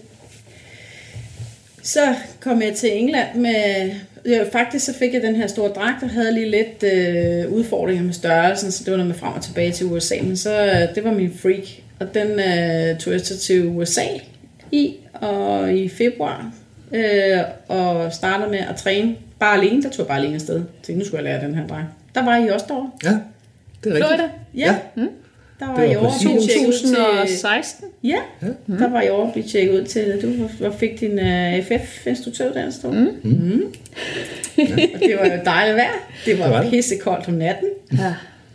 så 1.83 2.01
kom 2.41 2.63
jeg 2.63 2.73
til 2.75 2.91
England 2.99 3.39
med... 3.39 3.91
Ja, 4.27 4.45
faktisk 4.53 4.85
så 4.87 4.95
fik 4.95 5.15
jeg 5.15 5.23
den 5.23 5.37
her 5.37 5.47
store 5.47 5.69
dragt, 5.69 6.03
og 6.03 6.11
havde 6.11 6.33
lige 6.33 6.51
lidt 6.51 6.83
øh, 6.83 7.53
udfordringer 7.53 8.05
med 8.05 8.13
størrelsen, 8.13 8.71
så 8.73 8.85
det 8.85 8.91
var 8.91 8.97
noget 8.97 9.09
med 9.09 9.17
frem 9.17 9.33
og 9.33 9.43
tilbage 9.43 9.73
til 9.73 9.87
USA. 9.87 10.15
Men 10.23 10.37
så, 10.37 10.65
øh, 10.65 10.95
det 10.95 11.05
var 11.05 11.13
min 11.13 11.33
freak, 11.43 11.65
og 12.01 12.15
den 12.15 12.31
øh, 12.31 12.99
tog 12.99 13.13
jeg 13.13 13.21
så 13.21 13.39
til 13.39 13.67
USA 13.67 14.05
i, 14.73 14.95
og 15.13 15.75
i 15.75 15.89
februar 15.89 16.53
øh, 16.93 17.39
og 17.69 18.13
startede 18.13 18.51
med 18.51 18.59
at 18.59 18.77
træne 18.77 19.17
bare 19.39 19.59
alene. 19.59 19.83
Der 19.83 19.91
tog 19.91 19.99
jeg 19.99 20.07
bare 20.07 20.19
alene 20.19 20.35
afsted. 20.35 20.63
Så 20.83 20.93
nu 20.93 21.05
skulle 21.05 21.25
jeg 21.25 21.25
lære 21.25 21.47
den 21.47 21.55
her 21.55 21.67
dreng. 21.67 21.89
Der 22.15 22.25
var 22.25 22.37
I 22.37 22.49
også 22.49 22.67
derovre. 22.69 22.91
Ja, 23.05 23.09
det 23.09 23.17
er 23.91 23.95
rigtigt. 23.95 24.07
Florida? 24.07 24.31
Ja. 24.55 24.77
Mm. 24.95 25.09
Der 25.61 25.67
var, 25.67 25.75
Det 25.81 25.97
var 26.01 26.09
I 26.09 26.23
tjekket 26.23 26.39
ud 26.69 26.73
til... 26.73 26.95
2016. 26.95 27.85
Ja, 28.05 28.19
mm. 28.67 28.77
der 28.79 28.91
var 28.91 29.03
I 29.03 29.09
over 29.09 29.27
at 29.27 29.33
blive 29.33 29.47
tjekket 29.47 29.81
ud 29.81 29.85
til, 29.85 30.19
du 30.23 30.49
var- 30.65 30.71
fik 30.77 31.01
din 31.01 31.13
uh, 31.19 31.65
FF-instruktøruddannelse, 31.67 32.83
tror 32.83 32.91
mm. 32.91 33.17
mm. 33.23 33.63
Og 34.95 35.01
det 35.01 35.17
var 35.21 35.27
jo 35.27 35.41
dejligt 35.45 35.77
vejr. 35.77 35.91
Det 36.25 36.39
var, 36.39 36.45
Det 36.47 36.55
var 36.55 36.71
pissekoldt 36.71 37.29
om 37.29 37.35
natten, 37.35 37.69
Ja. 37.93 38.15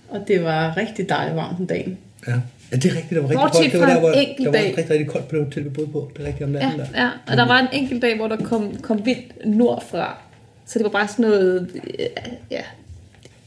og 0.10 0.20
det 0.28 0.44
var 0.44 0.78
rigtig 0.78 1.10
dejligt 1.10 1.36
varmt 1.36 1.60
om 1.60 1.68
dagen. 1.68 1.98
Ja. 2.28 2.32
ja, 2.72 2.76
det 2.76 2.86
er 2.86 2.90
rigtigt. 2.96 3.10
Det 3.10 3.24
var 3.24 3.30
rigtig 3.30 3.40
Bortset 3.42 3.62
koldt. 3.62 3.72
Det 3.74 3.80
var 3.82 3.88
der, 3.88 4.00
hvor, 4.00 4.10
en 4.12 4.38
der 4.38 4.46
var 4.46 4.52
dag. 4.52 4.66
rigtig, 4.78 4.90
rigtig 4.90 5.08
koldt 5.08 5.28
på 5.28 5.36
det 5.36 5.44
hotel, 5.46 5.64
vi 5.64 5.70
boede 5.70 5.90
på. 5.92 6.12
Det 6.18 6.22
er 6.24 6.28
rigtigt 6.28 6.44
om 6.44 6.50
natten 6.50 6.72
Ja, 6.72 6.78
der. 6.78 7.04
ja, 7.04 7.10
og 7.28 7.38
der 7.38 7.48
var 7.48 7.60
en 7.60 7.68
enkelt 7.74 8.02
dag, 8.02 8.16
hvor 8.16 8.28
der 8.28 8.38
kom, 8.38 8.78
kom 8.82 9.06
vind 9.06 9.18
nordfra. 9.46 10.18
Så 10.66 10.80
det 10.80 10.84
var 10.84 10.90
bare 10.92 11.08
sådan 11.08 11.26
noget, 11.26 11.70
øh, 12.00 12.06
ja, 12.52 12.62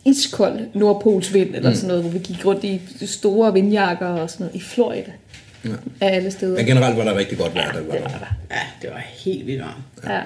iskold 0.05 0.61
nordpolsvind, 0.75 1.55
eller 1.55 1.75
sådan 1.75 1.89
noget, 1.89 2.03
hvor 2.03 2.11
vi 2.13 2.19
gik 2.19 2.47
rundt 2.47 2.65
i 2.65 2.81
store 3.07 3.53
vindjakker 3.53 4.07
og 4.07 4.31
sådan 4.31 4.45
noget, 4.47 4.57
i 4.57 4.61
Florida. 4.61 5.11
Ja. 5.65 5.71
Af 6.01 6.17
alle 6.17 6.31
steder. 6.31 6.57
Men 6.57 6.67
generelt 6.67 6.97
var 6.97 7.05
der 7.05 7.17
rigtig 7.19 7.39
godt 7.39 7.55
vejr. 7.55 7.73
Der 7.73 7.81
var 7.83 7.93
Det 7.93 8.03
var 8.03 8.09
der. 8.09 8.19
der. 8.19 8.35
Ja, 8.51 8.61
det 8.83 8.91
var 8.91 9.03
helt 9.25 9.47
vildt 9.47 9.61
varmt. 9.61 10.13
Ja. 10.15 10.21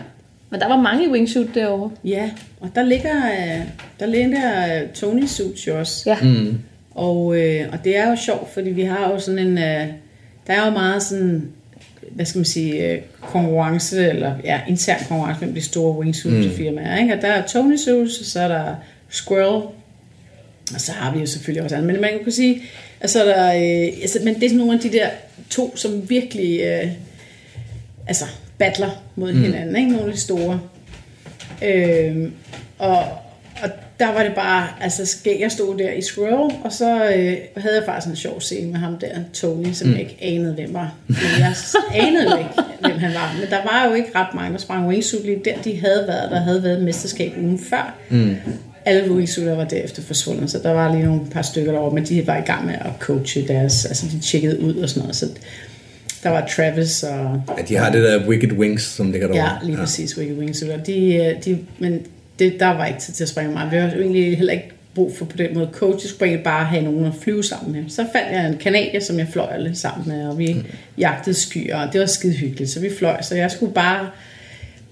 Men 0.50 0.60
der 0.60 0.68
var 0.68 0.76
mange 0.80 1.04
i 1.04 1.08
wingsuit 1.08 1.54
derovre. 1.54 1.90
Ja, 2.04 2.30
og 2.60 2.70
der 2.74 2.82
ligger, 2.82 3.16
øh, 3.16 3.60
der 4.00 4.06
ligger 4.06 4.76
øh, 4.82 4.88
Tony 4.94 5.26
Suits 5.26 5.66
jo 5.66 5.78
også. 5.78 6.10
Ja. 6.10 6.16
Mm. 6.22 6.58
Og, 6.90 7.38
øh, 7.40 7.66
og 7.72 7.78
det 7.84 7.96
er 7.96 8.10
jo 8.10 8.16
sjovt, 8.16 8.50
fordi 8.52 8.70
vi 8.70 8.82
har 8.82 9.10
jo 9.10 9.18
sådan 9.18 9.38
en... 9.38 9.58
Øh, 9.58 9.86
der 10.46 10.52
er 10.54 10.64
jo 10.66 10.70
meget 10.72 11.02
sådan, 11.02 11.48
hvad 12.10 12.24
skal 12.26 12.38
man 12.38 12.44
sige, 12.44 12.92
øh, 12.92 12.98
konkurrence, 13.20 14.08
eller 14.08 14.34
ja, 14.44 14.60
intern 14.68 14.98
konkurrence 15.08 15.40
mellem 15.40 15.54
de 15.54 15.60
store 15.64 15.98
wingsuit-firmaer. 15.98 16.98
Ikke? 17.02 17.14
Og 17.14 17.22
der 17.22 17.28
er 17.28 17.46
Tony 17.46 17.76
Suits, 17.76 18.18
og 18.20 18.24
så 18.26 18.40
er 18.40 18.48
der 18.48 18.74
Squirrel, 19.08 19.62
og 20.74 20.80
så 20.80 20.92
har 20.92 21.14
vi 21.14 21.20
jo 21.20 21.26
selvfølgelig 21.26 21.62
også 21.62 21.76
andre. 21.76 21.92
Men 21.92 22.00
man 22.00 22.10
kan 22.24 22.32
sige, 22.32 22.62
at 23.00 23.10
så 23.10 23.24
er 23.24 23.34
der, 23.34 23.48
øh, 23.48 24.00
altså, 24.02 24.18
men 24.24 24.34
det 24.34 24.42
er 24.42 24.48
sådan 24.48 24.58
nogle 24.58 24.74
af 24.74 24.80
de 24.80 24.92
der 24.92 25.08
to, 25.50 25.76
som 25.76 26.10
virkelig 26.10 26.60
øh, 26.60 26.90
altså, 28.06 28.24
battler 28.58 29.02
mod 29.16 29.32
mm. 29.32 29.42
hinanden. 29.42 29.76
Ikke? 29.76 29.90
Nogle 29.90 30.06
af 30.06 30.12
de 30.12 30.20
store. 30.20 30.60
Øh, 31.64 32.30
og, 32.78 32.98
og 33.62 33.70
der 34.00 34.12
var 34.12 34.22
det 34.22 34.34
bare, 34.34 34.68
altså 34.80 35.06
skæg, 35.06 35.40
jeg 35.40 35.52
stod 35.52 35.78
der 35.78 35.90
i 35.90 36.02
Squirrel, 36.02 36.54
og 36.64 36.72
så 36.72 37.04
øh, 37.04 37.36
havde 37.56 37.76
jeg 37.76 37.82
faktisk 37.86 38.08
en 38.08 38.16
sjov 38.16 38.40
scene 38.40 38.70
med 38.70 38.78
ham 38.78 38.98
der, 38.98 39.18
Tony, 39.32 39.72
som 39.72 39.88
mm. 39.88 39.92
jeg 39.92 40.00
ikke 40.00 40.18
anede, 40.20 40.54
hvem 40.54 40.74
var. 40.74 40.94
Men 41.06 41.16
jeg 41.38 41.54
anede 41.94 42.30
jo 42.30 42.38
ikke, 42.38 42.50
hvem 42.80 42.98
han 42.98 43.14
var. 43.14 43.36
Men 43.40 43.50
der 43.50 43.62
var 43.62 43.86
jo 43.88 43.94
ikke 43.94 44.08
ret 44.14 44.34
mange, 44.34 44.52
der 44.52 44.58
sprang 44.58 44.88
wingsuit 44.88 45.24
lige 45.24 45.40
der. 45.44 45.62
De 45.62 45.80
havde 45.80 46.04
været, 46.08 46.30
der 46.30 46.40
havde 46.40 46.62
været 46.62 46.78
et 46.78 46.84
mesterskab 46.84 47.32
ugen 47.38 47.58
før. 47.58 47.94
Mm. 48.08 48.36
Alle 48.88 49.12
wingsuiter 49.12 49.54
var 49.54 49.64
derefter 49.64 50.02
forsvundet, 50.02 50.50
så 50.50 50.58
der 50.62 50.70
var 50.70 50.94
lige 50.94 51.04
nogle 51.04 51.20
par 51.30 51.42
stykker 51.42 51.72
derovre, 51.72 51.94
men 51.94 52.04
de 52.04 52.26
var 52.26 52.36
i 52.36 52.40
gang 52.40 52.66
med 52.66 52.74
at 52.74 52.90
coache 52.98 53.48
deres, 53.48 53.84
altså 53.84 54.06
de 54.12 54.20
tjekkede 54.20 54.60
ud 54.60 54.74
og 54.74 54.88
sådan 54.88 55.00
noget. 55.00 55.16
Så 55.16 55.26
der 56.22 56.30
var 56.30 56.46
Travis 56.56 57.02
og 57.02 57.42
Ja, 57.58 57.62
de 57.68 57.76
har 57.76 57.92
det 57.92 58.02
der 58.02 58.28
Wicked 58.28 58.52
Wings, 58.52 58.82
som 58.82 59.12
ligger 59.12 59.28
derovre. 59.28 59.58
Ja, 59.62 59.66
lige 59.66 59.76
præcis, 59.76 60.18
Wicked 60.18 60.36
Wingsuit. 60.36 60.86
De, 60.86 61.14
øh, 61.14 61.44
de, 61.44 61.58
men 61.78 62.00
det, 62.38 62.60
der 62.60 62.66
var 62.66 62.86
ikke 62.86 63.00
tid 63.00 63.14
til 63.14 63.24
at 63.24 63.28
springe 63.28 63.52
mig. 63.52 63.68
Vi 63.70 63.76
har 63.76 63.88
egentlig 63.88 64.36
heller 64.36 64.52
ikke 64.52 64.70
brug 64.94 65.16
for 65.16 65.24
på 65.24 65.36
den 65.36 65.54
måde 65.54 65.68
coach. 65.72 66.04
Jeg 66.04 66.10
skulle 66.10 66.28
egentlig 66.28 66.44
bare 66.44 66.64
have 66.64 66.84
nogen 66.84 67.04
at 67.04 67.12
flyve 67.22 67.44
sammen 67.44 67.72
med. 67.72 67.84
Så 67.88 68.06
fandt 68.12 68.32
jeg 68.32 68.48
en 68.48 68.56
kanadier, 68.56 69.00
som 69.00 69.18
jeg 69.18 69.28
fløj 69.32 69.58
lidt 69.58 69.78
sammen 69.78 70.08
med, 70.08 70.28
og 70.28 70.38
vi 70.38 70.52
mm. 70.52 70.64
jagtede 70.98 71.34
skyer, 71.34 71.76
og 71.76 71.92
det 71.92 72.00
var 72.00 72.06
skide 72.06 72.34
hyggeligt. 72.34 72.70
Så 72.70 72.80
vi 72.80 72.90
fløj, 72.98 73.22
så 73.22 73.34
jeg 73.34 73.50
skulle 73.50 73.74
bare 73.74 74.08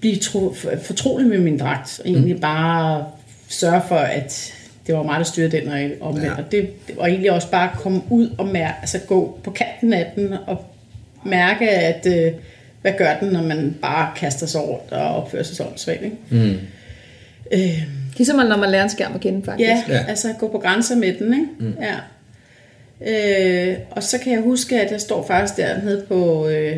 blive 0.01 0.17
tro, 0.17 0.55
fortrolig 0.83 1.27
med 1.27 1.39
min 1.39 1.59
dragt, 1.59 2.01
og 2.05 2.09
egentlig 2.09 2.41
bare 2.41 3.05
sørge 3.49 3.83
for, 3.89 3.97
at 3.97 4.53
det 4.87 4.95
var 4.95 5.03
mig, 5.03 5.19
der 5.19 5.25
styrede 5.25 5.51
den 5.61 5.69
og 6.01 6.09
omvendt. 6.09 6.27
Ja. 6.27 6.35
Og 6.35 6.53
det, 6.53 6.71
var 6.97 7.07
egentlig 7.07 7.31
også 7.33 7.51
bare 7.51 7.71
at 7.73 7.79
komme 7.79 8.03
ud 8.11 8.31
og 8.39 8.47
mærke, 8.47 8.75
altså 8.81 8.99
gå 8.99 9.39
på 9.45 9.51
kanten 9.51 9.93
af 9.93 10.13
den 10.17 10.35
og 10.47 10.65
mærke, 11.25 11.71
at 11.71 12.07
øh, 12.07 12.33
hvad 12.83 12.93
gør 12.99 13.17
den, 13.21 13.29
når 13.29 13.43
man 13.43 13.77
bare 13.83 14.11
kaster 14.17 14.47
sig 14.47 14.61
rundt 14.61 14.93
og 14.93 15.23
opfører 15.23 15.43
sig 15.43 15.57
sådan 15.57 15.73
svagt, 15.77 16.03
ikke? 16.03 16.17
Mm. 16.31 16.59
Øh, 17.53 17.83
Ligesom 18.17 18.37
når 18.37 18.57
man 18.57 18.71
lærer 18.71 18.83
en 18.83 18.91
skærm 18.91 19.15
at 19.15 19.21
kende, 19.21 19.45
faktisk. 19.45 19.69
ja, 19.69 19.83
Ja. 19.89 20.05
altså 20.09 20.35
gå 20.41 20.49
på 20.49 20.59
grænser 20.59 20.97
med 20.97 21.15
den, 21.15 21.33
ikke? 21.33 21.47
Mm. 21.59 21.75
Ja. 21.83 21.95
Øh, 23.71 23.77
og 23.91 24.03
så 24.03 24.19
kan 24.19 24.33
jeg 24.33 24.41
huske, 24.41 24.81
at 24.81 24.93
jeg 24.93 25.01
står 25.01 25.27
faktisk 25.27 25.57
dernede 25.57 26.05
på 26.09 26.49
øh, 26.49 26.77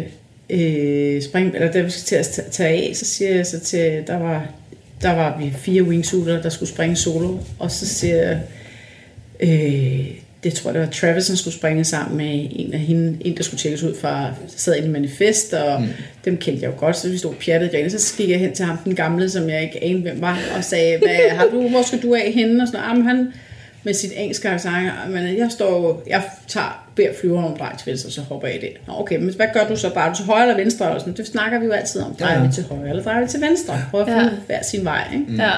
øh, 0.50 1.22
spring, 1.22 1.54
eller 1.54 1.72
der 1.72 1.82
vi 1.82 1.90
skal 1.90 2.02
til 2.04 2.16
at 2.16 2.26
ta- 2.26 2.50
tage 2.50 2.88
af, 2.88 2.96
så 2.96 3.04
siger 3.04 3.34
jeg 3.34 3.46
så 3.46 3.60
til, 3.60 4.04
der 4.06 4.16
var, 4.18 4.46
der 5.02 5.14
var 5.14 5.38
vi 5.38 5.52
fire 5.58 5.82
wingsuiter, 5.82 6.42
der 6.42 6.48
skulle 6.48 6.68
springe 6.68 6.96
solo, 6.96 7.36
og 7.58 7.70
så 7.70 7.86
siger 7.86 8.16
jeg, 8.16 8.40
øh, 9.40 10.06
det 10.44 10.52
tror 10.52 10.70
jeg, 10.70 10.74
det 10.74 10.82
var 10.86 10.92
Travis, 10.92 11.24
som 11.24 11.36
skulle 11.36 11.54
springe 11.54 11.84
sammen 11.84 12.16
med 12.16 12.48
en 12.52 12.72
af 12.72 12.78
hende, 12.80 13.16
en 13.20 13.36
der 13.36 13.42
skulle 13.42 13.58
tjekkes 13.58 13.82
ud 13.82 13.94
fra, 14.00 14.30
sad 14.56 14.76
inde 14.76 14.88
i 14.88 14.90
manifest, 14.90 15.52
og 15.52 15.82
mm. 15.82 15.88
dem 16.24 16.36
kendte 16.36 16.62
jeg 16.62 16.72
jo 16.72 16.78
godt, 16.78 16.96
så 16.96 17.08
vi 17.08 17.18
stod 17.18 17.34
pjattet 17.34 17.70
grene, 17.70 17.90
så 17.90 18.14
gik 18.16 18.30
jeg 18.30 18.38
hen 18.38 18.52
til 18.54 18.64
ham, 18.64 18.76
den 18.84 18.94
gamle, 18.94 19.30
som 19.30 19.48
jeg 19.50 19.62
ikke 19.62 19.84
anede, 19.84 20.02
hvem 20.02 20.20
var, 20.20 20.38
og 20.56 20.64
sagde, 20.64 20.98
hvad, 20.98 21.30
har 21.30 21.46
du, 21.52 21.68
hvor 21.68 21.82
skal 21.82 22.02
du 22.02 22.14
af 22.14 22.32
henne, 22.32 22.62
og 22.62 22.68
sådan 22.68 22.80
"Ah, 22.84 23.04
han, 23.04 23.32
med 23.88 23.94
sit 23.94 24.12
engelske 24.16 24.48
accent, 24.48 24.92
men 25.10 25.38
jeg 25.38 25.48
står 25.50 26.02
jeg 26.06 26.22
tager, 26.48 26.88
beder 26.96 27.12
flyveren 27.20 27.44
om 27.44 27.56
drej 27.56 27.76
til 27.76 27.86
venstre, 27.86 28.10
så 28.10 28.20
hopper 28.20 28.48
jeg 28.48 28.56
i 28.56 28.60
det. 28.60 28.72
Nå, 28.86 28.92
okay, 28.98 29.16
men 29.18 29.34
hvad 29.34 29.46
gør 29.54 29.68
du 29.68 29.76
så 29.76 29.94
bare? 29.94 30.10
Du 30.10 30.16
til 30.16 30.24
højre 30.24 30.42
eller 30.42 30.56
venstre? 30.56 30.88
Og 30.90 31.00
sådan, 31.00 31.14
det 31.16 31.26
snakker 31.26 31.58
vi 31.58 31.66
jo 31.66 31.72
altid 31.72 32.00
om. 32.02 32.14
Drejer 32.14 32.34
Ja, 32.34 32.40
ja. 32.40 32.46
vi 32.46 32.52
til 32.52 32.64
højre, 32.64 32.88
eller 32.88 33.02
drejer 33.02 33.20
vi 33.22 33.28
til 33.28 33.40
venstre? 33.40 33.74
Prøv 33.90 34.00
at 34.00 34.08
Ja. 34.08 34.18
finde 34.18 34.40
hver 34.46 34.62
sin 34.62 34.84
vej, 34.84 35.04
ikke? 35.14 35.42
Ja. 35.42 35.50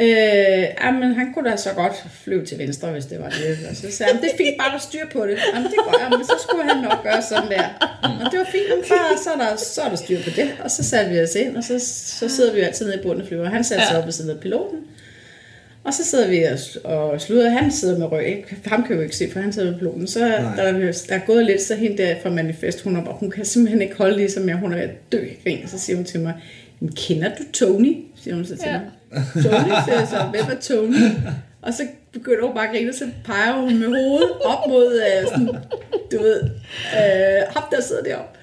Øh, 0.00 0.66
ja, 0.82 0.90
men 0.90 1.14
han 1.14 1.32
kunne 1.34 1.50
da 1.50 1.56
så 1.56 1.70
godt 1.70 2.04
flyve 2.24 2.44
til 2.46 2.58
venstre, 2.58 2.88
hvis 2.90 3.04
det 3.04 3.18
var 3.20 3.28
det. 3.28 3.58
Og 3.70 3.76
så 3.76 3.86
sagde 3.96 4.12
han, 4.12 4.22
det 4.22 4.30
er 4.32 4.36
fint, 4.36 4.56
bare 4.58 4.72
der 4.72 4.78
styr 4.78 5.06
på 5.12 5.26
det. 5.26 5.36
Jamen, 5.54 5.70
det 5.70 5.78
gør 5.86 5.98
jeg, 6.02 6.08
men 6.18 6.26
så 6.26 6.34
skulle 6.48 6.64
han 6.72 6.82
nok 6.82 7.02
gøre 7.02 7.22
sådan 7.22 7.48
der. 7.50 7.64
Og 8.02 8.30
det 8.32 8.38
var 8.38 8.48
fint, 8.52 8.68
men 8.74 8.84
bare, 8.88 9.18
så, 9.24 9.30
er 9.34 9.38
der, 9.44 9.56
så 9.56 9.80
er 9.80 9.88
der 9.88 9.96
styr 9.96 10.18
på 10.24 10.30
det. 10.36 10.48
Og 10.64 10.70
så 10.70 10.82
satte 10.84 11.10
vi 11.10 11.20
os 11.20 11.34
ind, 11.34 11.56
og 11.56 11.64
så, 11.64 11.78
så 12.20 12.28
sidder 12.28 12.52
vi 12.52 12.58
jo 12.60 12.64
altid 12.66 12.86
nede 12.86 12.98
i 12.98 13.02
bunden 13.02 13.20
af 13.22 13.28
flyver. 13.28 13.48
Han 13.48 13.64
satte 13.64 13.84
sig 13.86 13.92
Ja. 13.94 13.98
op 13.98 14.04
ved 14.04 14.12
siden 14.12 14.30
af 14.30 14.40
piloten. 14.40 14.78
Og 15.86 15.94
så 15.94 16.04
sidder 16.04 16.28
vi 16.28 16.42
og, 16.84 16.90
og 16.98 17.20
slutter. 17.20 17.48
Han 17.50 17.70
sidder 17.70 17.98
med 17.98 18.06
røg. 18.12 18.26
Ikke? 18.26 18.56
Ham 18.64 18.82
kan 18.82 18.90
vi 18.90 18.96
jo 18.96 19.02
ikke 19.02 19.16
se, 19.16 19.30
for 19.30 19.40
han 19.40 19.52
sidder 19.52 19.70
ved 19.70 19.78
piloten. 19.78 20.06
Så 20.06 20.18
der, 20.20 20.54
der, 20.56 20.72
der 21.08 21.14
er 21.14 21.18
gået 21.26 21.44
lidt, 21.46 21.62
så 21.62 21.74
hende 21.74 22.02
der 22.02 22.14
fra 22.22 22.30
Manifest, 22.30 22.80
hun, 22.80 22.96
er, 22.96 23.04
bare- 23.04 23.16
hun 23.20 23.30
kan 23.30 23.44
simpelthen 23.44 23.82
ikke 23.82 23.96
holde 23.96 24.18
det, 24.18 24.32
som 24.32 24.48
jeg. 24.48 24.56
Hun 24.56 24.72
er 24.72 24.76
ved 24.76 24.84
at 24.84 25.12
dø 25.12 25.18
i 25.24 25.38
grin. 25.44 25.68
Så 25.68 25.78
siger 25.78 25.96
hun 25.96 26.04
til 26.04 26.20
mig, 26.20 26.34
"Men 26.80 26.92
kender 26.92 27.28
du 27.38 27.42
Tony? 27.52 27.96
Siger 28.22 28.34
hun 28.34 28.44
så 28.44 28.56
til 28.56 28.66
Ja. 28.66 28.72
mig. 29.12 29.22
Tony, 29.34 29.72
siger 29.84 29.98
jeg 29.98 30.06
så, 30.10 30.16
hvem 30.30 30.44
er 30.56 30.60
Tony? 30.60 30.96
Og 31.62 31.74
så 31.74 31.82
begynder 32.12 32.46
hun 32.46 32.54
bare 32.54 32.64
at 32.68 32.70
grine, 32.74 32.90
og 32.90 32.94
så 32.94 33.04
peger 33.24 33.52
hun 33.60 33.78
med 33.78 33.86
hovedet 33.88 34.30
op 34.44 34.68
mod, 34.68 35.00
øh, 35.00 35.28
sådan, 35.28 35.46
du 36.12 36.18
ved, 36.22 36.40
øh, 36.42 37.42
ham 37.56 37.62
der 37.70 37.80
sidder 37.82 38.02
deroppe. 38.02 38.38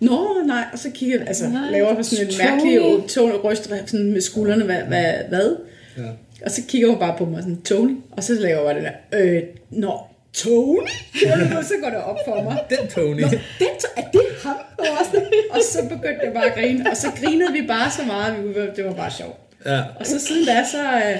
Nå, 0.00 0.28
nej, 0.46 0.64
og 0.72 0.78
så 0.78 0.90
kigger 0.94 1.18
jeg, 1.18 1.28
altså 1.28 1.48
Nej, 1.48 1.70
laver 1.70 2.02
sådan 2.02 2.26
en 2.26 2.32
Tony. 2.32 2.48
mærkelig 2.50 3.08
tone 3.08 3.34
og 3.34 3.44
ryst 3.44 3.70
sådan 3.86 4.12
med 4.12 4.20
skuldrene, 4.20 4.64
hvad, 4.64 4.76
hvad, 4.88 5.04
hvad? 5.28 5.56
Ja. 5.98 6.02
Og 6.44 6.50
så 6.50 6.62
kigger 6.68 6.88
hun 6.88 6.98
bare 6.98 7.14
på 7.18 7.24
mig 7.24 7.42
sådan, 7.42 7.62
Tony, 7.62 7.96
og 8.12 8.24
så 8.24 8.32
laver 8.32 8.56
jeg 8.56 8.64
bare 8.64 8.74
det 8.74 8.92
der, 9.12 9.20
øh, 9.20 9.42
nå, 9.70 9.98
Tony? 10.34 10.88
Og 11.58 11.64
så 11.64 11.74
går 11.82 11.90
det 11.90 11.98
op 11.98 12.16
for 12.26 12.42
mig. 12.42 12.58
Den 12.70 12.88
Tony. 12.88 13.20
Nå, 13.20 13.28
det, 13.58 13.68
er 13.96 14.02
det 14.12 14.22
ham? 14.44 14.56
Og, 14.78 14.84
også, 15.00 15.22
og 15.50 15.60
så 15.72 15.82
begyndte 15.82 16.20
jeg 16.24 16.32
bare 16.32 16.46
at 16.46 16.54
grine, 16.54 16.90
og 16.90 16.96
så 16.96 17.06
grinede 17.20 17.52
vi 17.52 17.66
bare 17.66 17.90
så 17.90 18.02
meget, 18.04 18.36
det 18.76 18.84
var 18.84 18.92
bare 18.92 19.10
sjovt. 19.10 19.36
Ja. 19.66 19.80
Og 20.00 20.06
så 20.06 20.20
siden 20.20 20.46
da, 20.46 20.64
så, 20.70 20.82
øh, 20.84 21.16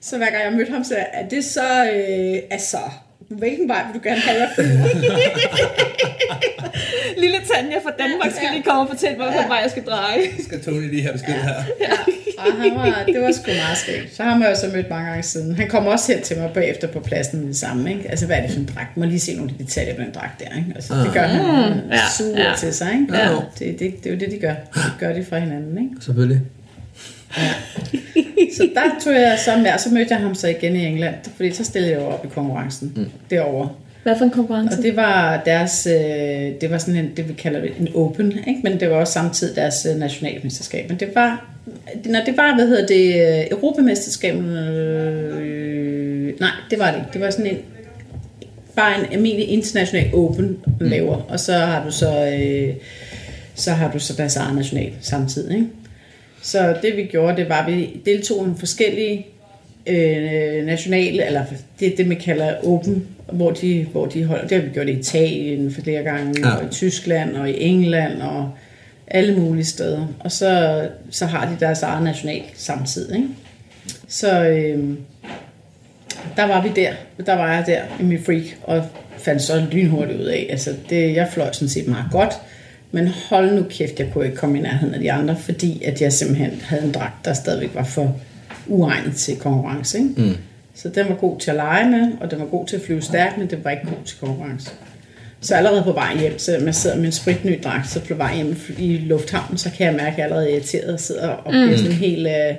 så 0.00 0.16
hver 0.16 0.30
gang 0.30 0.44
jeg 0.44 0.52
mødte 0.52 0.72
ham, 0.72 0.84
så 0.84 0.96
er 1.12 1.28
det 1.28 1.44
så, 1.44 1.84
øh, 1.84 2.38
altså, 2.50 2.78
hvilken 3.28 3.68
vej 3.68 3.82
vil 3.86 3.94
du 4.00 4.08
gerne 4.08 4.20
have, 4.20 4.40
jeg? 4.40 4.50
Lille 7.22 7.38
Tanja 7.52 7.78
fra 7.78 7.90
Danmark 7.98 8.32
skal 8.32 8.48
lige 8.52 8.62
komme 8.62 8.82
og 8.82 8.88
fortælle 8.88 9.18
mig, 9.18 9.30
hvilken 9.30 9.48
vej 9.48 9.58
jeg 9.58 9.70
skal 9.70 9.84
dreje. 9.84 10.20
Skal 10.44 10.64
Tony 10.64 10.90
lige 10.90 11.02
have 11.02 11.12
besked 11.12 11.34
her? 11.34 11.62
Og 12.38 12.44
han 12.62 12.74
var, 12.74 13.04
det 13.06 13.22
var 13.22 13.32
sgu 13.32 13.50
meget 13.66 13.78
skægt. 13.78 14.16
Så 14.16 14.22
har 14.22 14.38
man 14.38 14.48
jo 14.48 14.54
så 14.54 14.66
mødt 14.74 14.90
mange 14.90 15.08
gange 15.08 15.22
siden. 15.22 15.56
Han 15.56 15.68
kom 15.68 15.86
også 15.86 16.12
hen 16.12 16.22
til 16.22 16.38
mig 16.38 16.50
bagefter 16.54 16.88
på 16.88 17.00
pladsen 17.00 17.40
med 17.40 17.48
det 17.48 17.56
samme. 17.56 17.90
Ikke? 17.92 18.10
Altså, 18.10 18.26
hvad 18.26 18.36
er 18.36 18.42
det 18.42 18.50
for 18.50 18.60
en 18.60 18.70
dragt? 18.74 18.96
Må 18.96 19.04
lige 19.04 19.20
se 19.20 19.34
nogle 19.34 19.50
af 19.50 19.58
de 19.58 19.64
detaljer 19.64 19.94
på 19.94 20.02
den 20.02 20.12
dragt 20.14 20.40
der. 20.40 20.56
Ikke? 20.56 20.72
Altså, 20.74 20.94
det 20.94 21.12
gør 21.12 21.22
han 21.22 21.40
ja, 21.40 21.94
ja, 21.94 22.00
suger 22.18 22.40
ja. 22.40 22.48
ja. 22.48 22.56
til 22.56 22.74
sig. 22.74 22.92
Ikke? 22.92 23.16
Ja. 23.16 23.30
Ja. 23.30 23.36
Det, 23.58 23.78
det, 23.78 24.04
det, 24.04 24.06
er 24.06 24.14
jo 24.14 24.20
det, 24.20 24.30
de 24.30 24.38
gør. 24.38 24.54
De 24.74 24.80
gør 24.98 25.12
det 25.12 25.26
fra 25.26 25.38
hinanden. 25.38 25.78
Ikke? 25.78 25.90
Selvfølgelig. 26.00 26.40
Så 28.56 28.68
der 28.74 28.82
tog 29.04 29.12
jeg 29.12 29.38
så 29.44 29.56
med, 29.56 29.72
og 29.72 29.80
så 29.80 29.90
mødte 29.90 30.14
jeg 30.14 30.20
ham 30.20 30.34
så 30.34 30.48
igen 30.48 30.76
i 30.76 30.86
England, 30.86 31.14
fordi 31.36 31.52
så 31.52 31.64
stillede 31.64 31.92
jeg 31.92 32.00
jo 32.00 32.06
op 32.06 32.24
i 32.24 32.28
konkurrencen 32.28 32.92
mm. 32.96 33.06
derovre. 33.30 33.68
Hvad 34.04 34.18
for 34.18 34.24
en 34.24 34.30
konkurrence? 34.30 34.78
Og 34.78 34.82
det 34.82 34.96
var 34.96 35.42
deres, 35.44 35.86
øh, 35.86 36.60
det 36.60 36.70
var 36.70 36.78
sådan 36.78 36.96
en, 36.96 37.10
det 37.16 37.28
vi 37.28 37.32
kalder 37.32 37.60
en 37.80 37.88
open, 37.94 38.32
ikke? 38.32 38.60
men 38.62 38.80
det 38.80 38.90
var 38.90 38.96
også 38.96 39.12
samtidig 39.12 39.56
deres 39.56 39.86
øh, 39.90 39.96
nationalmesterskab. 39.96 40.88
Men 40.88 41.00
det 41.00 41.14
var, 41.14 41.50
når 42.04 42.20
det 42.26 42.36
var, 42.36 42.54
hvad 42.54 42.68
hedder 42.68 42.86
det, 42.86 43.40
øh, 43.40 43.46
Europamesterskab, 43.50 44.34
øh, 44.34 46.40
nej, 46.40 46.50
det 46.70 46.78
var 46.78 46.90
det 46.90 46.98
ikke. 46.98 47.08
Det 47.12 47.20
var 47.20 47.30
sådan 47.30 47.46
en, 47.46 47.58
bare 48.76 49.00
en 49.00 49.06
almindelig 49.12 49.48
international 49.48 50.14
open, 50.14 50.58
man 50.80 50.90
laver. 50.90 51.22
Og 51.28 51.40
så 51.40 51.52
har 51.52 51.84
du 51.84 51.90
så, 51.90 52.38
øh, 52.40 52.74
så 53.54 53.70
har 53.70 53.92
du 53.92 53.98
så 53.98 54.14
deres 54.16 54.36
eget 54.36 54.56
national 54.56 54.92
samtidig. 55.00 55.54
Ikke? 55.54 55.66
Så 56.42 56.76
det 56.82 56.96
vi 56.96 57.02
gjorde, 57.02 57.36
det 57.36 57.48
var, 57.48 57.62
at 57.62 57.72
vi 57.72 58.00
deltog 58.06 58.36
i 58.36 58.40
nogle 58.40 58.58
forskellige 58.58 59.26
øh, 59.86 60.66
nationale, 60.66 61.26
eller 61.26 61.44
det 61.80 61.94
det, 61.96 62.06
man 62.06 62.16
kalder 62.16 62.54
open, 62.64 63.06
hvor 63.32 63.50
de, 63.50 63.86
hvor 63.92 64.06
de 64.06 64.24
holder. 64.24 64.46
Det 64.46 64.56
har 64.56 64.64
vi 64.64 64.70
gjort 64.74 64.88
i 64.88 64.92
Italien 64.92 65.72
flere 65.72 66.02
gange, 66.02 66.40
ja. 66.40 66.54
og 66.54 66.64
i 66.64 66.68
Tyskland, 66.68 67.36
og 67.36 67.50
i 67.50 67.62
England, 67.62 68.22
og 68.22 68.50
alle 69.06 69.38
mulige 69.38 69.64
steder. 69.64 70.06
Og 70.20 70.32
så, 70.32 70.80
så 71.10 71.26
har 71.26 71.46
de 71.46 71.56
deres 71.60 71.82
eget 71.82 72.04
national 72.04 72.42
samtidig. 72.54 73.16
Ikke? 73.16 73.28
Så 74.08 74.44
øh, 74.44 74.88
der 76.36 76.44
var 76.44 76.62
vi 76.62 76.68
der. 76.76 76.92
Der 77.26 77.34
var 77.34 77.54
jeg 77.54 77.64
der 77.66 77.82
i 78.00 78.02
min 78.02 78.22
freak, 78.24 78.44
og 78.62 78.84
fandt 79.18 79.42
så 79.42 79.66
lynhurtigt 79.72 80.20
ud 80.20 80.24
af. 80.24 80.46
Altså, 80.50 80.74
det, 80.90 81.14
jeg 81.14 81.28
fløj 81.32 81.52
sådan 81.52 81.68
set 81.68 81.88
meget 81.88 82.06
godt. 82.10 82.34
Men 82.90 83.08
hold 83.08 83.54
nu 83.54 83.62
kæft, 83.70 84.00
jeg 84.00 84.08
kunne 84.12 84.24
ikke 84.24 84.36
komme 84.36 84.58
i 84.58 84.62
nærheden 84.62 84.94
af 84.94 85.00
de 85.00 85.12
andre, 85.12 85.36
fordi 85.36 85.82
at 85.84 86.02
jeg 86.02 86.12
simpelthen 86.12 86.60
havde 86.64 86.84
en 86.84 86.92
dragt, 86.92 87.24
der 87.24 87.32
stadigvæk 87.32 87.70
var 87.74 87.84
for 87.84 88.16
uegnet 88.66 89.16
til 89.16 89.36
konkurrence. 89.36 89.98
Ikke? 89.98 90.10
Mm. 90.16 90.36
Så 90.74 90.88
den 90.88 91.08
var 91.08 91.14
god 91.14 91.40
til 91.40 91.50
at 91.50 91.56
lege 91.56 91.90
med, 91.90 92.12
og 92.20 92.30
den 92.30 92.40
var 92.40 92.46
god 92.46 92.66
til 92.66 92.76
at 92.76 92.82
flyve 92.82 93.02
stærkt, 93.02 93.38
men 93.38 93.50
den 93.50 93.64
var 93.64 93.70
ikke 93.70 93.86
god 93.86 94.04
til 94.04 94.16
konkurrence. 94.20 94.70
Så 95.40 95.54
allerede 95.54 95.82
på 95.82 95.92
vej 95.92 96.18
hjem, 96.18 96.38
selvom 96.38 96.66
jeg 96.66 96.74
sidder 96.74 96.96
med 96.96 97.04
en 97.04 97.12
spritny 97.12 97.60
dragt, 97.64 97.90
så 97.90 98.00
på 98.00 98.14
vej 98.14 98.34
hjem 98.34 98.56
i 98.78 98.96
lufthavnen, 98.98 99.58
så 99.58 99.70
kan 99.70 99.86
jeg 99.86 99.94
mærke, 99.94 100.10
at 100.10 100.16
jeg 100.16 100.24
allerede 100.24 100.50
er 100.50 100.54
irriteret 100.54 100.94
og 100.94 101.00
sidder 101.00 101.28
og 101.28 101.50
bliver 101.50 101.76
sådan 101.76 101.92
helt... 101.92 102.26
Øh, 102.26 102.54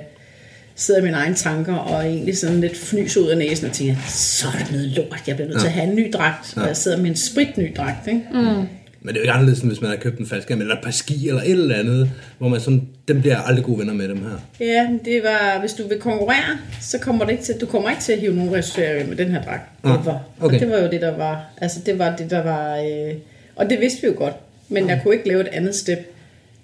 sidder 0.78 1.00
i 1.00 1.04
mine 1.04 1.16
egne 1.16 1.34
tanker 1.34 1.74
og 1.74 2.04
egentlig 2.06 2.38
sådan 2.38 2.60
lidt 2.60 2.76
fnys 2.76 3.16
ud 3.16 3.28
af 3.28 3.38
næsen 3.38 3.66
og 3.66 3.72
tænker, 3.72 3.94
så 4.08 4.46
er 4.54 4.58
det 4.62 4.72
noget 4.72 4.86
lort, 4.86 5.22
jeg 5.26 5.36
bliver 5.36 5.48
nødt 5.48 5.60
til 5.60 5.66
at 5.66 5.72
have 5.72 5.88
en 5.90 5.96
ny 5.96 6.10
dragt, 6.12 6.56
og 6.56 6.66
jeg 6.66 6.76
sidder 6.76 6.96
med 6.96 7.10
en 7.10 7.16
spritny 7.16 7.72
dragt, 7.76 8.06
ikke? 8.06 8.22
Mm. 8.32 8.66
Men 9.00 9.08
det 9.08 9.14
er 9.16 9.20
jo 9.20 9.22
ikke 9.22 9.32
anderledes, 9.32 9.60
end 9.60 9.70
hvis 9.70 9.80
man 9.80 9.90
har 9.90 9.96
købt 9.96 10.18
en 10.18 10.26
faldskærm, 10.26 10.60
eller 10.60 10.74
et 10.74 10.80
par 10.84 10.90
ski, 10.90 11.28
eller 11.28 11.42
et 11.42 11.50
eller 11.50 11.76
andet, 11.76 12.10
hvor 12.38 12.48
man 12.48 12.60
sådan, 12.60 12.88
dem 13.08 13.20
bliver 13.20 13.36
aldrig 13.36 13.64
gode 13.64 13.78
venner 13.78 13.92
med 13.94 14.08
dem 14.08 14.16
her. 14.22 14.30
Ja, 14.60 14.88
det 15.04 15.22
var, 15.22 15.60
hvis 15.60 15.72
du 15.72 15.88
vil 15.88 15.98
konkurrere, 15.98 16.58
så 16.80 16.98
kommer 16.98 17.24
det 17.24 17.32
ikke 17.32 17.44
til, 17.44 17.54
du 17.60 17.66
kommer 17.66 17.90
ikke 17.90 18.02
til 18.02 18.12
at 18.12 18.18
hive 18.20 18.34
nogen 18.34 18.52
resultater 18.54 19.06
med 19.06 19.16
den 19.16 19.28
her 19.30 19.42
dragt. 19.42 19.62
Ah, 19.84 19.98
okay. 20.06 20.18
Og 20.40 20.52
det 20.52 20.70
var 20.70 20.78
jo 20.78 20.90
det, 20.90 21.00
der 21.00 21.16
var, 21.16 21.44
altså 21.60 21.80
det 21.86 21.98
var 21.98 22.16
det, 22.16 22.30
der 22.30 22.42
var, 22.42 22.76
øh, 22.76 23.14
og 23.56 23.70
det 23.70 23.80
vidste 23.80 24.02
vi 24.02 24.06
jo 24.08 24.14
godt, 24.16 24.34
men 24.68 24.88
jeg 24.88 25.00
kunne 25.02 25.14
ikke 25.14 25.28
lave 25.28 25.40
et 25.40 25.48
andet 25.52 25.74
step. 25.74 25.98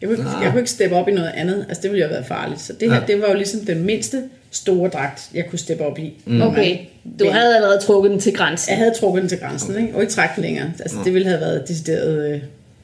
Jeg 0.00 0.08
kunne, 0.08 0.18
ikke, 0.18 0.30
Ah. 0.30 0.42
jeg 0.42 0.50
kunne 0.50 0.60
ikke 0.60 0.70
steppe 0.70 0.96
op 0.96 1.08
i 1.08 1.12
noget 1.12 1.32
andet, 1.34 1.66
altså 1.68 1.82
det 1.82 1.90
ville 1.90 2.02
jo 2.04 2.08
have 2.08 2.14
været 2.14 2.26
farligt. 2.26 2.60
Så 2.60 2.72
det 2.80 2.90
her, 2.92 3.00
Ja. 3.00 3.06
det 3.06 3.20
var 3.22 3.28
jo 3.28 3.34
ligesom 3.34 3.60
den 3.60 3.84
mindste 3.84 4.22
store 4.52 4.90
dragt, 4.90 5.30
jeg 5.34 5.46
kunne 5.46 5.58
steppe 5.58 5.84
op 5.84 5.98
i. 5.98 6.12
Mm. 6.24 6.42
Okay, 6.42 6.78
du 7.20 7.30
havde 7.30 7.56
allerede 7.56 7.80
trukket 7.80 8.10
den 8.10 8.20
til 8.20 8.34
grænsen. 8.34 8.70
Jeg 8.70 8.78
havde 8.78 8.94
trukket 8.94 9.22
den 9.22 9.28
til 9.28 9.38
grænsen, 9.38 9.82
ikke? 9.82 9.94
og 9.94 10.00
ikke 10.00 10.12
trækket 10.12 10.36
den 10.36 10.44
længere. 10.44 10.72
Altså, 10.80 10.96
det 11.04 11.14
ville 11.14 11.28
have 11.28 11.40
været 11.40 11.68
decideret, 11.68 12.32
øh, 12.32 12.40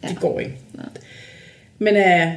det 0.08 0.20
går 0.20 0.40
ikke. 0.40 0.54
Men 1.78 1.96
øh, 1.96 2.28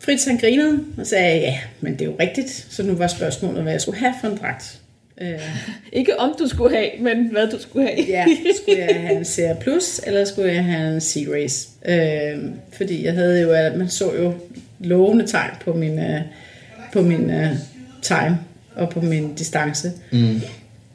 Fritz 0.00 0.26
han 0.26 0.36
grinede 0.36 0.80
og 0.98 1.06
sagde, 1.06 1.40
ja, 1.40 1.58
men 1.80 1.92
det 1.92 2.00
er 2.00 2.04
jo 2.04 2.16
rigtigt. 2.20 2.66
Så 2.70 2.82
nu 2.82 2.94
var 2.94 3.06
spørgsmålet, 3.06 3.62
hvad 3.62 3.72
jeg 3.72 3.80
skulle 3.80 3.98
have 3.98 4.14
for 4.20 4.28
en 4.28 4.36
dragt. 4.36 4.80
Øh, 5.20 5.40
Ikke 5.92 6.20
om 6.20 6.34
du 6.38 6.48
skulle 6.48 6.76
have, 6.76 6.90
men 7.00 7.26
hvad 7.32 7.48
du 7.48 7.58
skulle 7.58 7.88
have. 7.88 8.06
ja, 8.08 8.26
skulle 8.62 8.78
jeg 8.78 9.00
have 9.00 9.18
en 9.18 9.24
Serie 9.24 9.56
Plus, 9.60 10.00
eller 10.06 10.24
skulle 10.24 10.52
jeg 10.52 10.64
have 10.64 10.94
en 10.94 11.00
C-Race? 11.00 11.68
Øh, 11.92 12.38
fordi 12.72 13.04
jeg 13.04 13.12
havde 13.12 13.40
jo, 13.40 13.50
at 13.50 13.76
man 13.76 13.88
så 13.88 14.14
jo 14.14 14.34
lovende 14.78 15.26
tegn 15.26 15.50
på 15.60 15.72
min, 15.72 15.98
øh, 15.98 16.20
på 16.92 17.02
min 17.02 17.30
øh, 17.30 17.50
time 18.02 18.38
og 18.74 18.90
på 18.90 19.00
min 19.00 19.34
distance. 19.34 19.92
Mm. 20.12 20.40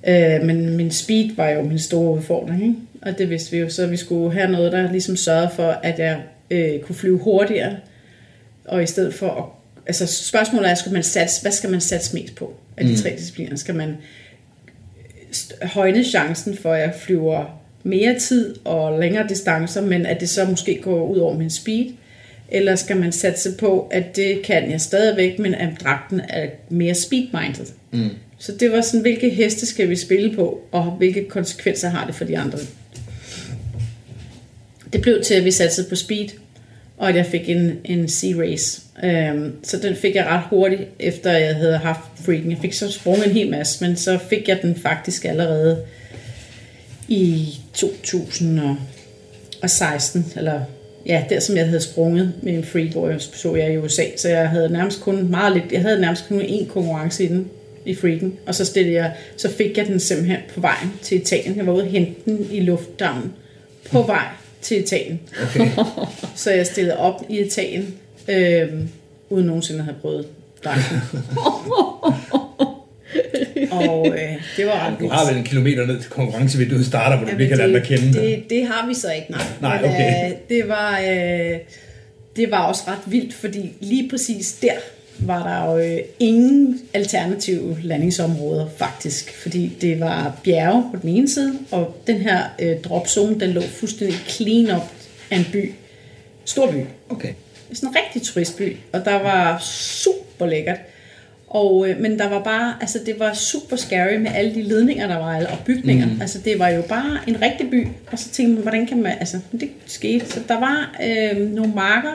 Øh, 0.08 0.44
men 0.44 0.78
min 0.78 0.92
speed 0.92 1.36
var 1.36 1.50
jo 1.50 1.62
min 1.62 1.80
store 1.80 2.18
udfordring, 2.18 2.64
ikke? 2.64 2.76
og 3.02 3.18
det 3.18 3.30
vidste 3.30 3.52
vi 3.52 3.58
jo, 3.58 3.70
så 3.70 3.88
vi 3.88 3.98
skulle 3.98 4.34
have 4.34 4.52
noget, 4.52 4.72
der 4.72 4.92
ligesom 4.92 5.16
sørgede 5.16 5.50
for, 5.56 5.70
at 5.72 6.00
jeg 6.00 6.22
øh, 6.52 6.80
kunne 6.80 6.96
flyve 6.96 7.20
hurtigere, 7.20 7.76
og 8.66 8.84
i 8.84 8.86
stedet 8.86 9.14
for 9.14 9.30
at, 9.30 9.44
altså 9.88 10.26
spørgsmålet 10.28 10.70
er, 10.70 10.76
skal 10.76 10.94
man 10.94 11.04
satse, 11.04 11.42
hvad 11.42 11.52
skal 11.52 11.70
man 11.70 11.82
satse 11.82 12.16
mest 12.16 12.36
på 12.36 12.54
af 12.78 12.86
de 12.86 13.02
tre 13.02 13.10
discipliner? 13.18 13.56
Skal 13.56 13.76
man 13.76 13.98
højne 15.64 16.04
chancen 16.04 16.58
for, 16.58 16.74
at 16.74 16.82
jeg 16.82 16.94
flyver 17.00 17.62
mere 17.84 18.20
tid 18.20 18.56
og 18.66 19.00
længere 19.00 19.28
distancer, 19.28 19.82
men 19.82 20.06
at 20.06 20.20
det 20.20 20.30
så 20.30 20.46
måske 20.46 20.80
går 20.82 21.08
ud 21.08 21.18
over 21.18 21.38
min 21.38 21.50
speed? 21.50 21.86
Eller 22.52 22.76
skal 22.76 22.98
man 22.98 23.12
satse 23.12 23.52
på, 23.52 23.88
at 23.92 24.16
det 24.16 24.42
kan 24.42 24.72
jeg 24.72 24.82
stadigvæk, 24.82 25.40
men 25.40 25.54
at 25.54 25.70
dragten 25.84 26.22
er 26.30 26.48
mere 26.70 26.96
speed-minded? 26.96 27.66
Mm. 27.92 28.10
Så 28.38 28.52
det 28.52 28.72
var 28.72 28.82
sådan, 28.82 29.02
hvilke 29.02 29.30
heste 29.30 29.66
skal 29.66 29.90
vi 29.90 29.96
spille 29.96 30.36
på, 30.36 30.62
og 30.72 30.84
hvilke 30.84 31.30
konsekvenser 31.30 31.90
har 31.90 32.06
det 32.06 32.16
for 32.16 32.26
de 32.26 32.38
andre? 32.38 32.58
Det 34.94 35.02
blev 35.02 35.24
til, 35.24 35.34
at 35.34 35.46
vi 35.46 35.52
satsede 35.52 35.90
på 35.90 35.96
speed, 35.96 36.28
og 36.98 37.10
at 37.10 37.16
jeg 37.16 37.26
fik 37.26 37.50
en, 37.50 37.80
en 37.84 38.10
C-race. 38.10 38.82
Um, 39.04 39.56
så 39.64 39.78
den 39.78 39.96
fik 39.96 40.16
jeg 40.16 40.26
ret 40.26 40.44
hurtigt, 40.50 40.82
efter 41.00 41.32
jeg 41.32 41.56
havde 41.56 41.78
haft 41.78 42.00
freaking. 42.26 42.52
Jeg 42.52 42.60
fik 42.62 42.74
så 42.74 42.92
sprunget 42.92 43.28
en 43.28 43.34
hel 43.34 43.50
masse, 43.50 43.86
men 43.86 43.98
så 43.98 44.20
fik 44.30 44.48
jeg 44.48 44.62
den 44.62 44.76
faktisk 44.76 45.26
allerede 45.26 45.84
i 47.08 47.56
2016, 47.74 50.34
eller 50.36 50.62
ja, 51.10 51.24
der 51.30 51.40
som 51.40 51.58
jeg 51.58 51.66
havde 51.66 51.82
sprunget 51.82 52.34
med 52.42 52.54
en 52.54 52.66
jeg 53.10 53.22
så 53.22 53.56
jeg 53.56 53.74
i 53.74 53.78
USA, 53.78 54.04
så 54.18 54.30
jeg 54.30 54.50
havde 54.50 54.70
nærmest 54.70 55.02
kun 55.02 55.28
meget 55.30 55.54
lidt, 55.54 55.72
jeg 55.72 55.82
havde 55.82 56.02
nærmest 56.02 56.28
kun 56.28 56.42
én 56.42 56.68
konkurrence 56.68 57.24
i 57.24 57.28
den, 57.28 57.50
i 57.86 57.96
freaken, 57.96 58.38
og 58.46 58.56
så, 58.56 58.66
stillede 58.66 58.96
jeg, 58.96 59.14
så 59.38 59.50
fik 59.50 59.78
jeg 59.78 59.88
den 59.88 60.00
simpelthen 60.00 60.40
på 60.54 60.62
vejen 60.62 60.94
til 61.02 61.22
Italien. 61.22 61.58
Jeg 61.58 61.68
var 61.68 61.74
ude 61.74 61.84
og 61.84 61.90
hente 61.90 62.22
den 62.26 62.48
i 62.52 62.60
lufthavnen 62.60 63.34
på 63.92 64.02
vej 64.02 64.26
til 64.62 64.80
Italien. 64.82 65.20
Okay. 65.44 65.70
Så 66.36 66.52
jeg 66.52 66.66
stillede 66.66 66.98
op 66.98 67.24
i 67.30 67.40
Italien, 67.40 67.96
øhm, 68.28 68.90
uden 69.30 69.46
nogensinde 69.46 69.80
at 69.80 69.86
have 69.86 69.96
prøvet 70.02 70.28
dragten. 70.64 71.02
Og 73.72 74.08
øh, 74.08 74.34
det 74.58 74.66
var 74.66 74.86
ret 74.88 74.94
Du 74.94 74.98
vildt. 75.00 75.14
har 75.14 75.28
vel 75.30 75.38
en 75.38 75.44
kilometer 75.44 75.86
ned 75.86 76.00
til 76.02 76.10
konkurrencevinduet 76.10 76.86
starter, 76.86 77.16
hvor 77.18 77.26
du 77.26 77.30
Jamen, 77.32 77.38
lige 77.48 77.50
kan 77.50 77.58
lade 77.58 77.74
dig 77.74 77.84
kende. 77.84 78.14
det, 78.20 78.44
det 78.50 78.66
har 78.68 78.88
vi 78.88 78.94
så 78.94 79.12
ikke, 79.12 79.32
nej. 79.32 79.42
Nej, 79.62 79.82
Men, 79.82 79.90
okay. 79.92 80.26
øh, 80.32 80.38
det, 80.50 80.68
var, 80.70 81.00
øh, 81.00 81.58
det 82.36 82.52
var 82.52 82.60
også 82.66 82.84
ret 82.88 83.00
vildt, 83.06 83.34
fordi 83.34 83.72
lige 83.80 84.10
præcis 84.10 84.54
der 84.62 84.72
var 85.22 85.44
der 85.48 85.72
jo 85.72 85.78
øh, 85.78 85.98
ingen 86.20 86.80
alternative 86.94 87.78
landingsområder 87.84 88.68
faktisk, 88.78 89.34
fordi 89.42 89.72
det 89.82 90.00
var 90.00 90.40
bjerge 90.44 90.84
på 90.94 91.00
den 91.02 91.10
ene 91.10 91.30
side, 91.30 91.54
og 91.72 91.96
den 92.08 92.18
her 92.18 92.44
øh, 92.60 92.76
dropzone, 92.84 93.40
den 93.40 93.50
lå 93.50 93.62
fuldstændig 93.62 94.18
clean 94.28 94.76
up 94.76 94.84
af 95.32 95.38
en 95.38 95.46
by. 95.52 95.74
Stor 96.46 96.72
by. 96.72 96.76
Okay. 97.10 97.30
Sådan 97.74 97.90
en 97.90 97.96
rigtig 97.96 98.22
turistby, 98.22 98.78
og 98.94 99.06
der 99.06 99.16
var 99.24 99.58
super 99.62 100.46
lækkert. 100.46 100.78
Og, 101.50 101.90
øh, 101.90 102.00
men 102.00 102.20
der 102.20 102.30
var 102.30 102.44
bare, 102.44 102.76
altså 102.82 103.00
det 103.06 103.20
var 103.20 103.34
super 103.34 103.76
scary 103.76 104.16
med 104.16 104.32
alle 104.36 104.56
de 104.56 104.62
ledninger, 104.62 105.08
der 105.08 105.18
var, 105.18 105.36
og 105.36 105.58
bygninger. 105.66 106.06
Mm. 106.06 106.22
Altså 106.22 106.40
det 106.46 106.60
var 106.60 106.70
jo 106.70 106.82
bare 106.82 107.20
en 107.28 107.42
rigtig 107.42 107.70
by, 107.70 107.88
og 108.12 108.20
så 108.20 108.30
tænkte 108.30 108.54
man, 108.54 108.62
hvordan 108.62 108.88
kan 108.88 109.02
man, 109.02 109.12
altså 109.20 109.40
det 109.52 109.70
skete. 109.86 110.26
Så 110.26 110.40
der 110.48 110.60
var 110.60 110.96
øh, 111.04 111.52
nogle 111.52 111.74
marker 111.76 112.12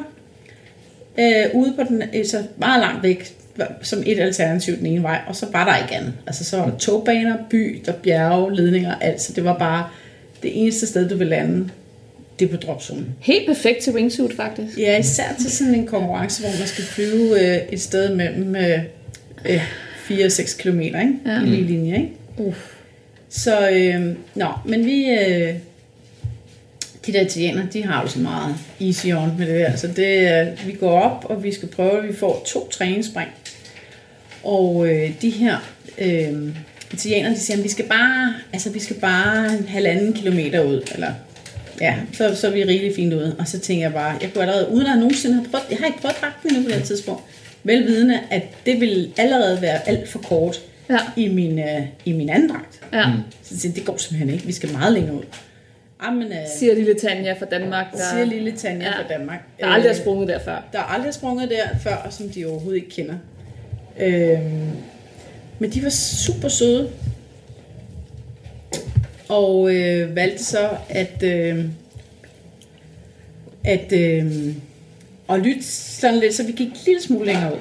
øh, 1.19 1.45
ude 1.55 1.73
på 1.77 1.83
den, 1.89 2.03
øh, 2.15 2.27
så 2.27 2.43
meget 2.57 2.81
langt 2.81 3.03
væk, 3.03 3.37
som 3.83 4.03
et 4.07 4.21
alternativ 4.21 4.77
den 4.77 4.87
ene 4.87 5.03
vej, 5.03 5.21
og 5.27 5.37
så 5.37 5.47
var 5.53 5.65
der 5.65 5.83
ikke 5.83 5.95
andet. 5.95 6.13
Altså 6.27 6.45
så 6.45 6.57
var 6.57 6.71
der 6.71 6.79
togbaner, 6.79 7.37
by, 7.51 7.83
der 7.87 7.93
bjerge, 7.93 8.57
ledninger, 8.57 8.95
alt. 9.01 9.21
Så 9.21 9.33
det 9.33 9.45
var 9.45 9.59
bare 9.59 9.89
det 10.43 10.63
eneste 10.63 10.87
sted, 10.87 11.09
du 11.09 11.17
ville 11.17 11.31
lande, 11.31 11.69
det 12.39 12.45
er 12.45 12.51
på 12.51 12.57
dropzonen. 12.57 13.07
Helt 13.21 13.47
perfekt 13.47 13.81
til 13.83 13.93
wingsuit, 13.93 14.37
faktisk. 14.37 14.79
Ja, 14.79 14.99
især 14.99 15.25
til 15.41 15.51
sådan 15.51 15.75
en 15.75 15.87
konkurrence, 15.87 16.43
hvor 16.43 16.59
man 16.59 16.69
skal 16.69 16.85
flyve 16.85 17.41
øh, 17.41 17.59
et 17.73 17.81
sted 17.81 18.15
mellem 18.15 18.57
øh, 18.57 18.79
øh, 19.45 19.71
4-6 20.11 20.63
km 20.63 20.81
ikke? 20.81 21.13
Ja. 21.27 21.43
i 21.43 21.45
lige 21.45 21.63
linje. 21.63 21.97
Ikke? 21.97 22.13
Uh. 22.37 22.55
Så, 23.29 23.71
øh, 23.71 24.17
nå, 24.35 24.49
men 24.65 24.87
vi... 24.87 25.11
Øh, 25.11 25.55
de 27.07 27.13
der 27.13 27.21
italienere, 27.21 27.67
de 27.73 27.83
har 27.83 28.03
jo 28.03 28.09
så 28.09 28.19
meget 28.19 28.55
easy 28.81 29.07
on 29.07 29.35
med 29.39 29.47
det 29.47 29.55
der. 29.55 29.77
Så 29.77 29.87
det, 29.87 30.41
øh, 30.41 30.67
vi 30.67 30.73
går 30.73 31.01
op, 31.01 31.25
og 31.25 31.43
vi 31.43 31.53
skal 31.53 31.69
prøve, 31.69 31.99
at 31.99 32.09
vi 32.09 32.17
får 32.17 32.43
to 32.47 32.69
træningsspring. 32.69 33.29
Og 34.43 34.89
øh, 34.89 35.11
de 35.23 35.31
her 35.31 35.57
øh, 35.99 36.49
italienere, 36.93 37.33
de 37.33 37.39
siger, 37.39 37.57
at 37.57 37.65
vi 37.65 37.69
skal 37.69 37.85
bare, 37.85 38.35
altså, 38.53 38.71
vi 38.71 38.79
skal 38.79 38.97
bare 38.97 39.59
en 39.59 39.69
halvanden 39.69 40.13
kilometer 40.13 40.61
ud, 40.61 40.83
eller 40.95 41.13
Ja, 41.81 41.95
så, 42.13 42.37
så 42.37 42.47
er 42.47 42.51
vi 42.51 42.65
rigtig 42.65 42.93
fint 42.97 43.15
ude. 43.15 43.37
Og 43.39 43.49
så 43.49 43.59
tænker 43.59 43.85
jeg 43.85 43.93
bare, 43.93 44.19
jeg 44.23 44.31
kunne 44.33 44.43
allerede, 44.43 44.69
uden 44.69 44.87
at 44.87 44.99
nogensinde 44.99 45.35
har 45.35 45.45
prøvet, 45.51 45.65
jeg 45.71 45.79
har 45.79 45.87
ikke 45.87 46.01
prøvet 46.01 46.17
dragten 46.21 46.55
endnu 46.55 46.71
på 46.71 46.77
det 46.77 46.85
tidspunkt, 46.85 47.23
velvidende, 47.65 48.21
at 48.31 48.43
det 48.67 48.81
vil 48.81 49.13
allerede 49.17 49.63
være 49.63 49.89
alt 49.89 50.09
for 50.09 50.19
kort 50.19 50.61
Ja. 50.91 50.99
i, 51.17 51.29
min, 51.29 51.59
uh, 51.59 51.87
i 52.05 52.13
min 52.13 52.29
anden 52.29 52.49
dragt. 52.51 52.81
Ja. 52.93 53.05
Så 53.43 53.59
siger 53.61 53.75
det 53.75 53.85
går 53.85 53.97
simpelthen 53.97 54.31
ikke, 54.31 54.47
vi 54.47 54.53
skal 54.53 54.73
meget 54.73 54.93
længere 54.93 55.15
ud. 55.15 55.23
Jamen, 56.05 56.27
uh, 56.29 56.35
Siger 56.59 56.75
lille 56.75 56.95
Tanja 56.95 57.33
fra 57.33 57.47
Danmark, 57.47 57.93
der, 57.93 57.99
siger 58.13 58.25
lille 58.25 58.53
Tanja 58.53 58.87
Ja. 58.87 58.91
fra 59.03 59.09
Danmark. 59.09 59.39
der 59.61 59.67
aldrig 59.67 59.91
har 59.91 59.97
Øh, 59.97 60.03
sprunget 60.03 60.29
der 60.29 60.39
før. 60.39 60.65
der 60.73 60.79
er 60.79 60.83
aldrig 60.83 61.15
sprunget 61.15 61.51
der 61.51 61.79
før, 61.83 61.95
og 61.95 62.13
som 62.13 62.29
de 62.29 62.47
overhovedet 62.47 62.77
ikke 62.83 62.91
kender. 62.91 63.15
Øhm, 64.01 64.71
men 65.59 65.71
de 65.71 65.83
var 65.83 65.89
super 65.91 66.49
søde. 66.49 66.91
Og 69.29 69.75
øh, 69.75 70.17
valgte 70.17 70.45
så, 70.45 70.69
at, 70.89 71.23
øh, 71.23 71.65
at 73.65 73.93
øh, 73.93 74.33
og 75.29 75.39
lytte 75.39 75.63
sådan 75.63 76.21
lidt, 76.21 76.35
så 76.35 76.43
vi 76.43 76.53
gik 76.53 76.67
en 76.67 76.77
lille 76.87 77.03
smule 77.03 77.27
længere 77.27 77.53
ud. 77.53 77.61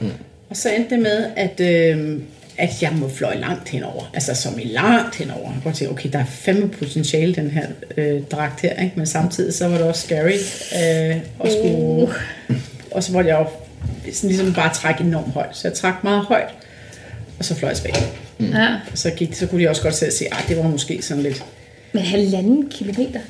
Mm. 0.00 0.10
Og 0.50 0.56
så 0.56 0.70
endte 0.70 0.90
det 0.90 0.98
med, 1.02 1.26
at, 1.36 1.60
øh, 1.60 2.20
at 2.58 2.82
jeg 2.82 2.92
må 2.92 3.08
fløje 3.08 3.40
langt 3.40 3.68
henover. 3.68 4.10
Altså 4.14 4.34
som 4.34 4.58
i 4.58 4.64
langt 4.64 5.16
henover. 5.16 5.52
Jeg 5.52 5.62
kunne 5.62 5.74
tænke, 5.74 5.92
okay, 5.92 6.10
der 6.12 6.18
er 6.18 6.24
fandme 6.24 6.68
potentiale 6.68 7.34
den 7.34 7.50
her 7.50 7.66
øh, 7.96 8.22
dragt 8.22 8.60
her, 8.60 8.82
ikke? 8.82 8.92
men 8.96 9.06
samtidig 9.06 9.54
så 9.54 9.68
var 9.68 9.76
det 9.76 9.86
også 9.86 10.02
scary. 10.02 10.32
Øh, 10.32 11.16
og, 11.38 11.48
skulle, 11.50 11.76
uh. 11.76 12.14
og 12.94 13.02
så 13.04 13.12
måtte 13.12 13.30
jeg 13.30 13.38
jo 13.38 13.46
sådan 14.12 14.28
ligesom 14.28 14.54
bare 14.54 14.74
trække 14.74 15.04
enormt 15.04 15.32
højt. 15.32 15.56
Så 15.56 15.68
jeg 15.68 15.76
trak 15.76 16.04
meget 16.04 16.24
højt, 16.24 16.48
og 17.38 17.44
så 17.44 17.54
fløj 17.54 17.68
jeg 17.68 17.76
tilbage. 17.76 18.06
Mm. 18.38 18.46
Ja. 18.46 18.76
Så, 18.94 19.10
gik, 19.10 19.34
så 19.34 19.46
kunne 19.46 19.64
de 19.64 19.68
også 19.68 19.82
godt 19.82 19.94
selv 19.94 20.12
se, 20.12 20.24
at 20.24 20.44
det 20.48 20.56
var 20.56 20.62
måske 20.62 21.02
sådan 21.02 21.22
lidt... 21.22 21.44
Men 21.92 22.02
halvanden 22.02 22.70
kilometer, 22.70 23.20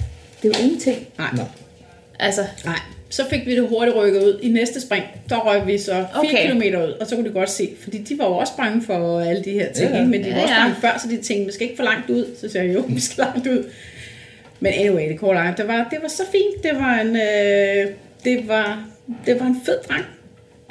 det 0.43 0.55
er 0.55 0.59
jo 0.59 0.65
ingenting. 0.65 0.99
Nej. 1.19 1.29
Nej. 1.33 1.45
Altså. 2.21 2.45
Nej. 2.65 2.79
Så 3.13 3.25
fik 3.31 3.47
vi 3.47 3.57
det 3.57 3.69
hurtigt 3.69 3.97
rykket 3.97 4.23
ud. 4.23 4.39
I 4.43 4.49
næste 4.49 4.81
spring, 4.81 5.05
der 5.29 5.37
røg 5.37 5.67
vi 5.67 5.79
så 5.79 5.93
4 5.93 6.07
okay. 6.15 6.51
km 6.51 6.63
ud, 6.63 6.97
og 7.01 7.07
så 7.07 7.17
kunne 7.17 7.29
de 7.29 7.35
godt 7.35 7.51
se, 7.51 7.71
fordi 7.81 7.99
de 7.99 8.19
var 8.19 8.25
jo 8.25 8.33
også 8.33 8.53
bange 8.57 8.83
for 8.83 9.21
alle 9.21 9.45
de 9.45 9.51
her 9.51 9.73
ting, 9.73 9.91
ja, 9.91 10.05
men 10.05 10.25
de 10.25 10.31
var 10.31 10.37
ja, 10.37 10.43
også 10.43 10.55
bange 10.55 10.77
ja. 10.83 10.89
før, 10.89 10.99
så 10.99 11.09
de 11.09 11.17
tænkte, 11.17 11.47
vi 11.47 11.53
skal 11.53 11.63
ikke 11.63 11.77
for 11.77 11.85
langt 11.85 12.11
ud. 12.11 12.27
Så 12.41 12.49
sagde 12.49 12.67
jeg, 12.67 12.75
jo, 12.75 12.85
vi 12.95 13.01
skal 13.01 13.25
langt 13.25 13.47
ud. 13.47 13.65
Men 14.61 14.73
anyway, 14.73 15.09
det 15.09 15.19
korte 15.19 15.41
det 15.57 15.69
var, 15.69 15.89
det 15.91 15.99
var 16.03 16.09
så 16.09 16.23
fint. 16.33 16.63
Det 16.63 16.73
var 16.75 17.01
en, 17.01 17.17
øh, 17.17 17.93
det 18.25 18.49
var, 18.49 18.89
det 19.27 19.41
var 19.41 19.47
en 19.47 19.57
fed 19.65 19.79
dreng. 19.89 20.05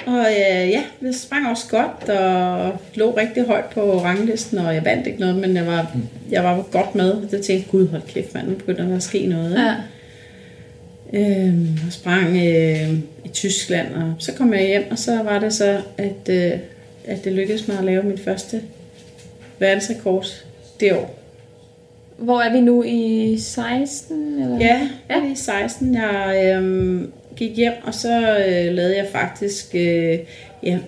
Og 0.06 0.26
øh, 0.30 0.70
ja, 0.70 0.82
det 1.00 1.14
sprang 1.14 1.48
også 1.48 1.68
godt, 1.70 2.08
og 2.08 2.78
lå 2.94 3.16
rigtig 3.16 3.44
højt 3.44 3.64
på 3.64 3.98
ranglisten, 3.98 4.58
og 4.58 4.74
jeg 4.74 4.84
vandt 4.84 5.06
ikke 5.06 5.20
noget, 5.20 5.36
men 5.36 5.56
jeg 5.56 5.66
var, 5.66 5.96
jeg 6.30 6.44
var 6.44 6.62
godt 6.72 6.94
med. 6.94 7.28
Det 7.30 7.44
tænkte 7.44 7.70
gud, 7.70 7.88
hold 7.88 8.02
kæft, 8.08 8.34
mand, 8.34 8.48
nu 8.48 8.54
begynder 8.54 8.88
der 8.88 8.96
at 8.96 9.02
ske 9.02 9.26
noget. 9.26 9.54
Ja. 9.54 9.74
Øh, 11.12 11.54
og 11.86 11.92
sprang 11.92 12.36
øh, 12.36 12.92
i 13.24 13.28
Tyskland, 13.32 13.94
og 13.94 14.14
så 14.18 14.32
kom 14.32 14.54
jeg 14.54 14.66
hjem, 14.66 14.84
og 14.90 14.98
så 14.98 15.22
var 15.22 15.38
det 15.38 15.52
så, 15.52 15.80
at, 15.98 16.28
øh, 16.28 16.52
at 17.04 17.24
det 17.24 17.32
lykkedes 17.32 17.68
mig 17.68 17.78
at 17.78 17.84
lave 17.84 18.02
min 18.02 18.18
første 18.18 18.62
verdensrekord 19.58 20.26
det 20.80 20.92
år. 20.92 21.18
Hvor 22.18 22.40
er 22.40 22.52
vi 22.52 22.60
nu 22.60 22.82
i 22.82 23.36
16? 23.38 24.42
Eller? 24.42 24.58
Ja, 24.58 24.88
ja. 25.10 25.32
i 25.32 25.34
16. 25.34 25.94
Jeg 25.94 26.56
øh, 26.62 27.02
gik 27.36 27.56
hjem, 27.56 27.72
og 27.84 27.94
så 27.94 28.38
øh, 28.38 28.74
lavede 28.74 28.96
jeg 28.96 29.06
faktisk, 29.12 29.74
øh, 29.74 30.18
ja, 30.62 30.78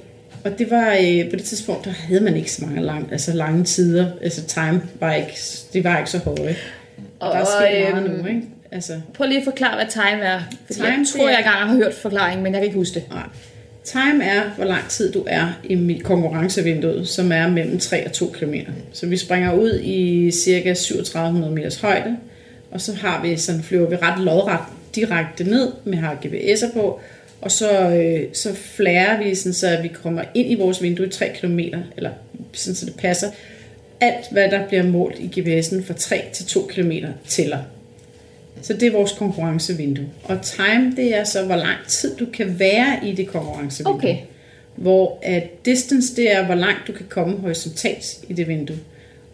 og 0.45 0.59
det 0.59 0.71
var 0.71 0.93
øh, 0.93 1.31
på 1.31 1.37
det 1.37 1.45
tidspunkt, 1.45 1.85
der 1.85 1.91
havde 1.91 2.21
man 2.21 2.37
ikke 2.37 2.53
så 2.53 2.65
mange 2.67 2.83
lang, 2.83 3.13
altså 3.13 3.33
lange 3.33 3.65
tider, 3.65 4.07
altså 4.23 4.45
time 4.45 4.83
var 5.01 5.15
ikke, 5.15 5.39
det 5.73 5.85
var 5.85 5.99
ikke 5.99 6.11
så 6.11 6.19
høje. 6.19 6.57
Og, 7.21 7.29
og 7.29 7.35
der 7.35 7.41
er 7.41 7.45
sket 7.45 7.95
meget 7.95 8.11
øh, 8.11 8.23
nu, 8.23 8.29
ikke? 8.29 8.43
Altså, 8.75 9.01
Prøv 9.15 9.29
lige 9.29 9.39
at 9.39 9.45
forklare, 9.45 9.75
hvad 9.75 9.87
time 9.87 10.23
er. 10.23 10.41
Time, 10.71 10.87
jeg 10.87 11.05
tror, 11.13 11.29
jeg 11.29 11.39
engang 11.39 11.57
har 11.57 11.75
hørt 11.75 11.95
forklaringen, 11.95 12.45
men 12.45 12.53
jeg 12.53 12.61
kan 12.61 12.67
ikke 12.67 12.79
huske 12.79 12.95
det. 12.95 13.05
Nej. 13.11 13.23
Time 13.85 14.25
er, 14.25 14.43
hvor 14.57 14.65
lang 14.65 14.89
tid 14.89 15.13
du 15.13 15.25
er 15.27 15.61
i 15.65 16.01
konkurrencevinduet, 16.05 17.09
som 17.09 17.33
er 17.33 17.49
mellem 17.49 17.79
3 17.79 18.07
og 18.07 18.13
2 18.13 18.27
km. 18.27 18.55
Så 18.93 19.07
vi 19.07 19.17
springer 19.17 19.53
ud 19.53 19.81
i 19.83 20.31
cirka 20.31 20.75
3700 20.75 21.55
meters 21.55 21.81
højde, 21.81 22.17
og 22.71 22.81
så 22.81 22.95
har 22.95 23.23
vi 23.23 23.37
sådan, 23.37 23.63
flyver 23.63 23.89
vi 23.89 23.97
ret 23.97 24.21
lodret 24.21 24.61
direkte 24.95 25.45
ned, 25.45 25.73
med 25.85 25.99
har 25.99 26.15
GPS'er 26.15 26.73
på, 26.73 27.01
og 27.41 27.51
så, 27.51 27.91
øh, 27.91 28.21
så 28.33 28.55
flærer 28.55 29.23
vi, 29.23 29.35
sådan, 29.35 29.53
så 29.53 29.79
vi 29.83 29.89
kommer 29.89 30.23
ind 30.35 30.51
i 30.51 30.55
vores 30.55 30.83
vindue 30.83 31.07
i 31.07 31.11
3 31.11 31.29
km, 31.41 31.59
eller 31.97 32.11
sådan, 32.53 32.75
så 32.75 32.87
det 32.87 32.97
passer. 32.97 33.31
Alt, 34.01 34.27
hvad 34.31 34.51
der 34.51 34.67
bliver 34.69 34.83
målt 34.83 35.19
i 35.19 35.41
GPS'en 35.41 35.87
fra 35.87 35.95
3 35.95 36.25
til 36.33 36.47
2 36.47 36.67
km, 36.71 36.93
tæller. 37.29 37.59
Så 38.63 38.73
det 38.73 38.83
er 38.83 38.93
vores 38.93 39.13
konkurrencevindue. 39.13 40.07
Og 40.25 40.43
time, 40.43 40.93
det 40.97 41.17
er 41.17 41.25
så, 41.25 41.45
hvor 41.45 41.57
lang 41.57 41.79
tid 41.89 42.17
du 42.17 42.27
kan 42.33 42.59
være 42.59 42.99
i 43.03 43.13
det 43.13 43.29
konkurrencevindue. 43.29 43.95
Okay. 43.95 44.17
Hvor 44.77 45.19
at 45.23 45.65
distance, 45.65 46.17
det 46.17 46.33
er, 46.33 46.47
hvor 46.47 46.55
langt 46.55 46.81
du 46.87 46.93
kan 46.93 47.07
komme 47.09 47.39
horisontalt 47.39 48.25
i 48.29 48.33
det 48.33 48.49
vindue. 48.49 48.77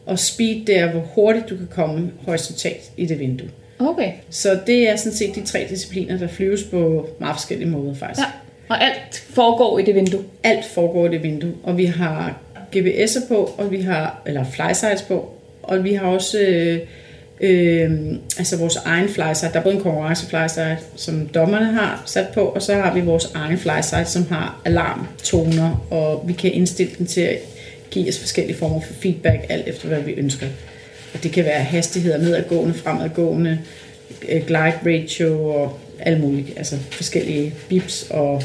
Og 0.07 0.19
speed, 0.19 0.67
det 0.67 0.79
er, 0.79 0.91
hvor 0.91 1.01
hurtigt 1.01 1.49
du 1.51 1.57
kan 1.57 1.69
komme 1.71 2.13
horisontalt 2.27 2.91
i 2.97 3.07
det 3.07 3.19
vindue. 3.19 3.49
Okay. 3.79 4.13
Så 4.31 4.61
det 4.67 4.89
er 4.89 4.97
sådan 4.97 5.13
set 5.13 5.35
de 5.35 5.45
tre 5.45 5.67
discipliner, 5.71 6.19
der 6.19 6.29
flyves 6.29 6.65
på 6.65 7.09
meget 7.21 7.37
forskellige 7.37 7.69
måder 7.69 7.95
faktisk. 7.95 8.27
Ja. 8.27 8.33
Og 8.69 8.85
alt 8.85 9.25
foregår 9.31 9.79
i 9.79 9.83
det 9.83 9.95
vindue? 9.95 10.25
Alt 10.43 10.65
foregår 10.65 11.07
i 11.07 11.11
det 11.11 11.23
vindue. 11.23 11.53
Og 11.63 11.79
vi 11.79 11.85
har 11.85 12.41
GPS'er 12.77 13.29
på, 13.29 13.55
og 13.59 13.71
vi 13.71 13.81
har, 13.81 14.23
eller 14.27 14.45
flysites 14.45 15.03
på, 15.03 15.35
og 15.63 15.85
vi 15.85 15.95
har 15.95 16.07
også 16.07 16.39
øh, 16.39 16.79
øh, 17.41 17.91
altså 18.39 18.57
vores 18.57 18.77
egen 18.77 19.09
flysite. 19.09 19.53
Der 19.53 19.59
er 19.59 19.63
både 19.63 19.75
en 19.75 19.81
konkurrence 19.81 20.27
flysite, 20.27 20.79
som 20.97 21.27
dommerne 21.27 21.73
har 21.73 22.03
sat 22.07 22.27
på, 22.35 22.41
og 22.41 22.63
så 22.63 22.75
har 22.75 22.95
vi 22.95 23.01
vores 23.01 23.25
egen 23.35 23.59
flysite, 23.59 24.05
som 24.05 24.27
har 24.29 24.61
alarmtoner, 24.65 25.87
og 25.91 26.25
vi 26.27 26.33
kan 26.33 26.53
indstille 26.53 26.93
den 26.99 27.07
til 27.07 27.21
at 27.21 27.39
give 27.91 28.09
os 28.09 28.19
forskellige 28.19 28.57
former 28.57 28.81
for 28.81 28.95
feedback, 28.95 29.47
alt 29.49 29.69
efter 29.69 29.89
hvad 29.89 30.01
vi 30.01 30.13
ønsker. 30.13 30.47
Og 31.15 31.23
det 31.23 31.33
kan 31.33 31.45
være 31.45 31.63
hastigheder 31.63 32.19
nedadgående, 32.19 32.75
fremadgående, 32.75 33.59
øh, 34.29 34.47
glide 34.47 34.73
ratio 34.87 35.45
og 35.45 35.79
alt 35.99 36.21
muligt. 36.21 36.59
Altså 36.59 36.77
forskellige 36.91 37.55
bips 37.69 38.07
og 38.11 38.43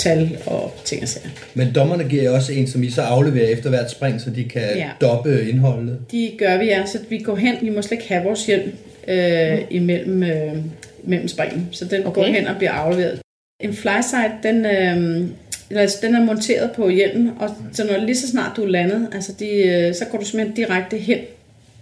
tal 0.00 0.38
og 0.46 0.74
ting 0.84 1.02
og 1.02 1.08
sager. 1.08 1.28
Men 1.54 1.74
dommerne 1.74 2.04
giver 2.04 2.24
jo 2.24 2.34
også 2.34 2.52
en, 2.52 2.66
som 2.66 2.82
I 2.82 2.90
så 2.90 3.02
afleverer 3.02 3.48
efter 3.48 3.68
hvert 3.70 3.90
spring, 3.90 4.20
så 4.20 4.30
de 4.30 4.44
kan 4.44 4.62
ja. 4.76 4.88
doppe 5.00 5.48
indholdet? 5.48 5.98
De 6.10 6.30
gør 6.38 6.58
vi, 6.58 6.64
ja. 6.64 6.86
Så 6.86 6.98
vi 7.08 7.18
går 7.18 7.36
hen, 7.36 7.54
vi 7.62 7.70
må 7.70 7.82
slet 7.82 7.92
ikke 7.92 8.08
have 8.08 8.24
vores 8.24 8.46
hjelm 8.46 8.72
øh, 9.08 9.52
mm. 9.52 9.64
imellem, 9.70 10.22
øh, 10.22 10.56
mellem 11.04 11.28
springen. 11.28 11.68
Så 11.70 11.84
den 11.84 12.06
okay. 12.06 12.14
går 12.14 12.24
hen 12.24 12.46
og 12.46 12.56
bliver 12.56 12.72
afleveret. 12.72 13.20
En 13.60 13.74
flyside, 13.74 14.32
den, 14.42 14.66
øh, 14.66 15.28
altså, 15.80 15.98
den 16.02 16.14
er 16.14 16.24
monteret 16.24 16.70
på 16.72 16.88
hjelmen, 16.88 17.30
og 17.40 17.50
så 17.72 17.84
når 17.84 18.04
lige 18.04 18.16
så 18.16 18.28
snart 18.28 18.56
du 18.56 18.62
er 18.62 18.68
landet, 18.68 19.08
altså 19.12 19.32
de, 19.38 19.46
øh, 19.46 19.94
så 19.94 20.04
går 20.10 20.18
du 20.18 20.24
simpelthen 20.24 20.56
direkte 20.56 20.96
hen, 20.96 21.18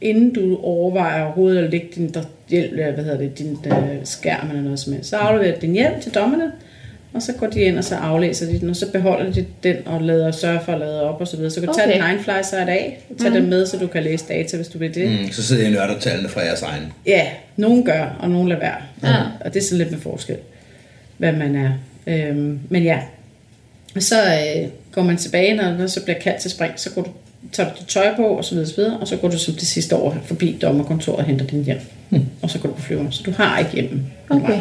inden 0.00 0.34
du 0.34 0.56
overvejer 0.62 1.24
overhovedet 1.24 1.64
at 1.64 1.70
lægge 1.70 1.88
din 1.94 2.14
hjelm, 2.48 2.74
hvad 2.74 3.04
hedder 3.04 3.18
det, 3.18 3.38
din 3.38 3.58
uh, 3.66 3.74
skærm 4.04 4.48
eller 4.48 4.62
noget 4.62 4.78
som 4.80 4.92
helst. 4.92 5.10
Så 5.10 5.16
afleverer 5.16 5.54
du 5.54 5.60
din 5.60 5.72
hjelm 5.72 6.00
til 6.00 6.14
dommerne, 6.14 6.52
og 7.18 7.22
så 7.22 7.32
går 7.32 7.46
de 7.46 7.60
ind, 7.60 7.78
og 7.78 7.84
så 7.84 7.94
aflæser 7.94 8.46
de 8.46 8.60
den, 8.60 8.70
og 8.70 8.76
så 8.76 8.92
beholder 8.92 9.32
de 9.32 9.46
den 9.62 9.76
og 9.86 10.02
lader 10.02 10.30
sørge 10.30 10.60
for 10.64 10.72
at 10.72 10.78
lade 10.78 11.02
op 11.02 11.20
og 11.20 11.28
så 11.28 11.36
videre. 11.36 11.50
Så 11.50 11.60
du 11.60 11.66
kan 11.66 11.70
okay. 11.70 11.82
tage 11.82 11.94
din 11.94 12.02
egen 12.02 12.20
flyside 12.20 12.70
af, 12.70 12.98
og 13.10 13.18
tage 13.18 13.30
mm. 13.30 13.36
dem 13.36 13.44
med, 13.44 13.66
så 13.66 13.76
du 13.76 13.86
kan 13.86 14.02
læse 14.02 14.24
data, 14.28 14.56
hvis 14.56 14.68
du 14.68 14.78
vil 14.78 14.94
det. 14.94 15.10
Mm, 15.10 15.32
så 15.32 15.42
sidder 15.42 15.62
I 15.62 15.66
og 15.66 15.72
nørder 15.72 16.00
tallene 16.00 16.28
fra 16.28 16.40
jeres 16.40 16.62
egen. 16.62 16.92
Ja, 17.06 17.26
nogen 17.56 17.84
gør, 17.84 18.16
og 18.20 18.30
nogen 18.30 18.48
lader 18.48 18.60
være. 18.60 18.76
Ja. 19.02 19.22
Og 19.40 19.54
det 19.54 19.60
er 19.60 19.64
sådan 19.64 19.78
lidt 19.78 19.90
med 19.90 20.00
forskel, 20.00 20.36
hvad 21.16 21.32
man 21.32 21.56
er. 21.56 21.70
Øhm, 22.06 22.60
men 22.68 22.82
ja, 22.82 23.00
og 23.94 24.02
så 24.02 24.16
øh, 24.24 24.68
går 24.92 25.02
man 25.02 25.16
tilbage, 25.16 25.54
når 25.54 25.64
der 25.64 25.86
så 25.86 26.04
bliver 26.04 26.18
kaldt 26.18 26.40
til 26.40 26.50
spring, 26.50 26.72
så 26.76 26.90
går 26.90 27.02
du, 27.02 27.10
tager 27.52 27.70
du 27.70 27.74
dit 27.80 27.88
tøj 27.88 28.16
på, 28.16 28.22
og 28.22 28.44
så 28.44 28.54
videre, 28.54 28.68
så 28.68 28.76
videre, 28.76 28.98
og 28.98 29.08
så 29.08 29.16
går 29.16 29.28
du 29.28 29.38
som 29.38 29.54
det 29.54 29.66
sidste 29.66 29.96
år 29.96 30.16
forbi 30.24 30.58
dommerkontoret 30.62 31.18
og 31.18 31.24
henter 31.24 31.46
din 31.46 31.64
hjem. 31.64 31.80
Mm. 32.10 32.26
Og 32.42 32.50
så 32.50 32.58
går 32.58 32.68
du 32.68 32.74
på 32.74 32.82
flyveren. 32.82 33.12
Så 33.12 33.22
du 33.26 33.32
har 33.36 33.58
ikke 33.58 33.70
hjemme. 33.72 34.02
Okay. 34.30 34.60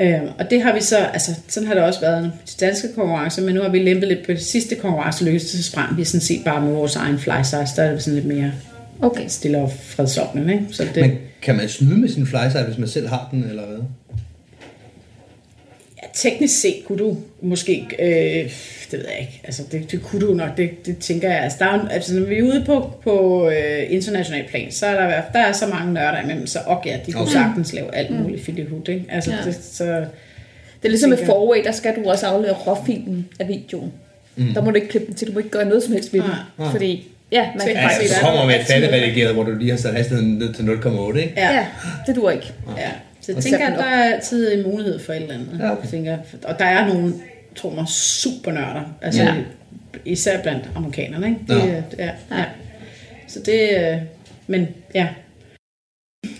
Øh, 0.00 0.20
og 0.38 0.50
det 0.50 0.62
har 0.62 0.74
vi 0.74 0.80
så, 0.80 0.96
altså 0.96 1.30
sådan 1.48 1.66
har 1.66 1.74
det 1.74 1.82
også 1.82 2.00
været 2.00 2.32
til 2.46 2.60
danske 2.60 2.88
konkurrencer, 2.94 3.42
men 3.42 3.54
nu 3.54 3.62
har 3.62 3.68
vi 3.68 3.78
lempet 3.78 4.08
lidt 4.08 4.26
på 4.26 4.32
det 4.32 4.42
sidste 4.42 4.74
konkurrence, 4.74 5.24
lykkedes 5.24 5.50
så 5.50 5.62
sprang 5.62 5.96
vi 5.96 6.04
sådan 6.04 6.20
set 6.20 6.44
bare 6.44 6.60
med 6.64 6.72
vores 6.72 6.96
egen 6.96 7.18
fly 7.18 7.42
size, 7.42 7.76
der 7.76 7.82
er 7.82 7.92
det 7.92 8.02
sådan 8.02 8.14
lidt 8.14 8.26
mere 8.26 8.52
okay. 9.02 9.24
stille 9.28 9.58
og 9.58 9.72
fredsommen. 9.80 10.50
Ikke? 10.50 10.64
Så 10.70 10.86
det, 10.94 11.02
men 11.02 11.18
kan 11.42 11.56
man 11.56 11.68
snyde 11.68 11.98
med 11.98 12.08
sin 12.08 12.26
fly 12.26 12.38
size, 12.52 12.64
hvis 12.64 12.78
man 12.78 12.88
selv 12.88 13.08
har 13.08 13.28
den, 13.30 13.44
eller 13.44 13.66
hvad? 13.66 13.78
Ja, 16.08 16.30
teknisk 16.30 16.60
set 16.60 16.82
kunne 16.86 16.98
du 16.98 17.16
måske, 17.42 17.86
øh, 17.98 18.50
det 18.90 18.98
ved 18.98 19.06
jeg 19.08 19.20
ikke, 19.20 19.40
altså 19.44 19.62
det, 19.72 19.92
det 19.92 20.02
kunne 20.02 20.26
du 20.26 20.34
nok, 20.34 20.56
det, 20.56 20.86
det 20.86 20.98
tænker 20.98 21.30
jeg. 21.30 21.40
Altså, 21.40 21.58
der 21.60 21.66
er, 21.66 21.88
altså 21.88 22.14
når 22.14 22.26
vi 22.26 22.38
er 22.38 22.42
ude 22.42 22.62
på, 22.66 22.92
på 23.04 23.46
øh, 23.50 23.92
international 23.92 24.44
plan, 24.48 24.72
så 24.72 24.86
er 24.86 25.00
der, 25.00 25.22
der 25.32 25.38
er 25.38 25.52
så 25.52 25.66
mange 25.66 25.92
nørder 25.92 26.22
imellem, 26.22 26.46
så 26.46 26.58
okay, 26.66 26.98
de 27.06 27.12
kunne 27.12 27.22
okay. 27.22 27.32
sagtens 27.32 27.72
lave 27.72 27.94
alt 27.94 28.10
mm. 28.10 28.16
muligt 28.16 28.48
mm. 28.48 28.70
hud, 28.70 28.88
ikke? 28.88 29.04
Altså, 29.08 29.30
ja. 29.30 29.36
det, 29.44 29.54
så, 29.62 29.84
det 29.84 30.84
er 30.84 30.88
ligesom 30.88 31.10
med 31.10 31.26
Forway, 31.26 31.64
der 31.64 31.72
skal 31.72 31.96
du 31.96 32.10
også 32.10 32.26
aflevere 32.26 32.54
råfilen 32.54 33.28
af 33.40 33.48
videoen. 33.48 33.92
Mm. 34.36 34.54
Der 34.54 34.62
må 34.62 34.70
du 34.70 34.76
ikke 34.76 34.88
klippe 34.88 35.06
den 35.06 35.14
til, 35.14 35.28
du 35.28 35.32
må 35.32 35.38
ikke 35.38 35.50
gøre 35.50 35.64
noget 35.64 35.82
som 35.82 35.92
helst 35.92 36.12
ved 36.12 36.20
den. 36.20 36.30
Ah. 36.58 36.70
Fordi 36.70 37.08
Ja, 37.32 37.48
man 37.58 37.66
kan 37.66 37.76
ja, 37.76 37.88
se, 38.00 38.08
så 38.08 38.20
kommer 38.20 38.46
med 38.46 38.60
et 38.60 38.66
færdigredigeret, 38.66 39.34
hvor 39.34 39.42
du 39.42 39.54
lige 39.54 39.70
har 39.70 39.78
sat 39.78 39.94
hastigheden 39.94 40.38
ned 40.38 40.52
til 40.52 40.62
0,8, 40.62 41.18
ikke? 41.18 41.32
Ja. 41.36 41.52
ja, 41.52 41.66
det 42.06 42.16
duer 42.16 42.30
ikke. 42.30 42.52
Ja. 42.76 42.90
Så 43.28 43.32
jeg 43.34 43.42
tænker, 43.42 43.66
at 43.66 43.78
der 43.78 43.84
er 43.84 44.14
altid 44.14 44.52
en 44.52 44.70
mulighed 44.70 44.98
for 44.98 45.12
et 45.12 45.22
eller 45.22 45.34
andet. 45.34 45.58
Ja, 45.58 45.72
okay. 45.72 45.82
jeg 45.82 45.90
tænker, 45.90 46.18
og 46.44 46.58
der 46.58 46.64
er 46.64 46.86
nogle, 46.86 47.14
tror 47.56 47.74
mig, 47.74 47.88
super 47.88 48.52
nørder. 48.52 48.96
Altså, 49.02 49.22
ja. 49.22 49.34
især 50.04 50.42
blandt 50.42 50.70
amerikanerne, 50.74 51.26
ikke? 51.26 51.40
Det, 51.48 51.84
ja. 51.98 52.04
Ja, 52.04 52.10
ja. 52.38 52.44
Så 53.26 53.40
det, 53.40 53.70
øh, 53.78 53.98
men 54.46 54.68
ja. 54.94 55.08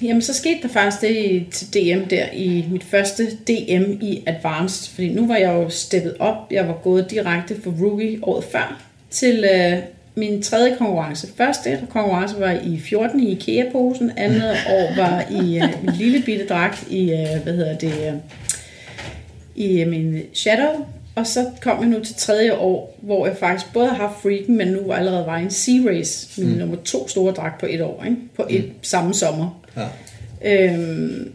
Jamen, 0.03 0.23
så 0.23 0.35
skete 0.35 0.63
der 0.63 0.69
faktisk 0.69 1.03
det 1.03 1.47
til 1.51 1.75
DM 1.75 2.09
der, 2.09 2.27
i 2.33 2.65
mit 2.71 2.85
første 2.85 3.25
DM 3.31 3.93
i 4.01 4.23
Advanced, 4.27 4.95
fordi 4.95 5.09
nu 5.09 5.27
var 5.27 5.37
jeg 5.37 5.53
jo 5.53 5.69
steppet 5.69 6.15
op, 6.19 6.37
jeg 6.51 6.69
var 6.69 6.81
gået 6.83 7.11
direkte 7.11 7.63
fra 7.63 7.71
rookie 7.81 8.19
året 8.23 8.45
før, 8.45 8.83
til 9.11 9.45
øh, 9.55 9.79
min 10.19 10.43
tredje 10.43 10.77
konkurrence. 10.77 11.29
Første 11.37 11.87
konkurrence 11.91 12.41
var 12.41 12.53
i 12.53 12.79
14 12.79 13.21
i 13.21 13.31
IKEA-posen. 13.31 14.13
Andet 14.17 14.51
år 14.51 14.97
var 14.97 15.25
i 15.31 15.59
uh, 15.59 15.85
en 15.85 15.95
lille 15.95 16.23
bitte 16.27 16.47
dragt 16.47 16.87
i, 16.91 17.13
uh, 17.13 17.43
hvad 17.43 17.53
hedder 17.53 17.79
det, 17.79 17.93
uh, 18.13 18.15
i 19.55 19.85
min 19.85 20.23
shadow, 20.33 20.87
og 21.19 21.27
så 21.27 21.51
kom 21.61 21.81
jeg 21.81 21.89
nu 21.89 22.05
til 22.05 22.15
tredje 22.15 22.57
år, 22.57 22.99
hvor 23.03 23.27
jeg 23.27 23.37
faktisk 23.37 23.73
både 23.73 23.89
har 23.89 23.95
haft 23.95 24.23
freaken, 24.23 24.57
men 24.57 24.69
nu 24.69 24.93
allerede 24.93 25.27
var 25.27 25.39
i 25.39 25.43
en 25.43 25.51
sea 25.51 25.81
race, 25.87 26.41
min 26.41 26.53
mm. 26.53 26.59
nummer 26.59 26.77
to 26.85 27.09
store 27.09 27.33
dragt 27.33 27.61
på 27.61 27.67
et 27.71 27.81
år, 27.81 28.05
ikke? 28.05 28.17
på 28.37 28.47
et 28.51 28.65
mm. 28.65 28.73
samme 28.83 29.15
sommer. 29.15 29.63
Ja. 29.77 30.73
Øhm, 30.73 31.35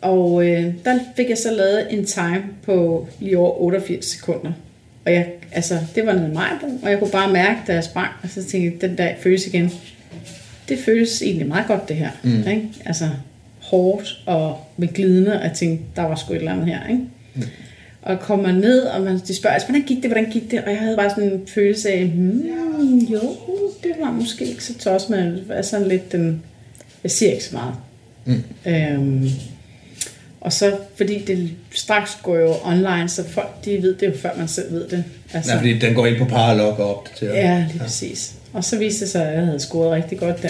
og 0.00 0.46
øh, 0.46 0.74
der 0.84 0.98
fik 1.16 1.28
jeg 1.28 1.38
så 1.38 1.50
lavet 1.50 1.86
en 1.90 2.04
time 2.04 2.44
på 2.62 3.06
lige 3.20 3.38
over 3.38 3.60
88 3.60 4.04
sekunder. 4.04 4.52
Og 5.06 5.12
jeg, 5.12 5.28
altså, 5.52 5.78
det 5.94 6.06
var 6.06 6.12
noget 6.12 6.32
mig, 6.32 6.50
og 6.82 6.90
jeg 6.90 6.98
kunne 6.98 7.10
bare 7.10 7.32
mærke, 7.32 7.58
da 7.66 7.74
jeg 7.74 7.84
sprang, 7.84 8.10
og 8.22 8.28
så 8.28 8.44
tænkte 8.44 8.72
jeg, 8.72 8.90
den 8.90 8.98
der 8.98 9.14
føles 9.20 9.46
igen. 9.46 9.72
Det 10.68 10.78
føles 10.78 11.22
egentlig 11.22 11.46
meget 11.46 11.66
godt, 11.66 11.88
det 11.88 11.96
her. 11.96 12.10
Mm. 12.22 12.38
Ikke? 12.38 12.68
Altså, 12.84 13.08
hårdt 13.60 14.22
og 14.26 14.58
med 14.76 14.88
glidende, 14.88 15.32
og 15.32 15.42
jeg 15.42 15.52
tænkte, 15.52 15.84
der 15.96 16.02
var 16.02 16.14
sgu 16.14 16.32
et 16.32 16.38
eller 16.38 16.52
andet 16.52 16.66
her. 16.66 16.86
Ikke? 16.88 17.02
Mm. 17.34 17.42
Og 18.02 18.20
kommer 18.20 18.52
ned, 18.52 18.80
og 18.80 19.02
man, 19.02 19.18
de 19.18 19.34
spørger, 19.34 19.54
altså, 19.54 19.68
hvordan 19.68 19.86
gik 19.86 20.02
det, 20.02 20.10
hvordan 20.10 20.30
gik 20.30 20.50
det? 20.50 20.64
Og 20.64 20.70
jeg 20.70 20.78
havde 20.78 20.96
bare 20.96 21.10
sådan 21.10 21.32
en 21.32 21.42
følelse 21.46 21.90
af, 21.90 22.04
hmm, 22.06 22.98
jo, 22.98 23.20
det 23.82 23.92
var 24.00 24.12
måske 24.12 24.44
ikke 24.44 24.64
så 24.64 24.78
tosset, 24.78 25.10
men 25.10 25.26
det 25.26 25.48
var 25.48 25.62
sådan 25.62 25.88
lidt 25.88 26.12
den, 26.12 26.42
jeg 27.02 27.10
siger 27.10 27.32
ikke 27.32 27.44
så 27.44 27.56
meget. 27.56 27.74
Mm. 28.24 28.42
Øhm, 28.66 29.28
og 30.40 30.52
så, 30.52 30.76
fordi 30.96 31.24
det 31.24 31.50
straks 31.70 32.18
går 32.22 32.36
jo 32.36 32.54
online, 32.64 33.08
så 33.08 33.24
folk 33.28 33.64
de 33.64 33.82
ved 33.82 33.94
det 33.94 34.06
jo, 34.06 34.12
før 34.16 34.30
man 34.38 34.48
selv 34.48 34.72
ved 34.72 34.88
det. 34.88 35.04
Altså, 35.34 35.52
ja, 35.52 35.58
fordi 35.58 35.78
den 35.78 35.94
går 35.94 36.06
ind 36.06 36.18
på 36.18 36.24
Paralog 36.24 36.80
og 36.80 36.98
opdaterer. 36.98 37.34
Ja, 37.34 37.58
lige 37.58 37.70
ja. 37.74 37.82
præcis. 37.82 38.34
Og 38.52 38.64
så 38.64 38.78
viste 38.78 39.04
det 39.04 39.12
sig, 39.12 39.28
at 39.28 39.36
jeg 39.36 39.44
havde 39.44 39.60
scoret 39.60 39.92
rigtig 39.92 40.18
godt 40.18 40.42
der. 40.42 40.48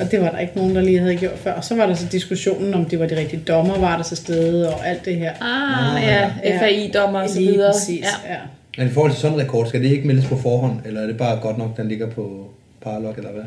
Og 0.00 0.10
det 0.10 0.20
var 0.20 0.30
der 0.30 0.38
ikke 0.38 0.56
nogen, 0.56 0.76
der 0.76 0.82
lige 0.82 0.98
havde 0.98 1.16
gjort 1.16 1.38
før. 1.38 1.52
Og 1.52 1.64
så 1.64 1.74
var 1.74 1.86
der 1.86 1.94
så 1.94 2.06
diskussionen, 2.12 2.74
om 2.74 2.84
det 2.84 2.98
var 2.98 3.06
de 3.06 3.16
rigtige 3.16 3.42
dommer, 3.48 3.78
var 3.78 3.96
der 3.96 4.04
så 4.04 4.16
stede, 4.16 4.74
og 4.74 4.88
alt 4.88 5.04
det 5.04 5.16
her. 5.16 5.32
Ah, 5.40 6.02
ja, 6.02 6.30
ja. 6.44 6.60
FAI-dommer 6.60 7.20
og 7.20 7.30
så 7.30 7.38
videre. 7.38 7.52
Lige 7.52 7.72
præcis, 7.72 8.04
ja. 8.26 8.32
ja. 8.32 8.38
Men 8.78 8.86
i 8.86 8.90
forhold 8.90 9.12
til 9.12 9.20
sådan 9.20 9.38
en 9.38 9.42
rekord, 9.42 9.66
skal 9.66 9.82
det 9.82 9.90
ikke 9.90 10.06
meldes 10.06 10.26
på 10.26 10.36
forhånd, 10.36 10.80
eller 10.84 11.00
er 11.00 11.06
det 11.06 11.16
bare 11.16 11.38
godt 11.40 11.58
nok, 11.58 11.76
den 11.76 11.88
ligger 11.88 12.10
på 12.10 12.50
Paralog, 12.82 13.14
eller 13.16 13.30
hvad? 13.30 13.44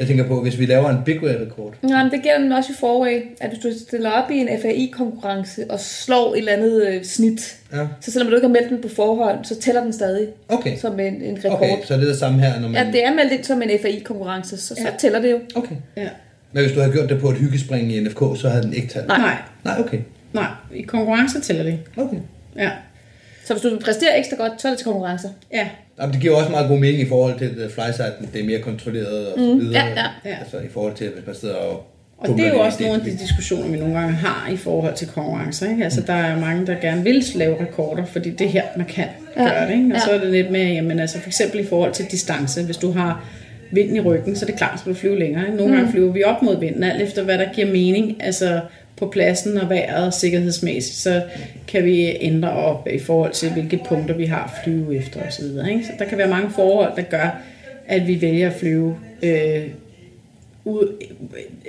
Jeg 0.00 0.08
tænker 0.08 0.24
på, 0.24 0.42
hvis 0.42 0.58
vi 0.58 0.66
laver 0.66 0.90
en 0.90 0.98
big 1.04 1.22
rekord 1.22 1.74
Ja, 1.88 2.04
men 2.04 2.12
det 2.12 2.22
gælder 2.22 2.38
den 2.38 2.52
også 2.52 2.72
i 2.72 2.76
forway, 2.80 3.22
at 3.40 3.50
hvis 3.50 3.58
du 3.62 3.68
stiller 3.86 4.10
op 4.10 4.30
i 4.30 4.38
en 4.38 4.48
FAI-konkurrence 4.62 5.70
og 5.70 5.80
slår 5.80 6.32
et 6.32 6.38
eller 6.38 6.52
andet 6.52 6.88
øh, 6.88 7.04
snit, 7.04 7.58
ja. 7.72 7.86
så 8.00 8.10
selvom 8.12 8.28
du 8.28 8.36
ikke 8.36 8.46
har 8.46 8.52
meldt 8.52 8.70
den 8.70 8.82
på 8.82 8.88
forhånd, 8.88 9.44
så 9.44 9.60
tæller 9.60 9.82
den 9.82 9.92
stadig 9.92 10.28
okay. 10.48 10.76
som 10.76 11.00
en, 11.00 11.22
en 11.22 11.38
rekord. 11.44 11.52
Okay, 11.52 11.76
så 11.84 11.94
det 11.94 12.02
er 12.02 12.06
det 12.06 12.18
samme 12.18 12.40
her, 12.40 12.60
når 12.60 12.68
man... 12.68 12.86
Ja, 12.86 12.92
det 12.92 13.04
er 13.04 13.14
meldt 13.14 13.32
ind 13.32 13.44
som 13.44 13.62
en 13.62 13.70
FAI-konkurrence, 13.82 14.56
så, 14.56 14.74
ja. 14.78 14.82
så 14.82 14.92
tæller 14.98 15.20
det 15.20 15.30
jo. 15.30 15.40
Okay. 15.54 15.76
Ja. 15.96 16.08
Men 16.52 16.62
hvis 16.62 16.72
du 16.72 16.80
havde 16.80 16.92
gjort 16.92 17.08
det 17.08 17.20
på 17.20 17.30
et 17.30 17.36
hyggespring 17.36 17.92
i 17.92 18.00
NFK, 18.00 18.18
så 18.18 18.48
havde 18.48 18.62
den 18.62 18.74
ikke 18.74 18.88
talt? 18.88 19.08
Nej. 19.08 19.18
Nej. 19.18 19.36
Nej, 19.64 19.80
okay. 19.80 19.98
Nej, 20.32 20.50
i 20.74 20.82
konkurrencer 20.82 21.40
tæller 21.40 21.62
det. 21.62 21.78
Okay. 21.96 22.18
Ja. 22.56 22.70
Så 23.44 23.54
hvis 23.54 23.62
du 23.62 23.78
præsterer 23.84 24.16
ekstra 24.16 24.36
godt, 24.36 24.52
så 24.62 24.68
er 24.68 24.72
det 24.72 24.78
til 24.78 24.84
konkurrencer? 24.84 25.28
Ja. 25.52 25.68
Jamen, 26.00 26.12
det 26.12 26.20
giver 26.22 26.36
også 26.36 26.50
meget 26.50 26.68
god 26.68 26.78
mening 26.78 27.00
i 27.02 27.08
forhold 27.08 27.38
til 27.38 27.44
at 27.44 27.70
flyside, 27.72 28.12
det 28.32 28.40
er 28.40 28.44
mere 28.44 28.58
kontrolleret 28.58 29.26
og 29.26 29.38
så 29.38 29.44
Mm. 29.54 29.60
videre. 29.60 29.84
Ja, 29.96 30.04
ja. 30.24 30.36
Altså 30.40 30.56
i 30.58 30.68
forhold 30.72 30.94
til, 30.94 31.08
hvis 31.14 31.26
man 31.26 31.34
sidder 31.36 31.54
og... 31.54 31.86
Og 32.18 32.28
det 32.28 32.46
er 32.46 32.48
jo 32.48 32.60
også 32.60 32.82
nogle 32.82 32.94
af 32.98 33.04
de 33.10 33.10
diskussioner, 33.10 33.70
vi 33.70 33.76
nogle 33.76 33.94
gange 33.98 34.12
har 34.12 34.50
i 34.52 34.56
forhold 34.56 34.94
til 34.94 35.08
konkurrencer. 35.08 35.70
Ikke? 35.70 35.84
Altså, 35.84 36.00
der 36.06 36.12
er 36.12 36.40
mange, 36.40 36.66
der 36.66 36.74
gerne 36.80 37.02
vil 37.04 37.24
lave 37.34 37.60
rekorder, 37.60 38.04
fordi 38.04 38.30
det 38.30 38.44
er 38.44 38.48
her, 38.50 38.62
man 38.76 38.86
kan 38.86 39.04
Ja. 39.36 39.42
gøre 39.42 39.66
det. 39.66 39.72
Ikke? 39.74 39.86
Og 39.86 39.92
Ja. 39.92 39.98
så 40.00 40.10
er 40.10 40.18
det 40.18 40.30
lidt 40.30 40.50
mere, 40.50 40.68
jamen 40.68 41.00
altså 41.00 41.20
for 41.20 41.26
eksempel 41.28 41.60
i 41.60 41.64
forhold 41.66 41.92
til 41.92 42.04
distance. 42.10 42.62
Hvis 42.64 42.76
du 42.76 42.90
har 42.92 43.24
vinden 43.72 43.96
i 43.96 44.00
ryggen, 44.00 44.36
så 44.36 44.44
er 44.44 44.46
det 44.46 44.56
klart, 44.58 44.80
skal 44.80 44.92
du 44.92 44.96
flyve 44.98 45.18
længere. 45.18 45.44
Ikke? 45.46 45.56
Nogle 45.56 45.76
gange 45.76 45.90
flyver 45.92 46.12
vi 46.12 46.24
op 46.24 46.42
mod 46.42 46.60
vinden, 46.60 46.82
alt 46.82 47.02
efter 47.02 47.22
hvad 47.22 47.38
der 47.38 47.46
giver 47.54 47.66
mening. 47.72 48.16
Altså 48.24 48.60
på 49.00 49.06
pladsen 49.06 49.58
og 49.58 49.68
vejret 49.68 50.06
og 50.06 50.14
sikkerhedsmæssigt, 50.14 50.96
så 50.96 51.22
kan 51.68 51.84
vi 51.84 52.16
ændre 52.20 52.50
op 52.50 52.88
i 52.92 52.98
forhold 52.98 53.32
til, 53.32 53.52
hvilke 53.52 53.80
punkter 53.88 54.14
vi 54.14 54.24
har 54.24 54.44
at 54.44 54.64
flyve 54.64 54.96
efter 54.96 55.20
osv. 55.28 55.44
Ikke? 55.44 55.84
Så 55.84 55.92
der 55.98 56.04
kan 56.04 56.18
være 56.18 56.28
mange 56.28 56.50
forhold, 56.50 56.96
der 56.96 57.02
gør, 57.02 57.42
at 57.86 58.06
vi 58.06 58.20
vælger 58.20 58.50
at 58.50 58.56
flyve 58.56 58.96
øh, 59.22 59.62
ud 60.64 61.04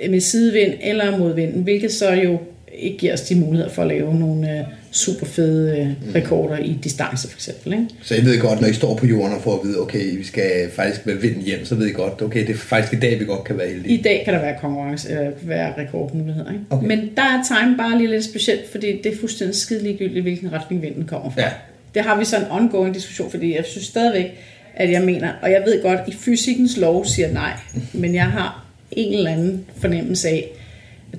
med 0.08 0.20
sidevind 0.20 0.74
eller 0.82 1.18
mod 1.18 1.34
vinden, 1.34 1.62
hvilket 1.62 1.92
så 1.92 2.12
jo 2.12 2.38
ikke 2.74 2.98
giver 2.98 3.12
os 3.12 3.20
de 3.20 3.34
muligheder 3.34 3.70
for 3.70 3.82
at 3.82 3.88
lave 3.88 4.14
nogle 4.14 4.58
øh, 4.58 4.64
super 4.90 5.26
fede 5.26 5.78
øh, 5.78 6.14
rekorder 6.14 6.58
i 6.58 6.78
distance 6.84 7.28
for 7.28 7.36
eksempel. 7.36 7.72
Ikke? 7.72 7.86
Så 8.02 8.14
jeg 8.14 8.24
ved 8.24 8.40
godt, 8.40 8.60
når 8.60 8.68
I 8.68 8.72
står 8.72 8.96
på 8.96 9.06
jorden 9.06 9.36
og 9.36 9.42
får 9.42 9.58
at 9.58 9.66
vide, 9.66 9.80
okay, 9.80 10.16
vi 10.16 10.24
skal 10.24 10.70
faktisk 10.76 11.06
med 11.06 11.14
vinden 11.14 11.42
hjem, 11.42 11.64
så 11.64 11.74
ved 11.74 11.86
I 11.86 11.92
godt, 11.92 12.22
okay, 12.22 12.46
det 12.46 12.50
er 12.50 12.58
faktisk 12.58 12.92
i 12.92 12.96
dag, 12.96 13.20
vi 13.20 13.24
godt 13.24 13.44
kan 13.44 13.58
være 13.58 13.68
heldige. 13.68 13.98
I 13.98 14.02
dag 14.02 14.22
kan 14.24 14.34
der 14.34 14.40
være 14.40 14.56
konkurrence, 14.60 15.12
øh, 15.12 15.48
være 15.48 15.74
rekordmuligheder. 15.78 16.52
Ikke? 16.52 16.64
Okay. 16.70 16.86
Men 16.86 16.98
der 17.16 17.22
er 17.22 17.42
time 17.48 17.76
bare 17.76 17.98
lige 17.98 18.10
lidt 18.10 18.24
specielt, 18.24 18.70
fordi 18.70 19.00
det 19.04 19.12
er 19.12 19.16
fuldstændig 19.16 19.56
skide 19.56 19.82
ligegyldigt, 19.82 20.22
hvilken 20.22 20.52
retning 20.52 20.82
vinden 20.82 21.04
kommer 21.04 21.30
fra. 21.30 21.40
Ja. 21.40 21.50
Det 21.94 22.02
har 22.02 22.18
vi 22.18 22.24
så 22.24 22.36
en 22.36 22.46
ongoing 22.50 22.94
diskussion, 22.94 23.30
fordi 23.30 23.56
jeg 23.56 23.64
synes 23.64 23.86
stadigvæk, 23.86 24.26
at 24.74 24.90
jeg 24.90 25.02
mener, 25.02 25.32
og 25.42 25.50
jeg 25.50 25.62
ved 25.66 25.82
godt, 25.82 26.00
at 26.06 26.14
fysikkens 26.14 26.76
lov 26.76 27.04
siger 27.04 27.32
nej, 27.32 27.52
men 27.92 28.14
jeg 28.14 28.26
har 28.26 28.64
en 28.90 29.14
eller 29.14 29.30
anden 29.30 29.64
fornemmelse 29.80 30.28
af, 30.28 30.52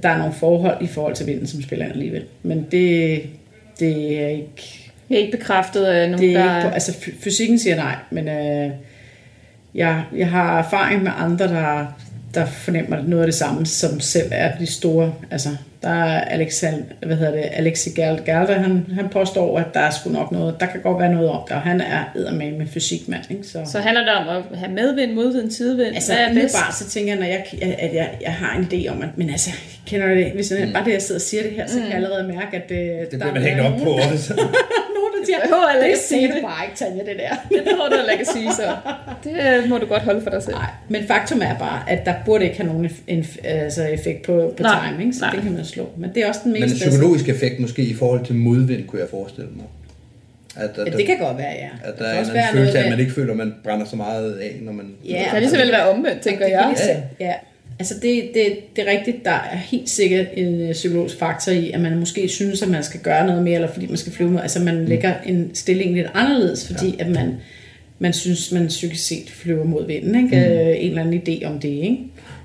der 0.03 0.09
er 0.09 0.17
nogle 0.17 0.33
forhold 0.33 0.77
i 0.81 0.87
forhold 0.87 1.15
til 1.15 1.27
vinden, 1.27 1.47
som 1.47 1.61
spiller 1.61 1.85
ind 1.85 1.93
alligevel. 1.93 2.23
Men 2.43 2.65
det, 2.71 3.21
det 3.79 4.23
er 4.23 4.27
ikke... 4.27 4.91
Jeg 5.09 5.15
er 5.15 5.19
ikke 5.19 5.37
bekræftet 5.37 5.85
af 5.85 6.09
nogen, 6.09 6.25
Det 6.25 6.35
er 6.35 6.43
der... 6.45 6.55
ikke 6.57 6.67
på, 6.69 6.73
altså 6.73 6.93
fy- 6.93 7.23
fysikken 7.23 7.59
siger 7.59 7.75
nej, 7.75 7.95
men 8.11 8.27
øh, 8.27 8.69
jeg, 9.75 10.03
jeg 10.15 10.29
har 10.29 10.59
erfaring 10.59 11.03
med 11.03 11.11
andre, 11.17 11.47
der, 11.47 11.85
der 12.35 12.45
fornemmer 12.45 12.97
noget 13.07 13.23
af 13.23 13.27
det 13.27 13.35
samme, 13.35 13.65
som 13.65 13.99
selv 13.99 14.27
er 14.31 14.57
de 14.59 14.65
store. 14.65 15.13
Altså, 15.31 15.49
der 15.83 15.89
er 15.89 16.21
Alexander, 16.21 16.83
hvad 17.05 17.17
hedder 17.17 17.31
det, 17.31 17.43
Alexi 17.53 17.89
Galder, 17.89 18.53
han, 18.53 18.85
han 18.95 19.09
påstår, 19.09 19.59
at 19.59 19.65
der 19.73 19.79
er 19.79 19.89
sgu 19.91 20.09
nok 20.09 20.31
noget, 20.31 20.55
der 20.59 20.65
kan 20.65 20.81
godt 20.81 20.99
være 20.99 21.13
noget 21.13 21.29
om 21.29 21.41
det, 21.47 21.55
og 21.55 21.61
han 21.61 21.81
er 21.81 22.03
eddermame 22.15 22.57
med 22.57 22.67
fysikmand, 22.67 23.23
ikke? 23.29 23.43
Så, 23.47 23.59
Så 23.71 23.79
handler 23.79 24.01
det 24.03 24.13
om 24.13 24.27
at 24.51 24.59
have 24.59 24.71
medvind, 24.71 25.13
modvind, 25.13 25.51
sidevind. 25.51 25.95
Altså, 25.95 26.13
Hvad 26.13 26.25
er 26.25 26.33
bedst? 26.33 26.55
bare 26.55 26.73
så 26.73 26.89
tænker 26.89 27.11
jeg, 27.13 27.19
når 27.19 27.27
jeg, 27.27 27.45
at 27.79 27.93
jeg, 27.93 28.09
jeg 28.21 28.31
har 28.33 28.57
en 28.57 28.67
idé 28.73 28.87
om, 28.91 29.01
at, 29.01 29.09
men 29.15 29.29
altså, 29.29 29.49
kender 29.85 30.07
du 30.07 30.13
det? 30.15 30.31
Hvis 30.31 30.51
jeg, 30.51 30.69
bare 30.73 30.85
det, 30.85 30.93
jeg 30.93 31.01
sidder 31.01 31.17
og 31.19 31.21
siger 31.21 31.43
det 31.43 31.51
her, 31.51 31.67
så 31.67 31.73
kan 31.79 31.87
jeg 31.87 31.95
allerede 31.95 32.27
mærke, 32.27 32.57
at 32.57 32.69
det, 32.69 33.11
Det 33.11 33.19
bliver 33.19 33.33
man 33.33 33.41
hængt 33.43 33.61
op 33.61 33.79
på 33.83 33.89
også. 34.11 34.33
siger, 35.33 35.41
behøver 35.49 35.67
heller 35.71 35.81
det 35.83 35.87
ikke 35.87 35.99
at 35.99 36.05
sige 36.11 36.27
du 36.27 36.33
det." 36.35 36.41
bare 36.43 36.65
ikke, 36.65 36.77
Tanja, 36.77 37.03
det 37.11 37.17
der. 37.23 37.33
Det 37.57 37.63
tror 37.77 37.89
du 37.89 37.95
heller 37.95 38.11
ikke 38.11 38.21
at 38.29 38.33
sige, 38.37 38.49
så 38.53 38.65
det 39.23 39.33
øh, 39.63 39.69
må 39.69 39.77
du 39.77 39.85
godt 39.85 40.01
holde 40.01 40.21
for 40.21 40.29
dig 40.29 40.43
selv. 40.43 40.55
Nej, 40.55 40.69
men 40.89 41.07
faktum 41.07 41.41
er 41.41 41.57
bare, 41.59 41.79
at 41.89 42.05
der 42.05 42.13
burde 42.25 42.43
ikke 42.45 42.57
have 42.57 42.67
nogen 42.73 42.89
en, 43.07 43.25
altså 43.43 43.83
effekt 43.83 44.21
på, 44.25 44.53
på 44.57 44.63
Nej, 44.63 44.89
timing, 44.89 45.15
så 45.15 45.21
nej. 45.21 45.31
det 45.33 45.43
kan 45.43 45.51
man 45.53 45.65
slå. 45.65 45.89
Men 45.97 46.09
det 46.15 46.23
er 46.23 46.27
også 46.27 46.41
den 46.43 46.51
Men 46.51 46.61
mest... 46.61 46.73
en 46.85 46.89
psykologisk 46.89 47.29
effekt 47.29 47.59
måske 47.59 47.81
i 47.81 47.93
forhold 47.93 48.25
til 48.25 48.35
modvind, 48.35 48.87
kunne 48.87 49.01
jeg 49.01 49.09
forestille 49.09 49.49
mig. 49.55 49.65
At, 50.55 50.69
at, 50.77 50.93
Ja, 50.93 50.97
det 50.97 51.05
kan 51.05 51.17
godt 51.17 51.37
være, 51.37 51.51
ja. 51.51 51.69
at 51.83 51.91
Det 51.91 51.99
der 51.99 52.05
er 52.05 52.19
en 52.19 52.25
følelse 52.25 52.39
af, 52.39 52.55
noget 52.55 52.75
at 52.85 52.89
man 52.89 52.99
ikke 52.99 53.11
føler, 53.11 53.31
at 53.31 53.37
man 53.37 53.55
brænder 53.63 53.85
så 53.85 53.95
meget 53.95 54.33
af, 54.37 54.55
når 54.61 54.71
man... 54.71 54.85
Ja. 55.09 55.17
Det 55.19 55.25
kan 55.31 55.39
lige 55.39 55.49
så 55.49 55.57
vel 55.57 55.71
være 55.71 55.89
omvendt, 55.89 56.21
tænker 56.21 56.45
Det 56.45 56.51
jeg. 56.51 56.73
se- 56.77 57.03
Ja, 57.19 57.33
altså 57.79 57.93
det, 58.01 58.31
det, 58.33 58.75
det 58.75 58.87
er 58.87 58.91
rigtigt, 58.91 59.25
der 59.25 59.31
er 59.31 59.55
helt 59.57 59.89
sikkert 59.89 60.27
en 60.33 60.61
øh, 60.61 60.71
psykologisk 60.71 61.19
faktor 61.19 61.51
i, 61.51 61.71
at 61.71 61.81
man 61.81 61.99
måske 61.99 62.27
synes, 62.29 62.61
at 62.61 62.69
man 62.69 62.83
skal 62.83 62.99
gøre 62.99 63.27
noget 63.27 63.43
mere, 63.43 63.55
eller 63.55 63.71
fordi 63.71 63.87
man 63.87 63.97
skal 63.97 64.13
flyve 64.13 64.31
med. 64.31 64.41
Altså 64.41 64.59
man 64.59 64.85
lægger 64.85 65.13
en 65.25 65.55
stilling 65.55 65.93
lidt 65.95 66.07
anderledes, 66.13 66.67
fordi 66.67 66.95
ja. 66.99 67.03
at 67.03 67.11
man, 67.11 67.35
man 67.99 68.13
synes, 68.13 68.51
man 68.51 68.67
psykisk 68.67 69.07
set 69.07 69.29
flyver 69.29 69.63
mod 69.63 69.87
vinden. 69.87 70.15
Ikke? 70.15 70.47
Mm. 70.47 70.51
En 70.83 70.89
eller 70.89 71.01
anden 71.01 71.21
idé 71.27 71.45
om 71.45 71.59
det, 71.59 71.69
ikke? 71.69 71.97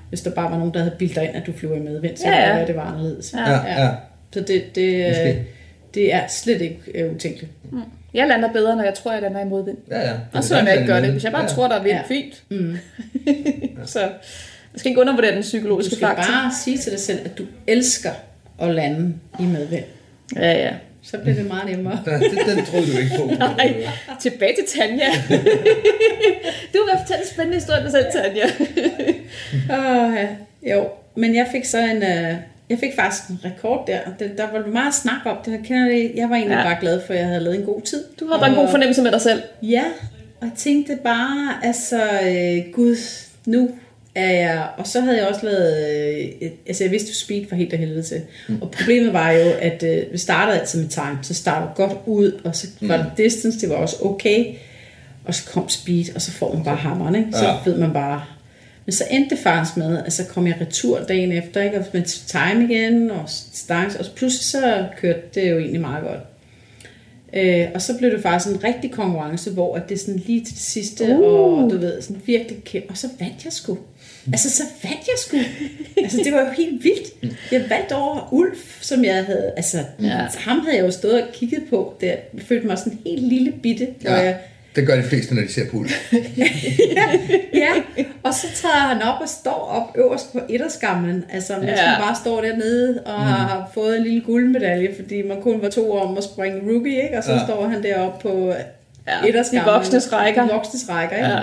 Hvis 0.09 0.21
der 0.21 0.31
bare 0.31 0.51
var 0.51 0.57
nogen, 0.57 0.73
der 0.73 0.79
havde 0.79 0.95
bildt 0.99 1.15
dig 1.15 1.23
ind, 1.23 1.35
at 1.35 1.43
du 1.47 1.51
flyver 1.51 1.75
i 1.75 1.79
medvind, 1.79 2.17
så 2.17 2.27
Ja, 2.27 2.47
ja, 2.49 2.55
være, 2.55 2.67
det 2.67 2.75
var 2.75 2.81
anderledes. 2.81 3.33
Ja. 3.37 3.51
Ja, 3.51 3.83
ja. 3.83 3.89
Så 4.33 4.39
det, 4.39 4.75
det, 4.75 5.07
Måske. 5.07 5.29
øh, 5.29 5.35
det 5.93 6.13
er 6.13 6.21
slet 6.27 6.61
ikke 6.61 6.79
øh, 6.95 7.15
utænkeligt. 7.15 7.51
Jeg 8.13 8.27
lander 8.27 8.53
bedre, 8.53 8.75
når 8.75 8.83
jeg 8.83 8.93
tror, 8.93 9.13
jeg 9.13 9.21
lander 9.21 9.41
i 9.41 9.45
modvind. 9.45 9.77
Ja, 9.91 9.99
ja. 9.99 10.13
Og 10.33 10.43
så 10.43 10.57
jeg 10.57 10.73
ikke 10.73 10.87
gør 10.87 10.99
det. 10.99 11.11
Hvis 11.11 11.23
jeg 11.23 11.31
bare 11.31 11.41
ja. 11.41 11.47
tror, 11.47 11.67
der 11.67 11.75
er 11.75 11.83
vind, 11.83 11.95
Ja. 11.95 12.01
fint. 12.07 12.43
Mm. 12.49 12.77
så 13.85 13.99
jeg 14.79 14.81
skal 14.81 14.89
ikke 14.89 15.01
undervurdere 15.01 15.31
den 15.31 15.37
Du 15.37 15.41
psykologiske 15.41 15.95
skal 15.95 16.07
faktor. 16.07 16.23
bare 16.33 16.51
sige 16.63 16.77
til 16.77 16.91
dig 16.91 16.99
selv, 16.99 17.19
at 17.25 17.37
du 17.37 17.43
elsker 17.67 18.11
at 18.61 18.75
lande 18.75 19.13
i 19.39 19.43
medvind. 19.43 19.83
Ja, 20.35 20.51
ja. 20.51 20.73
Så 21.03 21.17
bliver 21.17 21.35
det 21.35 21.45
meget 21.47 21.69
nemmere. 21.69 21.99
Ja, 22.07 22.11
den, 22.13 22.21
den 22.57 22.65
troede 22.65 22.93
du 22.93 22.97
ikke 22.97 23.11
på. 23.17 23.25
Nej, 23.57 23.75
tilbage 24.21 24.55
til 24.55 24.79
Tanja. 24.79 25.05
du 26.73 26.79
vil 26.85 26.93
fortælle 27.01 27.21
en 27.21 27.27
spændende 27.33 27.55
historie 27.57 27.83
dig 27.83 27.91
selv, 27.91 28.05
Tanja. 28.13 28.45
Åh, 29.79 30.13
ja. 30.15 30.27
Jo, 30.75 30.87
men 31.15 31.35
jeg 31.35 31.47
fik 31.51 31.65
så 31.65 31.77
en... 31.77 32.03
Øh, 32.03 32.35
jeg 32.69 32.79
fik 32.79 32.95
faktisk 32.95 33.29
en 33.29 33.39
rekord 33.45 33.87
der. 33.87 33.99
Det, 34.19 34.31
der 34.37 34.51
var 34.51 34.67
meget 34.67 34.93
snak 34.93 35.21
om 35.25 35.37
det. 35.45 35.51
Jeg, 35.51 35.59
kender 35.63 35.85
det. 35.89 36.11
jeg 36.15 36.29
var 36.29 36.35
egentlig 36.35 36.55
Ja. 36.55 36.59
ja. 36.61 36.65
bare 36.65 36.77
glad 36.81 37.01
for, 37.05 37.13
at 37.13 37.19
jeg 37.19 37.27
havde 37.27 37.39
lavet 37.43 37.59
en 37.59 37.65
god 37.65 37.81
tid. 37.81 38.03
Du 38.19 38.27
har 38.27 38.39
bare 38.39 38.49
en 38.49 38.55
god 38.55 38.67
fornemmelse 38.69 39.01
med 39.01 39.11
dig 39.11 39.21
selv. 39.21 39.41
Ja, 39.61 39.83
og 40.41 40.47
jeg 40.47 40.51
tænkte 40.57 40.97
bare, 41.03 41.53
altså, 41.63 42.01
øh, 42.03 42.73
gud, 42.73 42.95
nu 43.45 43.69
er 44.19 44.31
jeg... 44.31 44.67
Og 44.77 44.87
så 44.87 45.01
havde 45.01 45.17
jeg 45.17 45.27
også 45.27 45.45
lavet... 45.45 45.87
Øh, 46.41 46.49
altså, 46.67 46.83
jeg 46.83 46.91
vidste, 46.91 47.09
at 47.09 47.15
speed 47.15 47.45
var 47.49 47.57
helt 47.57 47.73
af 47.73 47.79
helvede 47.79 48.03
til. 48.03 48.21
Mm. 48.47 48.61
Og 48.61 48.71
problemet 48.71 49.13
var 49.13 49.31
jo, 49.31 49.51
at 49.61 49.83
øh, 49.83 50.03
vi 50.11 50.17
startede 50.17 50.59
altid 50.59 50.81
med 50.81 50.89
time. 50.89 51.19
Så 51.21 51.33
startede 51.33 51.71
godt 51.75 51.93
ud, 52.05 52.41
og 52.43 52.55
så 52.55 52.67
var 52.81 52.97
der 52.97 53.05
distance, 53.17 53.59
det 53.59 53.69
var 53.69 53.75
også 53.75 53.95
okay. 54.01 54.45
Og 55.25 55.35
så 55.35 55.49
kom 55.49 55.69
speed, 55.69 56.15
og 56.15 56.21
så 56.21 56.31
får 56.31 56.53
man 56.55 56.63
bare 56.63 56.75
hammeren, 56.75 57.15
ikke? 57.15 57.29
Så 57.31 57.45
Ja. 57.45 57.51
ja. 57.51 57.57
ved 57.65 57.77
man 57.77 57.93
bare... 57.93 58.23
Men 58.85 58.93
så 58.93 59.03
endte 59.11 59.35
det 59.35 59.43
faktisk 59.43 59.77
med, 59.77 60.03
at 60.05 60.13
så 60.13 60.25
kom 60.25 60.47
jeg 60.47 60.55
retur 60.61 60.99
dagen 60.99 61.31
efter, 61.31 61.61
ikke? 61.61 61.79
Og 61.79 61.85
med 61.93 62.03
time 62.03 62.73
igen, 62.73 63.11
og 63.11 63.23
stance, 63.53 63.99
og 63.99 64.05
pludselig 64.15 64.45
så 64.45 64.85
kørte 64.97 65.21
det 65.35 65.51
jo 65.51 65.57
egentlig 65.57 65.81
meget 65.81 66.03
godt. 66.03 66.19
Øh, 67.33 67.67
og 67.73 67.81
så 67.81 67.97
blev 67.97 68.11
det 68.11 68.21
faktisk 68.21 68.55
en 68.55 68.63
rigtig 68.63 68.91
konkurrence, 68.91 69.51
hvor 69.51 69.75
at 69.75 69.89
det 69.89 69.95
er 69.95 69.99
sådan 69.99 70.23
lige 70.25 70.45
til 70.45 70.53
det 70.53 70.63
sidste, 70.63 71.05
uh. 71.05 71.63
og 71.63 71.71
du 71.71 71.77
ved, 71.77 72.01
sådan 72.01 72.21
virkelig 72.25 72.63
kæmpe. 72.63 72.89
Og 72.89 72.97
så 72.97 73.07
vandt 73.19 73.45
jeg 73.45 73.53
sgu. 73.53 73.77
Altså, 74.33 74.49
så 74.49 74.63
vandt 74.83 75.07
jeg 75.07 75.15
sgu. 75.17 75.37
altså, 76.03 76.17
det 76.23 76.33
var 76.33 76.39
jo 76.39 76.47
helt 76.57 76.83
vildt. 76.83 77.33
Jeg 77.51 77.61
vandt 77.69 77.91
over 77.91 78.33
Ulf, 78.33 78.77
som 78.81 79.03
jeg 79.05 79.25
havde, 79.25 79.51
altså, 79.57 79.77
ja. 80.01 80.27
ham 80.37 80.59
havde 80.59 80.75
jeg 80.77 80.85
jo 80.85 80.91
stået 80.91 81.21
og 81.23 81.27
kigget 81.33 81.63
på. 81.69 81.93
Der. 82.01 82.07
Jeg 82.07 82.41
følte 82.47 82.67
mig 82.67 82.77
sådan 82.77 82.99
helt 83.05 83.23
lille 83.27 83.51
bitte. 83.63 83.87
Ja. 84.03 84.15
Ja. 84.15 84.21
Jeg, 84.21 84.37
Det 84.75 84.87
gør 84.87 84.95
de 84.95 85.03
fleste, 85.03 85.35
når 85.35 85.41
de 85.41 85.53
ser 85.53 85.69
pool. 85.71 85.87
ja, 87.53 87.69
og 88.23 88.33
så 88.33 88.47
tager 88.61 88.75
han 88.75 89.01
op 89.01 89.21
og 89.21 89.29
står 89.29 89.51
op 89.71 89.97
øverst 89.97 90.31
på 90.33 90.39
etterskamlen. 90.49 91.25
Altså, 91.33 91.53
mens 91.57 91.67
Ja. 91.69 91.83
ja. 91.83 91.91
man 91.91 92.01
bare 92.01 92.15
står 92.15 92.41
dernede 92.41 93.01
og 93.05 93.19
mm. 93.19 93.25
har 93.27 93.71
fået 93.73 93.97
en 93.97 94.03
lille 94.03 94.21
guldmedalje, 94.21 94.89
fordi 94.95 95.21
man 95.21 95.41
kun 95.41 95.61
var 95.61 95.69
to 95.69 95.91
år 95.91 95.99
om 95.99 96.17
at 96.17 96.23
springe 96.23 96.61
rookie, 96.73 97.03
ikke? 97.03 97.17
Og 97.17 97.23
så 97.23 97.31
Ja. 97.31 97.37
ja. 97.39 97.45
står 97.45 97.67
han 97.67 97.83
deroppe 97.83 98.29
på 98.29 98.53
Ja, 99.07 99.27
etterskamlen. 99.27 99.67
de 99.67 99.71
voksnes 99.71 100.13
rækker. 100.13 100.43
De 100.47 100.53
voksnes 100.53 100.89
rækker, 100.89 101.15
ikke? 101.15 101.29
Ja. 101.29 101.41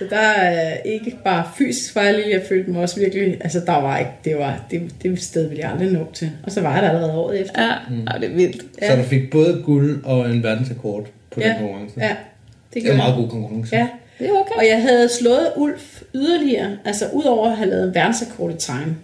Ja. 0.00 0.06
Så 0.08 0.14
der 0.14 0.20
er 0.20 0.76
ikke 0.84 1.16
bare 1.24 1.44
fysisk 1.58 1.94
var 1.94 2.02
jeg 2.02 2.14
lille, 2.14 2.30
jeg 2.30 2.42
følte 2.48 2.70
mig 2.70 2.82
også 2.82 3.00
virkelig, 3.00 3.38
altså 3.40 3.60
der 3.66 3.72
var 3.72 3.98
ikke, 3.98 4.10
det 4.24 4.38
var, 4.38 4.64
det, 4.70 4.82
det 5.02 5.22
sted 5.22 5.48
ville 5.48 5.62
jeg 5.62 5.70
aldrig 5.70 5.92
nå 5.92 6.06
til. 6.14 6.30
Og 6.42 6.52
så 6.52 6.60
var 6.60 6.74
jeg 6.74 6.82
der 6.82 6.88
allerede 6.88 7.12
året 7.12 7.40
efter. 7.40 7.62
Ja, 7.62 7.74
mm. 7.90 8.06
ja 8.12 8.18
det 8.18 8.30
er 8.30 8.34
vildt. 8.34 8.64
Så 8.82 8.96
du 8.96 9.02
fik 9.02 9.30
både 9.30 9.62
guld 9.64 10.04
og 10.04 10.30
en 10.30 10.42
verdensrekord 10.42 11.06
på 11.30 11.40
den 11.40 11.42
Ja. 11.42 11.56
konkurrence. 11.58 11.94
Ja, 12.00 12.08
det, 12.08 12.16
Det 12.74 12.78
er 12.78 12.80
gjorde 12.80 12.94
en 12.94 12.98
meget 12.98 13.16
god 13.16 13.28
konkurrence. 13.28 13.76
Ja, 13.76 13.88
Det 14.18 14.28
er 14.28 14.32
okay. 14.32 14.54
Og 14.56 14.66
jeg 14.66 14.82
havde 14.82 15.08
slået 15.08 15.52
Ulf 15.56 16.02
yderligere, 16.14 16.76
altså 16.84 17.04
udover 17.12 17.50
at 17.50 17.56
have 17.56 17.70
lavet 17.70 17.88
en 17.88 17.94
verdensrekord 17.94 18.52
i 18.52 18.56
time, 18.56 18.96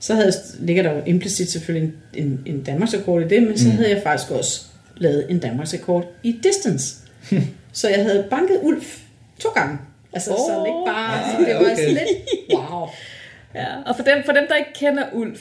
så 0.00 0.14
havde, 0.14 0.32
ligger 0.60 0.82
der 0.82 0.92
jo 0.92 1.00
implicit 1.06 1.50
selvfølgelig 1.50 1.92
en, 2.14 2.24
en, 2.26 2.40
en 2.46 2.62
Danmarksrekord 2.62 3.22
i 3.22 3.28
det, 3.28 3.42
men 3.42 3.58
så 3.58 3.70
havde 3.70 3.90
jeg 3.90 4.00
faktisk 4.02 4.30
også 4.30 4.64
lavet 4.96 5.26
en 5.30 5.38
Danmarksrekord 5.38 6.04
i 6.22 6.40
distance. 6.42 6.94
så 7.72 7.88
jeg 7.88 8.02
havde 8.04 8.26
banket 8.30 8.58
Ulf 8.62 8.98
to 9.38 9.48
gange. 9.48 9.78
Altså 10.16 10.30
oh, 10.30 10.38
så 10.48 10.52
Åh. 10.60 10.66
ikke 10.70 10.82
bare, 10.86 11.14
Ah, 11.24 11.46
det 11.46 11.54
var 11.54 11.60
okay. 11.60 11.76
sådan 11.76 11.92
lidt, 12.00 12.10
wow. 12.54 12.86
Ja, 13.60 13.66
og 13.86 13.96
for 13.96 14.02
dem, 14.02 14.18
for 14.24 14.32
dem, 14.32 14.44
der 14.48 14.54
ikke 14.54 14.72
kender 14.74 15.04
Ulf, 15.12 15.40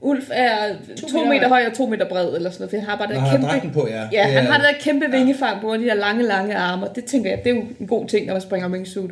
Ulf 0.00 0.24
er 0.32 0.74
to, 1.00 1.06
To 1.08 1.16
meter 1.18 1.28
meter 1.28 1.48
høj. 1.48 1.66
og 1.70 1.72
to 1.76 1.86
meter 1.86 2.08
bred, 2.08 2.34
eller 2.36 2.50
sådan 2.50 2.60
noget, 2.60 2.70
for 2.70 2.76
han 2.76 2.86
har 2.88 2.96
bare 2.96 3.08
han 3.08 3.20
har 3.20 3.30
kæmpe... 3.32 3.46
dragten 3.46 3.70
på, 3.70 3.88
ja. 3.88 4.08
Ja, 4.12 4.22
Det 4.26 4.32
han 4.32 4.46
har 4.46 4.58
det 4.58 4.66
der 4.66 4.80
kæmpe 4.80 5.06
vingefang 5.10 5.60
på, 5.60 5.76
de 5.76 5.84
der 5.84 5.94
lange, 5.94 6.22
lange 6.22 6.56
arme, 6.56 6.86
det 6.94 7.04
tænker 7.04 7.30
jeg, 7.30 7.38
det 7.44 7.50
er 7.50 7.54
jo 7.54 7.62
en 7.80 7.86
god 7.86 8.08
ting, 8.08 8.26
når 8.26 8.34
man 8.34 8.40
springer 8.42 8.68
wingsuit. 8.68 9.10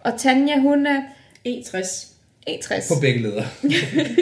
Og 0.00 0.12
Tanja, 0.18 0.58
hun 0.58 0.86
er 0.86 1.00
61. 1.44 2.06
61. 2.46 2.88
På 2.88 3.00
begge 3.00 3.22
ledere. 3.22 3.44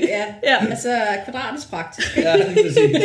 Ja, 0.09 0.25
Ja. 0.43 0.67
altså 0.71 0.97
kvadratisk 1.25 1.71
praktisk. 1.71 2.17
ja, 2.17 2.37
lige 2.37 2.63
præcis. 2.65 2.97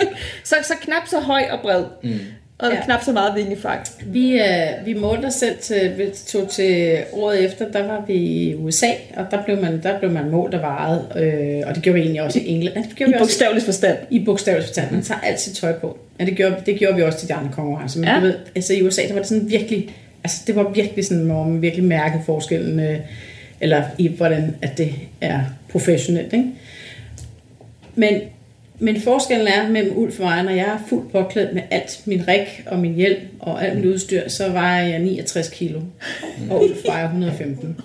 Så, 0.44 0.54
så 0.62 0.74
knap 0.80 1.06
så 1.06 1.20
høj 1.20 1.42
og 1.50 1.58
bred, 1.62 1.84
mm. 2.02 2.18
Og 2.62 2.72
ja. 2.72 2.84
Knap 2.84 3.04
så 3.04 3.12
meget 3.12 3.36
vingefang. 3.36 3.80
Vi, 4.06 4.32
øh, 4.32 4.86
vi 4.86 4.94
målte 4.94 5.26
os 5.26 5.34
selv 5.34 5.58
til, 5.58 5.92
vi 5.98 6.04
tog 6.26 6.50
til 6.50 6.98
året 7.12 7.44
efter, 7.44 7.72
der 7.72 7.86
var 7.86 8.04
vi 8.06 8.14
i 8.14 8.54
USA, 8.54 8.86
og 9.16 9.26
der 9.30 9.44
blev 9.44 9.60
man, 9.60 9.82
der 9.82 9.98
blev 9.98 10.10
man 10.10 10.30
målt 10.30 10.54
og 10.54 10.60
vejet, 10.62 11.06
øh, 11.16 11.62
og 11.66 11.74
det 11.74 11.82
gjorde 11.82 11.94
vi 11.94 12.00
egentlig 12.00 12.22
også 12.22 12.38
i 12.38 12.48
England. 12.48 12.74
Det 12.88 12.96
gjorde 12.96 13.10
I 13.10 13.14
vi 13.14 13.20
også 13.20 13.24
bogstavelig 13.24 13.62
forstand. 13.62 13.98
i 14.10 14.24
bogstavelig 14.24 14.66
forstand. 14.66 14.90
Man 14.90 15.02
tager 15.02 15.20
altid 15.20 15.52
tøj 15.52 15.72
på. 15.72 15.98
Ja, 16.20 16.24
det 16.24 16.36
gjorde, 16.36 16.56
det 16.66 16.78
gjorde 16.78 16.96
vi 16.96 17.02
også 17.02 17.18
til 17.18 17.28
de 17.28 17.34
andre 17.34 17.50
konkurrencer. 17.52 18.00
Men 18.00 18.08
ja. 18.08 18.14
du 18.14 18.20
ved, 18.20 18.34
altså 18.54 18.74
i 18.74 18.82
USA, 18.82 19.02
der 19.02 19.12
var 19.12 19.20
det 19.20 19.28
sådan 19.28 19.50
virkelig, 19.50 19.94
altså 20.24 20.42
det 20.46 20.56
var 20.56 20.70
virkelig 20.70 21.04
sådan, 21.04 21.24
hvor 21.24 21.44
man 21.44 21.62
virkelig 21.62 21.84
mærkede 21.84 22.22
forskellen, 22.26 22.80
øh, 22.80 22.98
eller 23.60 23.82
i 23.98 24.08
hvordan 24.08 24.56
at 24.62 24.78
det 24.78 24.94
er 25.20 25.40
professionelt, 25.68 26.32
ikke? 26.32 26.46
Men, 27.94 28.14
men 28.82 29.00
forskellen 29.00 29.46
er 29.46 29.68
mellem 29.68 29.98
Ulf 29.98 30.20
og 30.20 30.24
mig, 30.24 30.42
når 30.42 30.50
jeg 30.52 30.64
er 30.66 30.78
fuldt 30.88 31.12
påklædt 31.12 31.54
med 31.54 31.62
alt 31.70 32.00
min 32.04 32.28
rig 32.28 32.46
og 32.66 32.78
min 32.78 32.94
hjelm 32.94 33.20
og 33.40 33.64
alt 33.64 33.76
mit 33.76 33.84
udstyr, 33.84 34.28
så 34.28 34.48
vejer 34.48 34.88
jeg 34.88 34.98
69 34.98 35.48
kilo, 35.48 35.80
og 36.50 36.62
Ulf 36.64 36.78
vejer 36.86 37.04
115. 37.04 37.76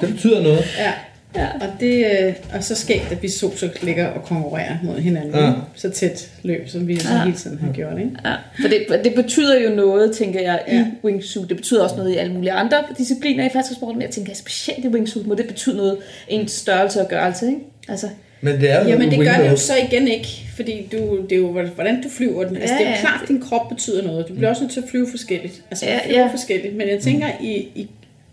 Det 0.00 0.08
betyder 0.08 0.42
noget. 0.42 0.64
Ja. 0.78 0.92
Ja. 1.36 1.46
Og, 1.60 1.66
det, 1.80 2.06
øh, 2.22 2.34
og 2.54 2.64
så 2.64 2.74
skægt, 2.74 3.12
at 3.12 3.22
vi 3.22 3.28
så 3.28 3.50
så 3.56 3.68
ligger 3.82 4.06
og 4.06 4.24
konkurrerer 4.24 4.76
mod 4.82 4.98
hinanden. 4.98 5.34
Ja. 5.34 5.52
Så 5.74 5.90
tæt 5.90 6.30
løb, 6.42 6.68
som 6.68 6.88
vi 6.88 6.94
ja. 6.94 7.24
Hele 7.24 7.36
tiden 7.36 7.58
har 7.58 7.72
gjort. 7.72 7.98
Ikke? 7.98 8.10
Ja, 8.24 8.34
for 8.60 8.68
det, 8.68 9.04
det 9.04 9.14
betyder 9.14 9.60
jo 9.60 9.70
noget, 9.74 10.16
tænker 10.16 10.40
jeg, 10.40 10.62
i 10.68 10.74
Ja. 10.74 10.86
wingsuit. 11.04 11.48
Det 11.48 11.56
betyder 11.56 11.82
også 11.82 11.96
noget 11.96 12.12
i 12.12 12.16
alle 12.16 12.32
mulige 12.32 12.52
andre 12.52 12.76
discipliner 12.98 13.46
i 13.46 13.48
faldskabssporten, 13.52 13.98
men 13.98 14.02
jeg 14.06 14.10
tænker 14.10 14.34
specielt 14.34 14.84
i 14.84 14.88
wingsuit 14.88 15.26
må 15.26 15.34
det 15.34 15.46
betyde 15.46 15.76
noget, 15.76 15.96
ens 16.28 16.52
størrelse 16.52 17.00
og 17.00 17.08
gørelse, 17.08 17.46
ikke? 17.46 17.60
Altså, 17.88 18.08
Men 18.40 18.60
det 18.60 18.70
er 18.70 18.82
jo 18.84 18.88
Jamen 18.88 19.10
det 19.10 19.18
gør 19.18 19.32
det 19.42 19.50
jo 19.50 19.56
så 19.56 19.72
igen 19.90 20.08
ikke, 20.08 20.28
fordi 20.56 20.88
du, 20.92 21.22
det 21.22 21.32
er 21.32 21.36
jo, 21.36 21.50
hvordan 21.74 22.02
du 22.02 22.08
flyver 22.08 22.44
den. 22.44 22.56
Altså, 22.56 22.74
Ja, 22.74 22.78
det 22.78 22.86
er 22.86 22.90
jo 22.90 22.94
ja. 22.94 23.00
klart, 23.00 23.22
at 23.22 23.28
din 23.28 23.40
krop 23.40 23.68
betyder 23.68 24.02
noget. 24.02 24.28
Du 24.28 24.34
bliver 24.34 24.48
også 24.50 24.62
nødt 24.62 24.72
til 24.72 24.80
at 24.80 24.88
flyve 24.90 25.06
forskelligt. 25.10 25.62
Altså 25.70 25.86
Ja, 25.86 25.92
ja, 25.92 26.00
flyve 26.06 26.18
ja. 26.18 26.24
ja. 26.26 26.32
forskelligt. 26.32 26.76
Men 26.76 26.88
jeg 26.88 26.98
tænker, 27.00 27.26
i, 27.42 27.50
i, 27.74 27.88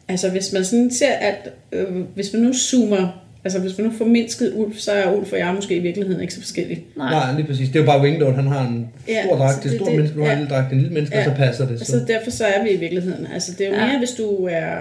altså 0.08 0.30
hvis 0.30 0.54
man 0.54 0.66
sådan 0.66 0.92
ser, 0.92 1.12
at 1.12 1.50
øh, 1.72 1.86
hvis 2.16 2.34
man 2.34 2.42
nu 2.42 2.54
zoomer, 2.54 3.24
altså 3.44 3.60
hvis 3.60 3.78
man 3.78 3.88
nu 3.88 3.94
får 3.98 4.06
mindsket 4.06 4.54
Ulf, 4.56 4.78
så 4.78 4.92
er 4.92 5.14
Ulf 5.16 5.32
og 5.34 5.40
jeg 5.40 5.52
måske 5.56 5.76
i 5.76 5.80
virkeligheden 5.80 6.22
ikke 6.22 6.34
så 6.34 6.40
forskellige. 6.42 6.84
nej. 6.98 7.10
Nej, 7.12 7.36
lige 7.36 7.48
præcis. 7.48 7.68
Det 7.70 7.76
er 7.76 7.80
jo 7.80 7.86
bare 7.86 8.02
wingload. 8.02 8.34
Han 8.34 8.48
har 8.48 8.68
en 8.68 8.88
Ja, 9.08 9.24
stor 9.26 9.36
dragt, 9.38 9.64
det 9.64 9.72
det- 9.72 9.80
stor 9.82 9.90
menneske, 9.92 10.16
du 10.18 10.24
har 10.24 10.32
en 10.32 10.38
ja. 10.38 10.44
lille 10.44 10.56
dragt, 10.56 10.72
en 10.74 10.78
lille 10.80 10.94
menneske, 10.94 11.16
og 11.16 11.20
Ja. 11.20 11.26
så 11.26 11.32
passer 11.38 11.64
det. 11.66 11.72
Altså 11.72 11.92
Så. 12.00 12.06
derfor 12.08 12.32
så 12.32 12.46
er 12.46 12.64
vi 12.64 12.70
i 12.70 12.78
virkeligheden. 12.78 13.28
Altså 13.34 13.52
det 13.58 13.62
er 13.66 13.70
jo 13.70 13.76
Ja. 13.76 13.86
mere, 13.88 13.98
hvis 13.98 14.12
du 14.12 14.46
er 14.52 14.76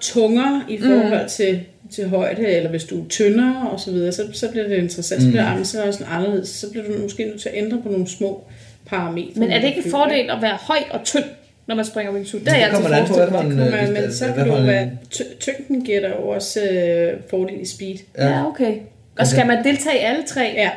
tungere 0.00 0.62
i 0.68 0.78
forhold 0.78 1.22
mm. 1.22 1.28
til, 1.28 1.60
til 1.90 2.08
højde, 2.08 2.46
eller 2.46 2.70
hvis 2.70 2.84
du 2.84 3.04
er 3.04 3.08
tyndere 3.08 3.70
og 3.70 3.80
så 3.80 3.90
videre, 3.90 4.12
så, 4.12 4.22
så 4.32 4.50
bliver 4.50 4.68
det 4.68 4.76
interessant. 4.76 5.22
Så 5.22 5.28
bliver 5.28 5.56
mm. 5.56 5.64
så 5.64 5.86
det 5.86 5.94
sådan 5.94 6.12
anderledes. 6.12 6.48
Så 6.48 6.70
bliver 6.70 6.86
du 6.86 7.02
måske 7.02 7.24
nødt 7.24 7.40
til 7.40 7.48
at 7.48 7.54
ændre 7.58 7.82
på 7.82 7.88
nogle 7.88 8.08
små 8.08 8.44
parametre. 8.86 9.32
Men 9.40 9.50
er 9.50 9.60
det 9.60 9.68
ikke 9.68 9.82
en 9.84 9.90
fordel 9.90 10.30
at 10.30 10.42
være 10.42 10.58
høj 10.60 10.78
og 10.90 11.00
tynd, 11.04 11.24
når 11.66 11.74
man 11.74 11.84
springer 11.84 12.12
wingsuit? 12.12 12.44
Det 12.44 12.52
er 12.52 12.56
jeg 12.56 12.66
Det 12.66 12.74
kommer 12.74 12.96
altid 12.96 13.14
forestillet 13.14 13.30
for 13.30 13.42
mig. 13.42 13.50
en... 13.52 13.58
Kunne 13.58 13.82
øh, 13.88 14.02
men 14.02 14.12
så 14.12 14.32
kan 14.36 14.46
du 14.48 14.52
være, 14.54 14.90
ty- 15.10 15.22
tyngden 15.40 15.84
giver 15.84 16.00
dig 16.00 16.12
jo 16.20 16.28
også 16.28 16.60
øh, 16.62 17.20
fordel 17.30 17.60
i 17.60 17.66
speed. 17.66 17.96
Ja, 18.18 18.46
okay. 18.46 18.74
Og 19.18 19.26
skal 19.26 19.46
man 19.46 19.64
deltage 19.64 19.96
i 19.96 20.00
alle 20.00 20.22
tre 20.26 20.52
Ja, 20.54 20.70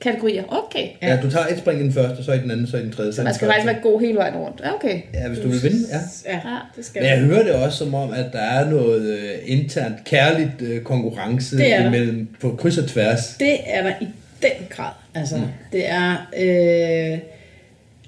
kategorier? 0.00 0.44
Okay. 0.48 0.88
Ja, 1.02 1.18
du 1.22 1.30
tager 1.30 1.46
et 1.46 1.58
spring 1.58 1.80
i 1.80 1.82
den 1.82 1.92
første, 1.92 2.18
og 2.18 2.24
så 2.24 2.32
i 2.32 2.38
den 2.38 2.50
anden, 2.50 2.66
så 2.66 2.76
i 2.76 2.82
den 2.82 2.92
tredje. 2.92 3.12
Så 3.12 3.22
man 3.22 3.34
skal 3.34 3.48
faktisk 3.48 3.66
være 3.66 3.80
god 3.82 4.00
hele 4.00 4.16
vejen 4.16 4.34
rundt. 4.34 4.60
Ja, 4.64 4.74
okay. 4.74 5.00
Ja, 5.14 5.28
hvis 5.28 5.38
du 5.38 5.48
vil 5.48 5.62
vinde, 5.62 5.78
ja. 5.90 6.32
ja, 6.32 6.38
det 6.76 6.84
skal 6.84 7.02
Men 7.02 7.10
jeg 7.10 7.18
hører 7.18 7.42
det 7.42 7.52
også 7.52 7.78
som 7.78 7.94
om, 7.94 8.12
at 8.12 8.26
der 8.32 8.38
er 8.38 8.70
noget 8.70 9.02
øh, 9.02 9.38
internt 9.44 10.04
kærligt 10.04 10.62
øh, 10.62 10.82
konkurrence 10.82 11.56
Det 11.56 11.74
er 11.74 11.86
imellem 11.86 12.28
på 12.40 12.56
kryds 12.58 12.78
og 12.78 12.88
tværs. 12.88 13.36
Det 13.38 13.56
er 13.66 13.82
der 13.82 13.92
i 14.00 14.08
den 14.42 14.66
grad. 14.70 14.92
Altså, 15.14 15.36
mm. 15.36 15.42
det 15.72 15.88
er... 15.88 16.10
Øh, 16.36 17.18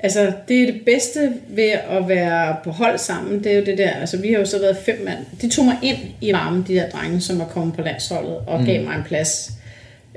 altså, 0.00 0.32
det 0.48 0.62
er 0.62 0.66
det 0.66 0.80
bedste 0.84 1.32
ved 1.48 1.70
at 1.90 2.08
være 2.08 2.56
på 2.64 2.70
hold 2.70 2.98
sammen. 2.98 3.44
Det 3.44 3.52
er 3.52 3.56
jo 3.56 3.64
det 3.64 3.78
der... 3.78 3.90
Altså, 3.90 4.16
vi 4.16 4.32
har 4.32 4.38
jo 4.38 4.44
så 4.44 4.60
været 4.60 4.76
fem 4.76 5.02
mand. 5.04 5.18
De 5.40 5.48
tog 5.48 5.64
mig 5.64 5.76
ind 5.82 5.98
i 6.20 6.32
varmen, 6.32 6.64
de 6.68 6.74
der 6.74 6.88
drenge, 6.88 7.20
som 7.20 7.38
var 7.38 7.44
kommet 7.44 7.74
på 7.74 7.82
landsholdet, 7.82 8.36
og 8.46 8.60
mm. 8.60 8.66
gav 8.66 8.84
mig 8.84 8.96
en 8.96 9.04
plads. 9.04 9.52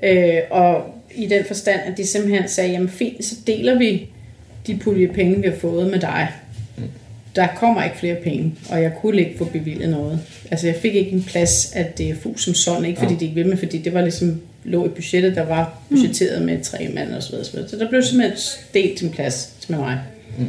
Øh, 0.04 0.38
og 0.50 0.84
i 1.16 1.28
den 1.28 1.46
forstand, 1.46 1.80
at 1.86 1.98
de 1.98 2.06
simpelthen 2.08 2.50
sagde, 2.50 2.72
jamen 2.72 2.90
fint, 2.90 3.26
så 3.26 3.36
deler 3.48 3.78
vi 3.78 4.08
de 4.68 4.78
pulje 4.78 5.08
penge, 5.08 5.42
vi 5.42 5.48
har 5.48 5.56
fået 5.56 5.92
med 5.92 6.00
dig. 6.00 6.28
Der 7.36 7.48
kommer 7.48 7.84
ikke 7.84 7.98
flere 7.98 8.16
penge, 8.16 8.56
og 8.70 8.82
jeg 8.82 8.92
kunne 9.02 9.20
ikke 9.22 9.38
få 9.38 9.46
bevilget 9.46 9.90
noget. 9.90 10.20
Altså 10.52 10.68
jeg 10.68 10.76
fik 10.76 10.96
ikke 10.96 11.12
en 11.12 11.24
plads 11.24 11.72
af 11.76 11.86
DFU 11.86 12.38
som 12.38 12.54
sådan, 12.54 12.86
ikke 12.86 13.00
fordi 13.00 13.14
Ja. 13.14 13.20
de 13.20 13.26
ikke 13.26 13.36
ville, 13.36 13.50
men 13.50 13.58
fordi 13.58 13.78
det 13.78 13.94
var 13.94 14.02
ligesom 14.02 14.42
lå 14.64 14.86
i 14.86 14.90
budgettet, 14.90 15.36
der 15.36 15.46
var 15.46 15.82
budgetteret 15.90 16.42
med 16.46 16.64
tre 16.64 16.88
mand 16.94 17.14
og 17.14 17.24
så 17.24 17.30
videre, 17.32 17.46
så 17.46 17.52
videre. 17.52 17.70
Så 17.70 17.78
der 17.78 17.90
blev 17.90 18.04
simpelthen 18.04 18.38
delt 18.74 19.02
en 19.04 19.10
plads 19.10 19.66
med 19.70 19.78
mig. 19.78 20.00
Mm. 20.38 20.46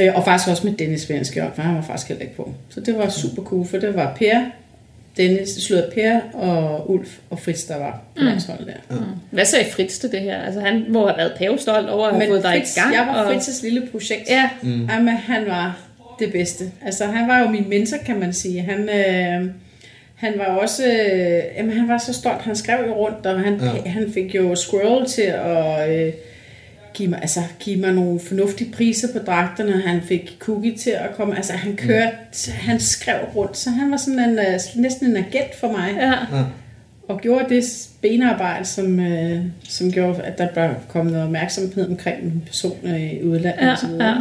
Øh, 0.00 0.14
og 0.14 0.24
faktisk 0.24 0.48
også 0.48 0.66
med 0.66 0.74
Dennis 0.76 1.00
Svenskjørn, 1.00 1.50
for 1.54 1.62
han 1.62 1.74
var 1.74 1.82
faktisk 1.82 2.08
heller 2.08 2.22
ikke 2.22 2.36
på. 2.36 2.54
Så 2.68 2.80
det 2.80 2.94
var 2.98 3.08
super 3.08 3.42
cool, 3.42 3.66
for 3.66 3.76
det 3.78 3.94
var 3.94 4.16
Per, 4.18 4.40
Dennis, 5.16 5.48
slået 5.48 5.90
Per 5.94 6.20
og 6.32 6.90
Ulf 6.90 7.18
og 7.30 7.38
Fritz, 7.38 7.66
der 7.66 7.78
var 7.78 8.02
på 8.16 8.22
landsholdet 8.22 8.66
der. 8.66 8.96
Hvad 9.30 9.44
sagde 9.44 9.64
Fritz 9.70 9.98
til 9.98 10.12
det 10.12 10.20
her? 10.20 10.42
Altså, 10.42 10.60
han 10.60 10.84
må 10.88 11.06
have 11.06 11.16
været 11.16 11.32
pavestolt 11.38 11.88
over 11.88 12.06
at 12.06 12.14
have 12.14 12.28
fået 12.28 12.42
dig 12.42 12.56
i 12.56 12.80
gang. 12.80 12.94
jeg 12.94 13.06
var 13.06 13.24
og... 13.24 13.34
Fritz's 13.34 13.62
lille 13.62 13.88
projekt. 13.92 14.28
Ja, 14.30 14.50
Mm. 14.62 14.86
Jamen, 14.90 15.16
han 15.16 15.46
var 15.46 15.78
det 16.18 16.32
bedste. 16.32 16.64
Altså, 16.84 17.04
han 17.06 17.28
var 17.28 17.40
jo 17.40 17.48
min 17.48 17.68
mentor, 17.68 17.96
kan 18.06 18.20
man 18.20 18.32
sige. 18.32 18.60
Han, 18.60 18.88
øh, 18.88 19.50
han 20.14 20.32
var 20.36 20.44
også... 20.44 20.84
Øh, 20.86 21.42
jamen, 21.56 21.72
han 21.78 21.88
var 21.88 21.98
så 21.98 22.12
stolt. 22.12 22.42
Han 22.42 22.56
skrev 22.56 22.86
jo 22.86 22.94
rundt, 22.94 23.26
og 23.26 23.40
han, 23.40 23.60
ja. 23.84 23.90
han 23.90 24.10
fik 24.14 24.34
jo 24.34 24.54
Squirrel 24.54 25.06
til 25.06 25.22
at 25.22 25.90
øh, 26.06 26.12
give, 26.94 27.08
mig, 27.10 27.18
altså, 27.22 27.40
give 27.60 27.80
mig 27.80 27.92
nogle 27.92 28.20
fornuftige 28.20 28.72
priser 28.72 29.08
på 29.12 29.18
dragterne. 29.18 29.72
Han 29.86 30.00
fik 30.02 30.36
Cookie 30.38 30.76
til 30.76 30.90
at 30.90 31.08
komme... 31.16 31.36
Altså, 31.36 31.52
han 31.52 31.76
kørte... 31.76 32.10
Mm. 32.46 32.52
Han 32.52 32.80
skrev 32.80 33.16
rundt, 33.36 33.56
så 33.56 33.70
han 33.70 33.90
var 33.90 33.96
sådan 33.96 34.18
en, 34.18 34.38
øh, 34.38 34.60
næsten 34.76 35.06
en 35.06 35.16
agent 35.16 35.54
for 35.60 35.72
mig. 35.72 35.94
ja. 35.96 36.10
Ja. 36.38 36.44
Og 37.08 37.20
gjorde 37.20 37.54
det 37.54 37.88
benarbejde, 38.02 38.64
som, 38.64 39.00
øh, 39.00 39.38
som 39.68 39.92
gjorde, 39.92 40.22
at 40.22 40.38
der 40.38 40.48
blev 40.52 40.68
kommet 40.88 41.12
noget 41.12 41.26
opmærksomhed 41.26 41.88
omkring 41.88 42.22
en 42.22 42.42
person 42.46 42.76
øh, 42.84 43.12
i 43.12 43.22
udlandet 43.22 43.62
Ja, 43.66 43.72
og 43.72 43.78
så 43.78 43.86
videre. 43.86 44.08
ja. 44.08 44.14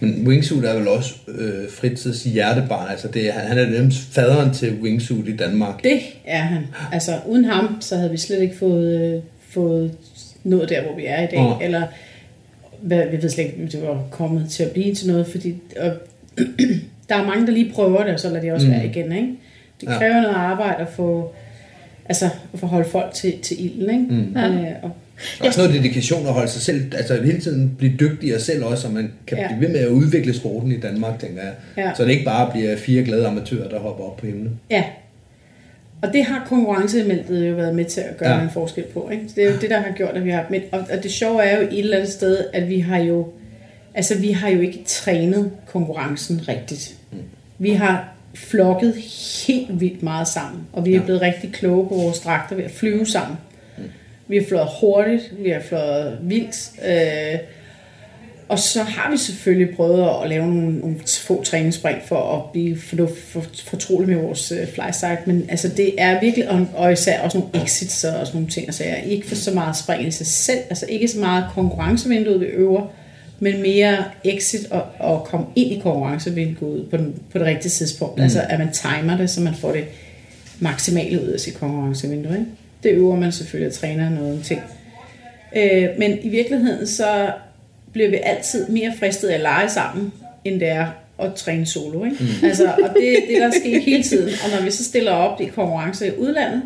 Men 0.00 0.26
wingsuit 0.28 0.64
er 0.64 0.74
vel 0.78 0.88
også 0.88 1.14
øh, 1.28 1.64
Fritz's 1.64 2.28
hjertebarn. 2.28 2.90
Altså 2.90 3.08
det, 3.08 3.32
han 3.32 3.58
er 3.58 3.64
dem 3.64 3.90
faderen 3.90 4.54
til 4.54 4.72
wingsuit 4.82 5.28
i 5.28 5.36
Danmark. 5.36 5.84
Det 5.84 6.00
er 6.26 6.38
han. 6.38 6.62
Altså, 6.92 7.12
uden 7.26 7.44
ham, 7.44 7.76
så 7.80 7.96
havde 7.96 8.10
vi 8.10 8.16
slet 8.16 8.40
ikke 8.42 8.56
fået, 8.58 9.14
øh, 9.14 9.22
fået 9.50 9.92
nået 10.44 10.68
der, 10.68 10.82
hvor 10.82 10.96
vi 10.96 11.04
er 11.06 11.22
i 11.22 11.26
dag. 11.26 11.38
Oh. 11.38 11.64
Eller 11.64 11.82
hvad, 12.82 13.02
vi 13.10 13.22
ved 13.22 13.30
slet 13.30 13.44
ikke, 13.44 13.56
om 13.62 13.68
det 13.68 13.82
var 13.82 14.02
kommet 14.10 14.50
til 14.50 14.62
at 14.62 14.70
blive 14.70 14.94
til 14.94 15.06
noget, 15.08 15.26
fordi 15.26 15.54
og, 15.80 15.92
der 17.08 17.14
er 17.14 17.26
mange, 17.26 17.46
der 17.46 17.52
lige 17.52 17.72
prøver 17.74 18.04
det, 18.04 18.14
og 18.14 18.20
så 18.20 18.28
lader 18.28 18.40
de 18.40 18.50
også 18.52 18.66
mm. 18.66 18.72
være 18.72 18.86
igen, 18.86 19.12
ikke? 19.12 19.28
Det 19.80 19.86
Ja. 19.88 19.98
kræver 19.98 20.14
noget 20.22 20.34
arbejde 20.36 20.82
at 20.82 20.88
få, 20.88 21.32
altså, 22.08 22.24
at 22.54 22.58
få 22.60 22.66
holde 22.66 22.88
folk 22.88 23.14
til, 23.14 23.38
til 23.42 23.64
ilden, 23.64 23.90
ikke? 23.90 24.14
Mm. 24.24 24.36
Øh, 24.36 24.70
og, 24.82 24.90
Også 25.40 25.60
noget 25.60 25.74
dedikation 25.74 26.26
at 26.26 26.32
holde 26.32 26.48
sig 26.50 26.62
selv, 26.62 26.92
altså 26.96 27.22
hele 27.22 27.40
tiden 27.40 27.74
blive 27.78 27.92
dygtigere 28.00 28.40
selv 28.40 28.64
også, 28.64 28.82
så 28.82 28.88
man 28.88 29.12
kan 29.26 29.38
Ja. 29.38 29.46
blive 29.46 29.60
ved 29.60 29.68
med 29.68 29.80
at 29.80 29.88
udvikle 29.88 30.34
sporten 30.34 30.72
i 30.72 30.80
Danmark, 30.80 31.18
tænker 31.20 31.42
jeg. 31.42 31.52
Ja. 31.76 31.90
Så 31.96 32.04
det 32.04 32.10
ikke 32.10 32.24
bare 32.24 32.50
bliver 32.52 32.76
fire 32.76 33.02
glade 33.04 33.26
amatører, 33.26 33.68
der 33.68 33.78
hopper 33.78 34.04
op 34.04 34.16
på 34.16 34.26
himlen. 34.26 34.60
Ja. 34.70 34.84
Og 36.02 36.12
det 36.12 36.24
har 36.24 36.44
konkurrenceelementet 36.48 37.48
jo 37.48 37.54
været 37.54 37.74
med 37.74 37.84
til 37.84 38.00
at 38.00 38.16
gøre 38.16 38.36
Ja. 38.36 38.42
en 38.42 38.50
forskel 38.50 38.84
på. 38.84 39.08
Ikke? 39.12 39.24
Så 39.28 39.32
det 39.36 39.44
er 39.44 39.50
jo 39.52 39.56
det, 39.60 39.70
der 39.70 39.80
har 39.80 39.92
gjort, 39.92 40.16
at 40.16 40.24
vi 40.24 40.30
har... 40.30 40.46
Men, 40.50 40.62
og, 40.72 40.78
og 40.92 41.02
det 41.02 41.10
sjove 41.12 41.42
er 41.42 41.56
jo 41.60 41.62
et 41.62 41.78
eller 41.78 41.96
andet 41.96 42.12
sted, 42.12 42.44
at 42.52 42.68
vi 42.68 42.80
har 42.80 42.98
jo... 42.98 43.28
Altså, 43.94 44.18
vi 44.18 44.30
har 44.32 44.48
jo 44.48 44.60
ikke 44.60 44.82
trænet 44.86 45.50
konkurrencen 45.66 46.48
rigtigt. 46.48 46.94
Vi 47.58 47.70
har 47.70 48.08
flokket 48.34 48.94
helt 49.46 49.80
vildt 49.80 50.02
meget 50.02 50.28
sammen, 50.28 50.62
og 50.72 50.86
vi 50.86 50.94
er 50.94 50.98
Ja. 50.98 51.04
blevet 51.04 51.20
rigtig 51.20 51.52
kloge 51.52 51.88
på 51.88 51.94
vores 51.94 52.18
dragter 52.20 52.56
ved 52.56 52.64
at 52.64 52.70
flyve 52.70 53.06
sammen. 53.06 53.36
Vi 54.28 54.36
har 54.36 54.44
fløjet 54.48 54.68
hurtigt, 54.80 55.32
vi 55.38 55.50
har 55.50 55.60
fløjet 55.60 56.18
vildt, 56.22 56.70
øh, 56.88 57.38
og 58.48 58.58
så 58.58 58.82
har 58.82 59.10
vi 59.10 59.16
selvfølgelig 59.16 59.76
prøvet 59.76 60.08
at 60.22 60.28
lave 60.28 60.46
nogle, 60.46 60.78
nogle 60.78 60.96
få 61.20 61.44
træningsspring 61.44 61.98
for 62.06 62.36
at 62.36 62.52
blive 62.52 62.78
for, 62.78 63.08
for, 63.28 63.44
fortrolig 63.64 64.08
med 64.08 64.16
vores 64.16 64.52
øh, 64.52 64.66
flysite, 64.68 65.18
men 65.26 65.46
altså 65.48 65.68
det 65.68 65.94
er 65.98 66.20
virkelig, 66.20 66.50
og, 66.50 66.66
og 66.74 66.92
især 66.92 67.20
også 67.20 67.38
nogle 67.38 67.64
exits 67.64 68.04
og 68.04 68.26
sådan 68.26 68.36
nogle 68.40 68.48
ting, 68.48 68.66
altså 68.66 68.84
jeg 68.84 68.92
er 68.92 69.02
ikke 69.02 69.28
for 69.28 69.34
så 69.34 69.50
meget 69.50 69.76
spring 69.76 70.06
i 70.06 70.10
sig 70.10 70.26
selv, 70.26 70.58
altså 70.70 70.86
ikke 70.88 71.08
så 71.08 71.18
meget 71.18 71.44
konkurrencevinduet 71.54 72.40
vi 72.40 72.46
øver, 72.46 72.86
men 73.40 73.62
mere 73.62 74.04
exit 74.24 74.66
og, 74.70 74.82
og 74.98 75.24
komme 75.24 75.46
ind 75.56 75.72
i 75.72 75.80
konkurrencevinduet 75.82 76.90
på, 76.90 76.96
den, 76.96 77.14
på 77.32 77.38
det 77.38 77.46
rigtige 77.46 77.70
tidspunkt, 77.70 78.16
mm. 78.16 78.22
altså 78.22 78.40
at 78.48 78.58
man 78.58 78.72
timer 78.72 79.16
det, 79.16 79.30
så 79.30 79.40
man 79.40 79.54
får 79.54 79.72
det 79.72 79.84
maksimale 80.60 81.22
ud 81.22 81.26
af 81.26 81.40
sit 81.40 81.54
konkurrencevindue, 81.54 82.32
ikke? 82.32 82.46
Det 82.82 82.90
øver 82.90 83.16
man 83.16 83.32
selvfølgelig 83.32 83.68
og 83.68 83.74
træner 83.74 84.10
noget 84.10 84.44
ting. 84.44 84.60
Øh, 85.56 85.88
men 85.98 86.18
i 86.22 86.28
virkeligheden 86.28 86.86
så 86.86 87.32
bliver 87.98 88.10
vi 88.10 88.20
altid 88.22 88.68
mere 88.68 88.92
fristet 88.98 89.28
af 89.28 89.34
at 89.34 89.40
lege 89.40 89.68
sammen, 89.68 90.12
end 90.44 90.60
det 90.60 90.68
er 90.68 90.86
at 91.18 91.34
træne 91.34 91.66
solo. 91.66 92.04
Ikke? 92.04 92.16
Mm. 92.20 92.46
Altså, 92.46 92.66
og 92.66 92.94
det 92.94 93.12
er 93.12 93.26
det, 93.28 93.40
der 93.40 93.50
sker 93.50 93.80
hele 93.80 94.02
tiden. 94.02 94.28
Og 94.44 94.56
når 94.56 94.64
vi 94.64 94.70
så 94.70 94.84
stiller 94.84 95.12
op 95.12 95.40
i 95.40 95.44
konkurrencer 95.44 96.06
i 96.06 96.16
udlandet, 96.18 96.62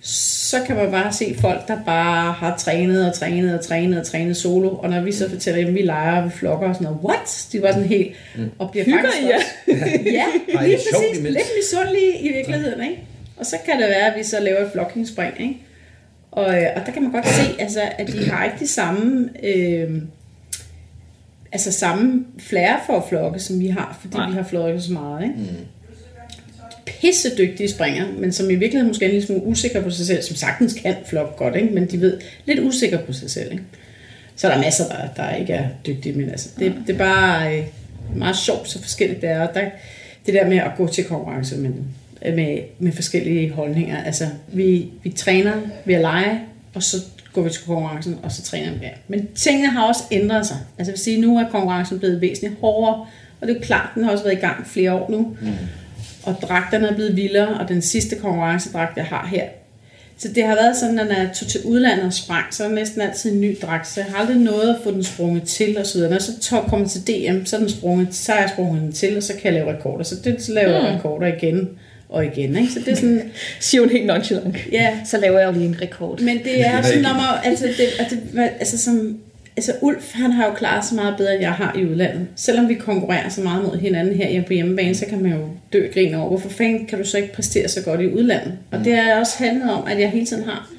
så 0.00 0.56
kan 0.66 0.76
man 0.76 0.90
bare 0.90 1.12
se 1.12 1.36
folk, 1.40 1.68
der 1.68 1.76
bare 1.86 2.32
har 2.32 2.56
trænet 2.56 3.08
og 3.08 3.14
trænet 3.14 3.58
og 3.58 3.64
trænet 3.64 4.00
og 4.00 4.06
trænet 4.06 4.36
solo. 4.36 4.68
Og 4.68 4.90
når 4.90 5.00
vi 5.00 5.12
så 5.12 5.30
fortæller 5.30 5.60
dem, 5.60 5.68
at 5.68 5.74
vi 5.74 5.82
leger 5.82 6.22
og 6.22 6.24
vi 6.24 6.30
flokker 6.30 6.68
og 6.68 6.74
sådan 6.74 6.84
noget, 6.84 7.00
what? 7.04 7.46
De 7.52 7.62
var 7.62 7.72
sådan 7.72 7.88
helt, 7.88 8.16
og 8.58 8.70
bliver 8.70 8.84
Hygger 8.84 9.02
faktisk 9.02 9.22
I 9.22 9.26
jer? 9.26 9.36
også, 9.36 10.00
ja, 10.20 10.24
Ej, 10.58 10.66
lige 10.66 10.76
er 10.76 10.80
præcis, 10.92 11.22
lidt 11.22 11.50
misundelige 11.56 12.18
i 12.20 12.32
virkeligheden, 12.32 12.82
ikke? 12.82 13.02
Og 13.36 13.46
så 13.46 13.56
kan 13.66 13.80
det 13.80 13.88
være, 13.88 14.12
at 14.12 14.18
vi 14.18 14.22
så 14.22 14.40
laver 14.40 14.58
et 14.58 14.72
flokkingsspring, 14.72 15.34
ikke? 15.40 15.56
Og, 16.36 16.62
øh, 16.62 16.66
og 16.76 16.86
der 16.86 16.92
kan 16.92 17.02
man 17.02 17.12
godt 17.12 17.28
se, 17.28 17.42
altså, 17.58 17.80
at 17.98 18.06
de 18.08 18.30
har 18.30 18.44
ikke 18.44 18.56
de 18.60 18.68
samme, 18.68 19.28
øh, 19.42 19.90
altså 21.52 21.72
samme 21.72 22.24
flære 22.38 22.78
for 22.86 22.96
at 22.96 23.02
flokke, 23.08 23.40
som 23.40 23.60
vi 23.60 23.66
har, 23.66 23.98
fordi 24.00 24.16
Nej. 24.16 24.30
vi 24.30 24.34
har 24.34 24.42
flokket 24.42 24.82
så 24.82 24.92
meget, 24.92 25.22
ikke? 25.22 25.34
Mm. 25.34 25.46
Pisse 26.86 27.36
dygtige 27.38 27.68
springer, 27.68 28.06
men 28.18 28.32
som 28.32 28.50
i 28.50 28.54
virkeligheden 28.54 28.88
måske 28.88 29.04
er 29.04 29.08
en 29.08 29.14
lille 29.14 29.26
smule 29.26 29.42
usikre 29.42 29.82
på 29.82 29.90
sig 29.90 30.06
selv, 30.06 30.22
som 30.22 30.36
sagtens 30.36 30.72
kan 30.72 30.94
flokke 31.06 31.36
godt, 31.36 31.56
ikke? 31.56 31.74
men 31.74 31.86
de 31.86 32.00
ved 32.00 32.20
lidt 32.44 32.60
usikre 32.60 32.98
på 32.98 33.12
sig 33.12 33.30
selv. 33.30 33.52
Ikke? 33.52 33.64
Så 34.36 34.48
er 34.48 34.54
der 34.54 34.60
masser, 34.60 34.84
der, 34.88 35.08
der 35.16 35.34
ikke 35.34 35.52
er 35.52 35.68
dygtige, 35.86 36.14
men 36.14 36.30
altså, 36.30 36.48
det, 36.58 36.74
det 36.86 36.94
er 36.94 36.98
bare 36.98 37.58
øh, 37.58 37.64
meget 38.16 38.36
sjovt, 38.36 38.68
så 38.68 38.82
forskelligt 38.82 39.22
det 39.22 39.30
er. 39.30 39.48
Og 39.48 39.54
der, 39.54 39.70
det 40.26 40.34
der 40.34 40.48
med 40.48 40.56
at 40.56 40.70
gå 40.76 40.88
til 40.88 41.04
konkurrence 41.04 41.56
med, 41.56 41.70
med, 42.34 42.58
med 42.78 42.92
forskellige 42.92 43.50
holdninger. 43.50 44.04
Altså, 44.04 44.24
vi, 44.48 44.88
vi 45.02 45.10
træner 45.10 45.52
ved 45.84 45.94
at 45.94 46.00
lege, 46.00 46.40
og 46.74 46.82
så 46.82 46.96
går 47.36 47.42
vi 47.42 47.50
til 47.50 47.64
konkurrencen, 47.66 48.18
og 48.22 48.32
så 48.32 48.42
træner 48.42 48.72
vi. 48.72 48.78
Ja. 48.82 48.90
Men 49.08 49.28
tingene 49.34 49.68
har 49.68 49.86
også 49.86 50.02
ændret 50.10 50.46
sig. 50.46 50.56
Altså, 50.78 50.90
jeg 50.90 50.96
vil 50.96 51.04
sige, 51.04 51.20
nu 51.20 51.38
er 51.38 51.48
konkurrencen 51.50 51.98
blevet 51.98 52.20
væsentligt 52.20 52.60
hårdere, 52.60 53.06
og 53.40 53.48
det 53.48 53.56
er 53.56 53.60
klart, 53.60 53.88
den 53.94 54.04
har 54.04 54.10
også 54.10 54.24
været 54.24 54.36
i 54.36 54.40
gang 54.40 54.66
flere 54.66 54.92
år 54.92 55.10
nu. 55.10 55.36
Mm. 55.40 55.48
Og 56.22 56.34
dragterne 56.42 56.88
er 56.88 56.94
blevet 56.94 57.16
vildere, 57.16 57.60
og 57.60 57.68
den 57.68 57.82
sidste 57.82 58.16
konkurrencedragt, 58.16 58.96
jeg 58.96 59.04
har 59.04 59.26
her, 59.26 59.44
så 60.18 60.28
det 60.28 60.44
har 60.44 60.54
været 60.54 60.76
sådan, 60.76 60.98
at 60.98 61.06
når 61.06 61.14
jeg 61.14 61.30
tog 61.34 61.48
til 61.48 61.60
udlandet 61.64 62.06
og 62.06 62.12
sprang, 62.12 62.54
så 62.54 62.64
er 62.64 62.68
næsten 62.68 63.00
altid 63.00 63.32
en 63.32 63.40
ny 63.40 63.56
dragt, 63.62 63.88
så 63.88 64.00
jeg 64.00 64.10
har 64.10 64.18
aldrig 64.18 64.36
nået 64.36 64.68
at 64.68 64.76
få 64.84 64.90
den 64.90 65.04
sprunget 65.04 65.42
til 65.42 65.78
og 65.78 65.86
så 65.86 65.94
videre. 65.94 66.10
Når 66.10 66.16
jeg 66.16 66.22
så 66.22 66.40
tog, 66.40 66.64
kommer 66.68 66.88
til 66.88 67.06
DM, 67.06 67.44
så 67.44 67.56
er, 67.56 67.60
den 67.60 67.68
sprunget, 67.68 68.14
så 68.14 68.32
er 68.32 68.40
jeg 68.40 68.50
sprunget 68.50 68.82
den 68.82 68.92
til, 68.92 69.16
og 69.16 69.22
så 69.22 69.32
kan 69.32 69.44
jeg 69.44 69.52
lave 69.52 69.76
rekorder. 69.76 70.04
Så 70.04 70.14
det 70.24 70.42
så 70.42 70.52
laver 70.52 70.70
jeg 70.70 70.94
rekorder 70.94 71.26
igen 71.26 71.68
og 72.08 72.24
igen. 72.24 72.56
Ikke? 72.56 72.72
Så 72.72 72.80
det 72.80 72.88
er 72.88 72.94
sådan, 72.96 73.32
Siger 73.60 73.80
hun 73.80 73.90
helt 73.90 74.06
nonchalant. 74.06 74.56
ja, 74.72 74.98
Så 75.04 75.18
laver 75.20 75.38
jeg 75.38 75.46
jo 75.46 75.52
lige 75.52 75.66
en 75.66 75.82
rekord. 75.82 76.20
men 76.20 76.38
det 76.44 76.66
er 76.66 76.82
sådan, 76.82 77.02
når 77.02 77.12
man, 77.14 77.24
altså, 77.44 77.66
det, 77.66 77.86
altså, 77.98 78.16
det, 78.32 78.50
altså, 78.58 78.78
som, 78.78 79.18
altså 79.56 79.72
Ulf, 79.80 80.12
han 80.14 80.32
har 80.32 80.46
jo 80.46 80.52
klaret 80.52 80.84
sig 80.84 80.94
meget 80.96 81.14
bedre, 81.16 81.32
end 81.34 81.42
jeg 81.42 81.52
har 81.52 81.76
i 81.78 81.86
udlandet. 81.86 82.26
Selvom 82.36 82.68
vi 82.68 82.74
konkurrerer 82.74 83.28
så 83.28 83.40
meget 83.40 83.64
mod 83.64 83.78
hinanden 83.78 84.16
her 84.16 84.42
på 84.42 84.52
hjemmebane, 84.52 84.94
så 84.94 85.06
kan 85.06 85.22
man 85.22 85.32
jo 85.32 85.48
dø 85.72 85.86
og 85.86 85.94
grine 85.94 86.18
over, 86.18 86.28
hvorfor 86.28 86.48
fanden 86.48 86.86
kan 86.86 86.98
du 86.98 87.04
så 87.04 87.16
ikke 87.16 87.32
præstere 87.32 87.68
så 87.68 87.82
godt 87.82 88.00
i 88.00 88.06
udlandet? 88.06 88.52
Og 88.70 88.84
det 88.84 88.92
er 88.92 89.18
også 89.18 89.44
handlet 89.44 89.70
om, 89.70 89.86
at 89.86 90.00
jeg 90.00 90.10
hele 90.10 90.26
tiden 90.26 90.44
har 90.44 90.70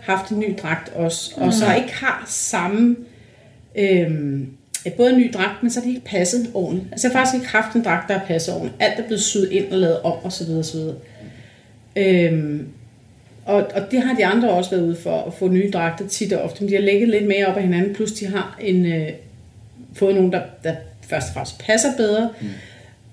haft 0.00 0.30
en 0.30 0.38
ny 0.38 0.54
dragt 0.62 0.88
også, 0.94 1.32
og 1.36 1.52
så 1.52 1.74
ikke 1.74 1.94
har 1.94 2.24
samme, 2.28 2.96
øhm, 3.78 4.46
både 4.92 5.10
en 5.10 5.18
ny 5.18 5.30
dragt, 5.34 5.62
men 5.62 5.70
så 5.70 5.80
har 5.80 5.84
det 5.84 5.94
ikke 5.94 6.06
passet 6.06 6.50
ordentligt. 6.54 6.88
Altså 6.92 7.08
jeg 7.08 7.12
har 7.12 7.20
faktisk 7.20 7.34
ikke 7.34 7.56
haft 7.56 7.76
en 7.76 7.84
dragt, 7.84 8.08
der 8.08 8.18
har 8.18 8.26
passet 8.26 8.54
ordentligt. 8.54 8.76
Alt 8.82 9.00
er 9.00 9.06
blevet 9.06 9.22
syet 9.22 9.52
ind 9.52 9.72
og 9.72 9.78
lavet 9.78 10.00
om, 10.02 10.12
og 10.22 10.32
så 10.32 10.44
videre, 10.44 10.58
og 10.58 10.64
så 10.64 10.76
videre. 10.76 10.96
Øhm, 11.96 12.68
og, 13.44 13.56
og 13.74 13.90
det 13.90 14.02
har 14.02 14.14
de 14.14 14.26
andre 14.26 14.50
også 14.50 14.70
været 14.70 14.82
ude 14.82 14.96
for, 14.96 15.22
at 15.26 15.34
få 15.34 15.48
nye 15.48 15.70
dragter 15.70 16.08
tit 16.08 16.32
og 16.32 16.42
ofte. 16.42 16.64
Men 16.64 16.70
de 16.70 16.74
har 16.74 16.82
lægget 16.82 17.08
lidt 17.08 17.26
mere 17.26 17.46
op 17.46 17.56
af 17.56 17.62
hinanden, 17.62 17.94
plus 17.94 18.12
de 18.12 18.26
har 18.26 18.58
en, 18.60 18.86
øh, 18.86 19.08
fået 19.94 20.14
nogen, 20.14 20.32
der, 20.32 20.40
der 20.64 20.74
først 21.08 21.28
og 21.28 21.34
fremmest 21.34 21.58
passer 21.58 21.88
bedre. 21.96 22.30
Mm. 22.40 22.48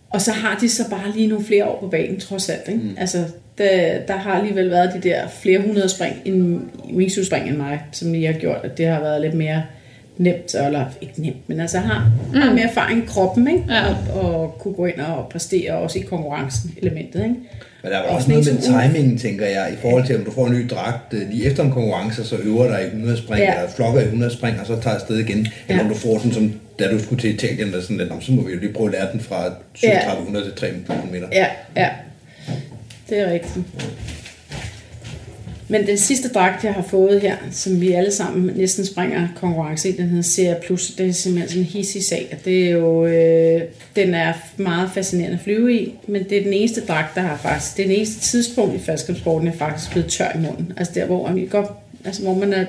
Og 0.10 0.22
så 0.22 0.32
har 0.32 0.58
de 0.60 0.70
så 0.70 0.90
bare 0.90 1.12
lige 1.16 1.28
nogle 1.28 1.46
flere 1.46 1.66
år 1.66 1.80
på 1.80 1.88
banen, 1.88 2.20
trods 2.20 2.50
alt. 2.50 2.68
Ikke? 2.68 2.80
Mm. 2.80 2.96
Altså, 2.98 3.26
der, 3.58 4.00
der 4.08 4.16
har 4.16 4.34
alligevel 4.34 4.70
været 4.70 4.94
de 4.94 5.10
der 5.10 5.28
flere 5.28 5.60
hundrede 5.60 5.90
spring, 5.90 6.22
en 6.26 6.70
wingsuit 6.94 7.28
spring 7.28 7.50
end 7.50 7.58
mig, 7.58 7.82
som 7.92 8.12
lige 8.12 8.26
har 8.26 8.40
gjort, 8.40 8.60
at 8.64 8.78
det 8.78 8.88
har 8.88 9.00
været 9.00 9.22
lidt 9.22 9.34
mere 9.34 9.64
nemt, 10.18 10.56
eller 10.56 10.86
ikke 11.02 11.22
nemt, 11.22 11.50
men 11.50 11.60
altså 11.60 11.78
har, 11.80 12.12
mm. 12.34 12.40
har 12.42 12.54
mere 12.54 12.64
erfaring 12.70 13.04
i 13.04 13.06
kroppen, 13.08 13.48
ikke? 13.48 13.64
Ja. 13.70 13.82
Og, 14.14 14.32
og 14.42 14.56
kunne 14.60 14.74
gå 14.74 14.86
ind 14.86 15.00
og 15.00 15.28
præstere 15.32 15.74
også 15.74 16.00
i 16.00 16.02
konkurrencen 16.02 16.72
elementet, 16.82 17.20
ikke? 17.20 17.36
Men 17.84 17.92
der 17.92 17.98
er 17.98 18.02
også 18.02 18.30
noget 18.30 18.46
med 18.46 18.62
timingen, 18.92 19.18
tænker 19.18 19.46
jeg, 19.46 19.70
i 19.74 19.76
forhold 19.82 20.06
til, 20.06 20.18
om 20.18 20.24
du 20.26 20.32
får 20.32 20.48
en 20.48 20.54
ny 20.54 20.68
dragt 20.70 21.14
øh, 21.14 21.30
lige 21.32 21.46
efter 21.46 21.64
en 21.64 21.72
konkurrence, 21.72 22.26
så 22.26 22.36
øver 22.38 22.68
dig 22.68 22.82
i 22.82 22.86
100 22.86 23.18
spring, 23.18 23.40
Ja. 23.42 23.54
eller 23.58 23.70
flokker 23.72 24.00
i 24.02 24.04
100 24.04 24.34
spring, 24.34 24.60
og 24.60 24.66
så 24.68 24.80
tager 24.82 24.96
afsted 24.96 25.18
igen. 25.18 25.38
Eller 25.68 25.82
Ja. 25.82 25.82
om 25.84 25.88
du 25.90 25.96
får 25.96 26.18
den, 26.18 26.34
som 26.34 26.54
da 26.80 26.92
du 26.92 27.04
skulle 27.04 27.22
til 27.22 27.34
Italien, 27.36 27.74
der 27.74 27.82
sådan 27.82 27.98
lidt, 27.98 28.10
"Nå, 28.10 28.16
så 28.22 28.32
må 28.32 28.42
vi 28.44 28.54
jo 28.54 28.60
lige 28.60 28.74
prøve 28.74 28.88
at 28.90 28.94
lære 28.94 29.12
den 29.12 29.20
fra 29.20 29.44
3700 29.76 30.46
til 30.46 30.54
3000 30.56 31.12
meter. 31.12 31.28
Ja, 31.32 31.46
ja. 31.76 31.90
Det 33.10 33.20
er 33.20 33.32
rigtigt. 33.32 33.66
Men 35.72 35.88
den 35.88 35.98
sidste 35.98 36.30
dragt, 36.30 36.64
jeg 36.64 36.74
har 36.74 36.82
fået 36.82 37.22
her, 37.22 37.36
som 37.52 37.82
vi 37.82 37.92
alle 37.92 38.12
sammen 38.12 38.52
næsten 38.56 38.86
springer 38.86 39.28
konkurrence 39.36 39.90
i, 39.90 39.92
den 39.92 40.08
hedder 40.08 40.24
Serie 40.24 40.58
Plus, 40.66 40.92
det 40.92 41.08
er 41.08 41.12
simpelthen 41.12 41.50
sådan 41.50 41.62
en 41.62 41.68
hissig 41.68 42.04
sag. 42.06 42.28
og 42.32 42.46
Det 42.46 42.66
er 42.68 42.72
jo, 42.72 43.06
øh, 43.06 43.62
den 43.96 44.14
er 44.16 44.34
meget 44.58 44.90
fascinerende 44.94 45.38
at 45.38 45.44
flyve 45.44 45.74
i, 45.76 45.94
men 46.08 46.24
det 46.30 46.38
er 46.38 46.44
den 46.44 46.54
eneste 46.54 46.82
dragt, 46.86 47.16
der 47.16 47.22
har 47.22 47.38
faktisk, 47.38 47.78
det 47.78 47.84
er 47.84 47.88
den 47.88 47.96
eneste 47.96 48.20
tidspunkt 48.22 48.76
i 48.76 48.80
faldskabssporten, 48.80 49.48
jeg 49.48 49.54
er 49.54 49.58
faktisk 49.58 49.92
blevet 49.92 50.10
tør 50.10 50.32
i 50.36 50.38
munden. 50.38 50.74
Altså 50.78 50.94
der, 50.96 51.06
hvor 51.06 51.28
man, 51.28 51.48
godt, 51.52 51.68
altså, 52.06 52.22
hvor 52.24 52.34
man 52.34 52.54
er 52.54 52.66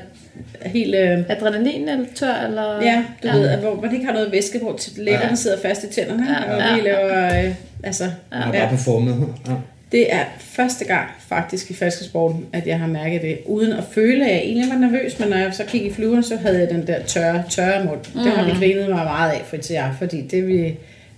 helt... 0.68 0.94
Øh, 0.94 1.18
Adrenalin 1.28 1.88
eller 1.88 2.04
tør, 2.14 2.34
eller... 2.48 2.82
Ja, 2.82 3.04
du 3.22 3.28
ja. 3.28 3.34
ja. 3.34 3.40
ved, 3.40 3.48
at 3.48 3.58
hvor 3.58 3.80
man 3.82 3.92
ikke 3.94 4.06
har 4.06 4.12
noget 4.12 4.32
væske, 4.32 4.58
hvor 4.58 4.78
læberne 4.96 5.26
Ja. 5.28 5.34
sidder 5.34 5.58
fast 5.62 5.84
i 5.84 5.86
tænderne, 5.86 6.26
Ja, 6.30 6.54
og 6.54 6.60
ja, 6.60 6.74
vi 6.76 6.88
laver, 6.88 7.44
øh, 7.46 7.54
altså, 7.82 8.04
Man 8.32 8.42
har 8.42 8.52
bare 8.52 8.68
performet. 8.68 9.28
Ja. 9.48 9.52
Det 9.92 10.14
er 10.14 10.24
første 10.38 10.84
gang 10.84 11.08
faktisk 11.28 11.70
i 11.70 11.74
falskesporten, 11.74 12.46
at 12.52 12.66
jeg 12.66 12.78
har 12.78 12.86
mærket 12.86 13.22
det, 13.22 13.38
uden 13.46 13.72
at 13.72 13.84
føle, 13.92 14.24
at 14.24 14.32
jeg 14.32 14.38
egentlig 14.38 14.70
var 14.70 14.78
nervøs, 14.78 15.18
men 15.18 15.28
når 15.28 15.36
jeg 15.36 15.54
så 15.54 15.64
kiggede 15.64 15.90
i 15.90 15.94
flyveren, 15.94 16.22
så 16.22 16.36
havde 16.36 16.58
jeg 16.58 16.70
den 16.70 16.86
der 16.86 17.02
tørre, 17.02 17.44
tørre 17.50 17.84
mund. 17.84 17.98
Mm. 18.14 18.22
Det 18.22 18.32
har 18.32 18.44
vi 18.44 18.50
grinet 18.50 18.88
mig 18.88 19.04
meget 19.04 19.32
af 19.32 19.42
for 19.46 19.56
til 19.56 19.74
jer, 19.74 19.94
fordi 19.98 20.20
det, 20.20 20.46
vi, 20.46 20.62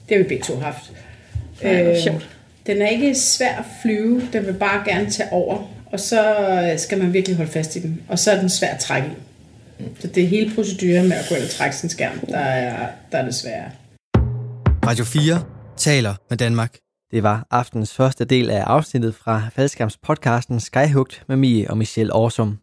det 0.08 0.10
har 0.10 0.18
vi 0.18 0.22
begge 0.22 0.44
to 0.44 0.58
haft. 0.58 0.92
Ej, 1.62 1.82
hvor 1.82 2.00
sjovt. 2.02 2.28
den 2.66 2.82
er 2.82 2.88
ikke 2.88 3.14
svær 3.14 3.56
at 3.58 3.64
flyve, 3.82 4.22
den 4.32 4.46
vil 4.46 4.52
bare 4.52 4.82
gerne 4.84 5.10
tage 5.10 5.32
over, 5.32 5.70
og 5.92 6.00
så 6.00 6.36
skal 6.76 6.98
man 6.98 7.12
virkelig 7.12 7.36
holde 7.36 7.50
fast 7.50 7.76
i 7.76 7.82
den, 7.82 8.02
og 8.08 8.18
så 8.18 8.30
er 8.30 8.40
den 8.40 8.48
svær 8.48 8.68
at 8.68 8.80
trække 8.80 9.08
i. 9.08 9.12
Så 10.00 10.06
det 10.06 10.24
er 10.24 10.28
hele 10.28 10.54
proceduren 10.54 11.08
med 11.08 11.16
at 11.16 11.26
gå 11.28 11.34
ind 11.34 11.44
og 11.44 11.50
trække 11.50 11.76
sin 11.76 11.88
skærm, 11.88 12.18
der 12.28 12.38
er, 12.38 12.86
der 13.12 13.18
er 13.18 13.24
det 13.24 13.34
svære. 13.34 13.70
Radio 14.86 15.04
4 15.04 15.42
taler 15.76 16.14
med 16.30 16.38
Danmark. 16.38 16.74
Det 17.10 17.22
var 17.22 17.46
aftens 17.50 17.94
første 17.94 18.24
del 18.24 18.50
af 18.50 18.62
afsnittet 18.62 19.14
fra 19.14 19.42
Faldskærms 19.52 19.96
podcasten 19.96 20.60
Skyhugt 20.60 21.24
med 21.28 21.36
Mie 21.36 21.70
og 21.70 21.78
Michelle 21.78 22.14
Årsum. 22.14 22.58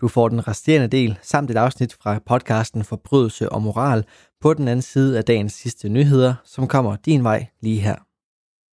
Du 0.00 0.08
får 0.08 0.28
den 0.28 0.48
resterende 0.48 0.88
del 0.88 1.18
samt 1.22 1.50
et 1.50 1.56
afsnit 1.56 1.96
fra 2.02 2.18
podcasten 2.26 2.84
Forbrydelse 2.84 3.52
og 3.52 3.62
Moral 3.62 4.04
på 4.40 4.54
den 4.54 4.68
anden 4.68 4.82
side 4.82 5.18
af 5.18 5.24
dagens 5.24 5.52
sidste 5.52 5.88
nyheder, 5.88 6.34
som 6.44 6.68
kommer 6.68 6.96
din 6.96 7.24
vej 7.24 7.46
lige 7.60 7.80
her. 7.80 7.96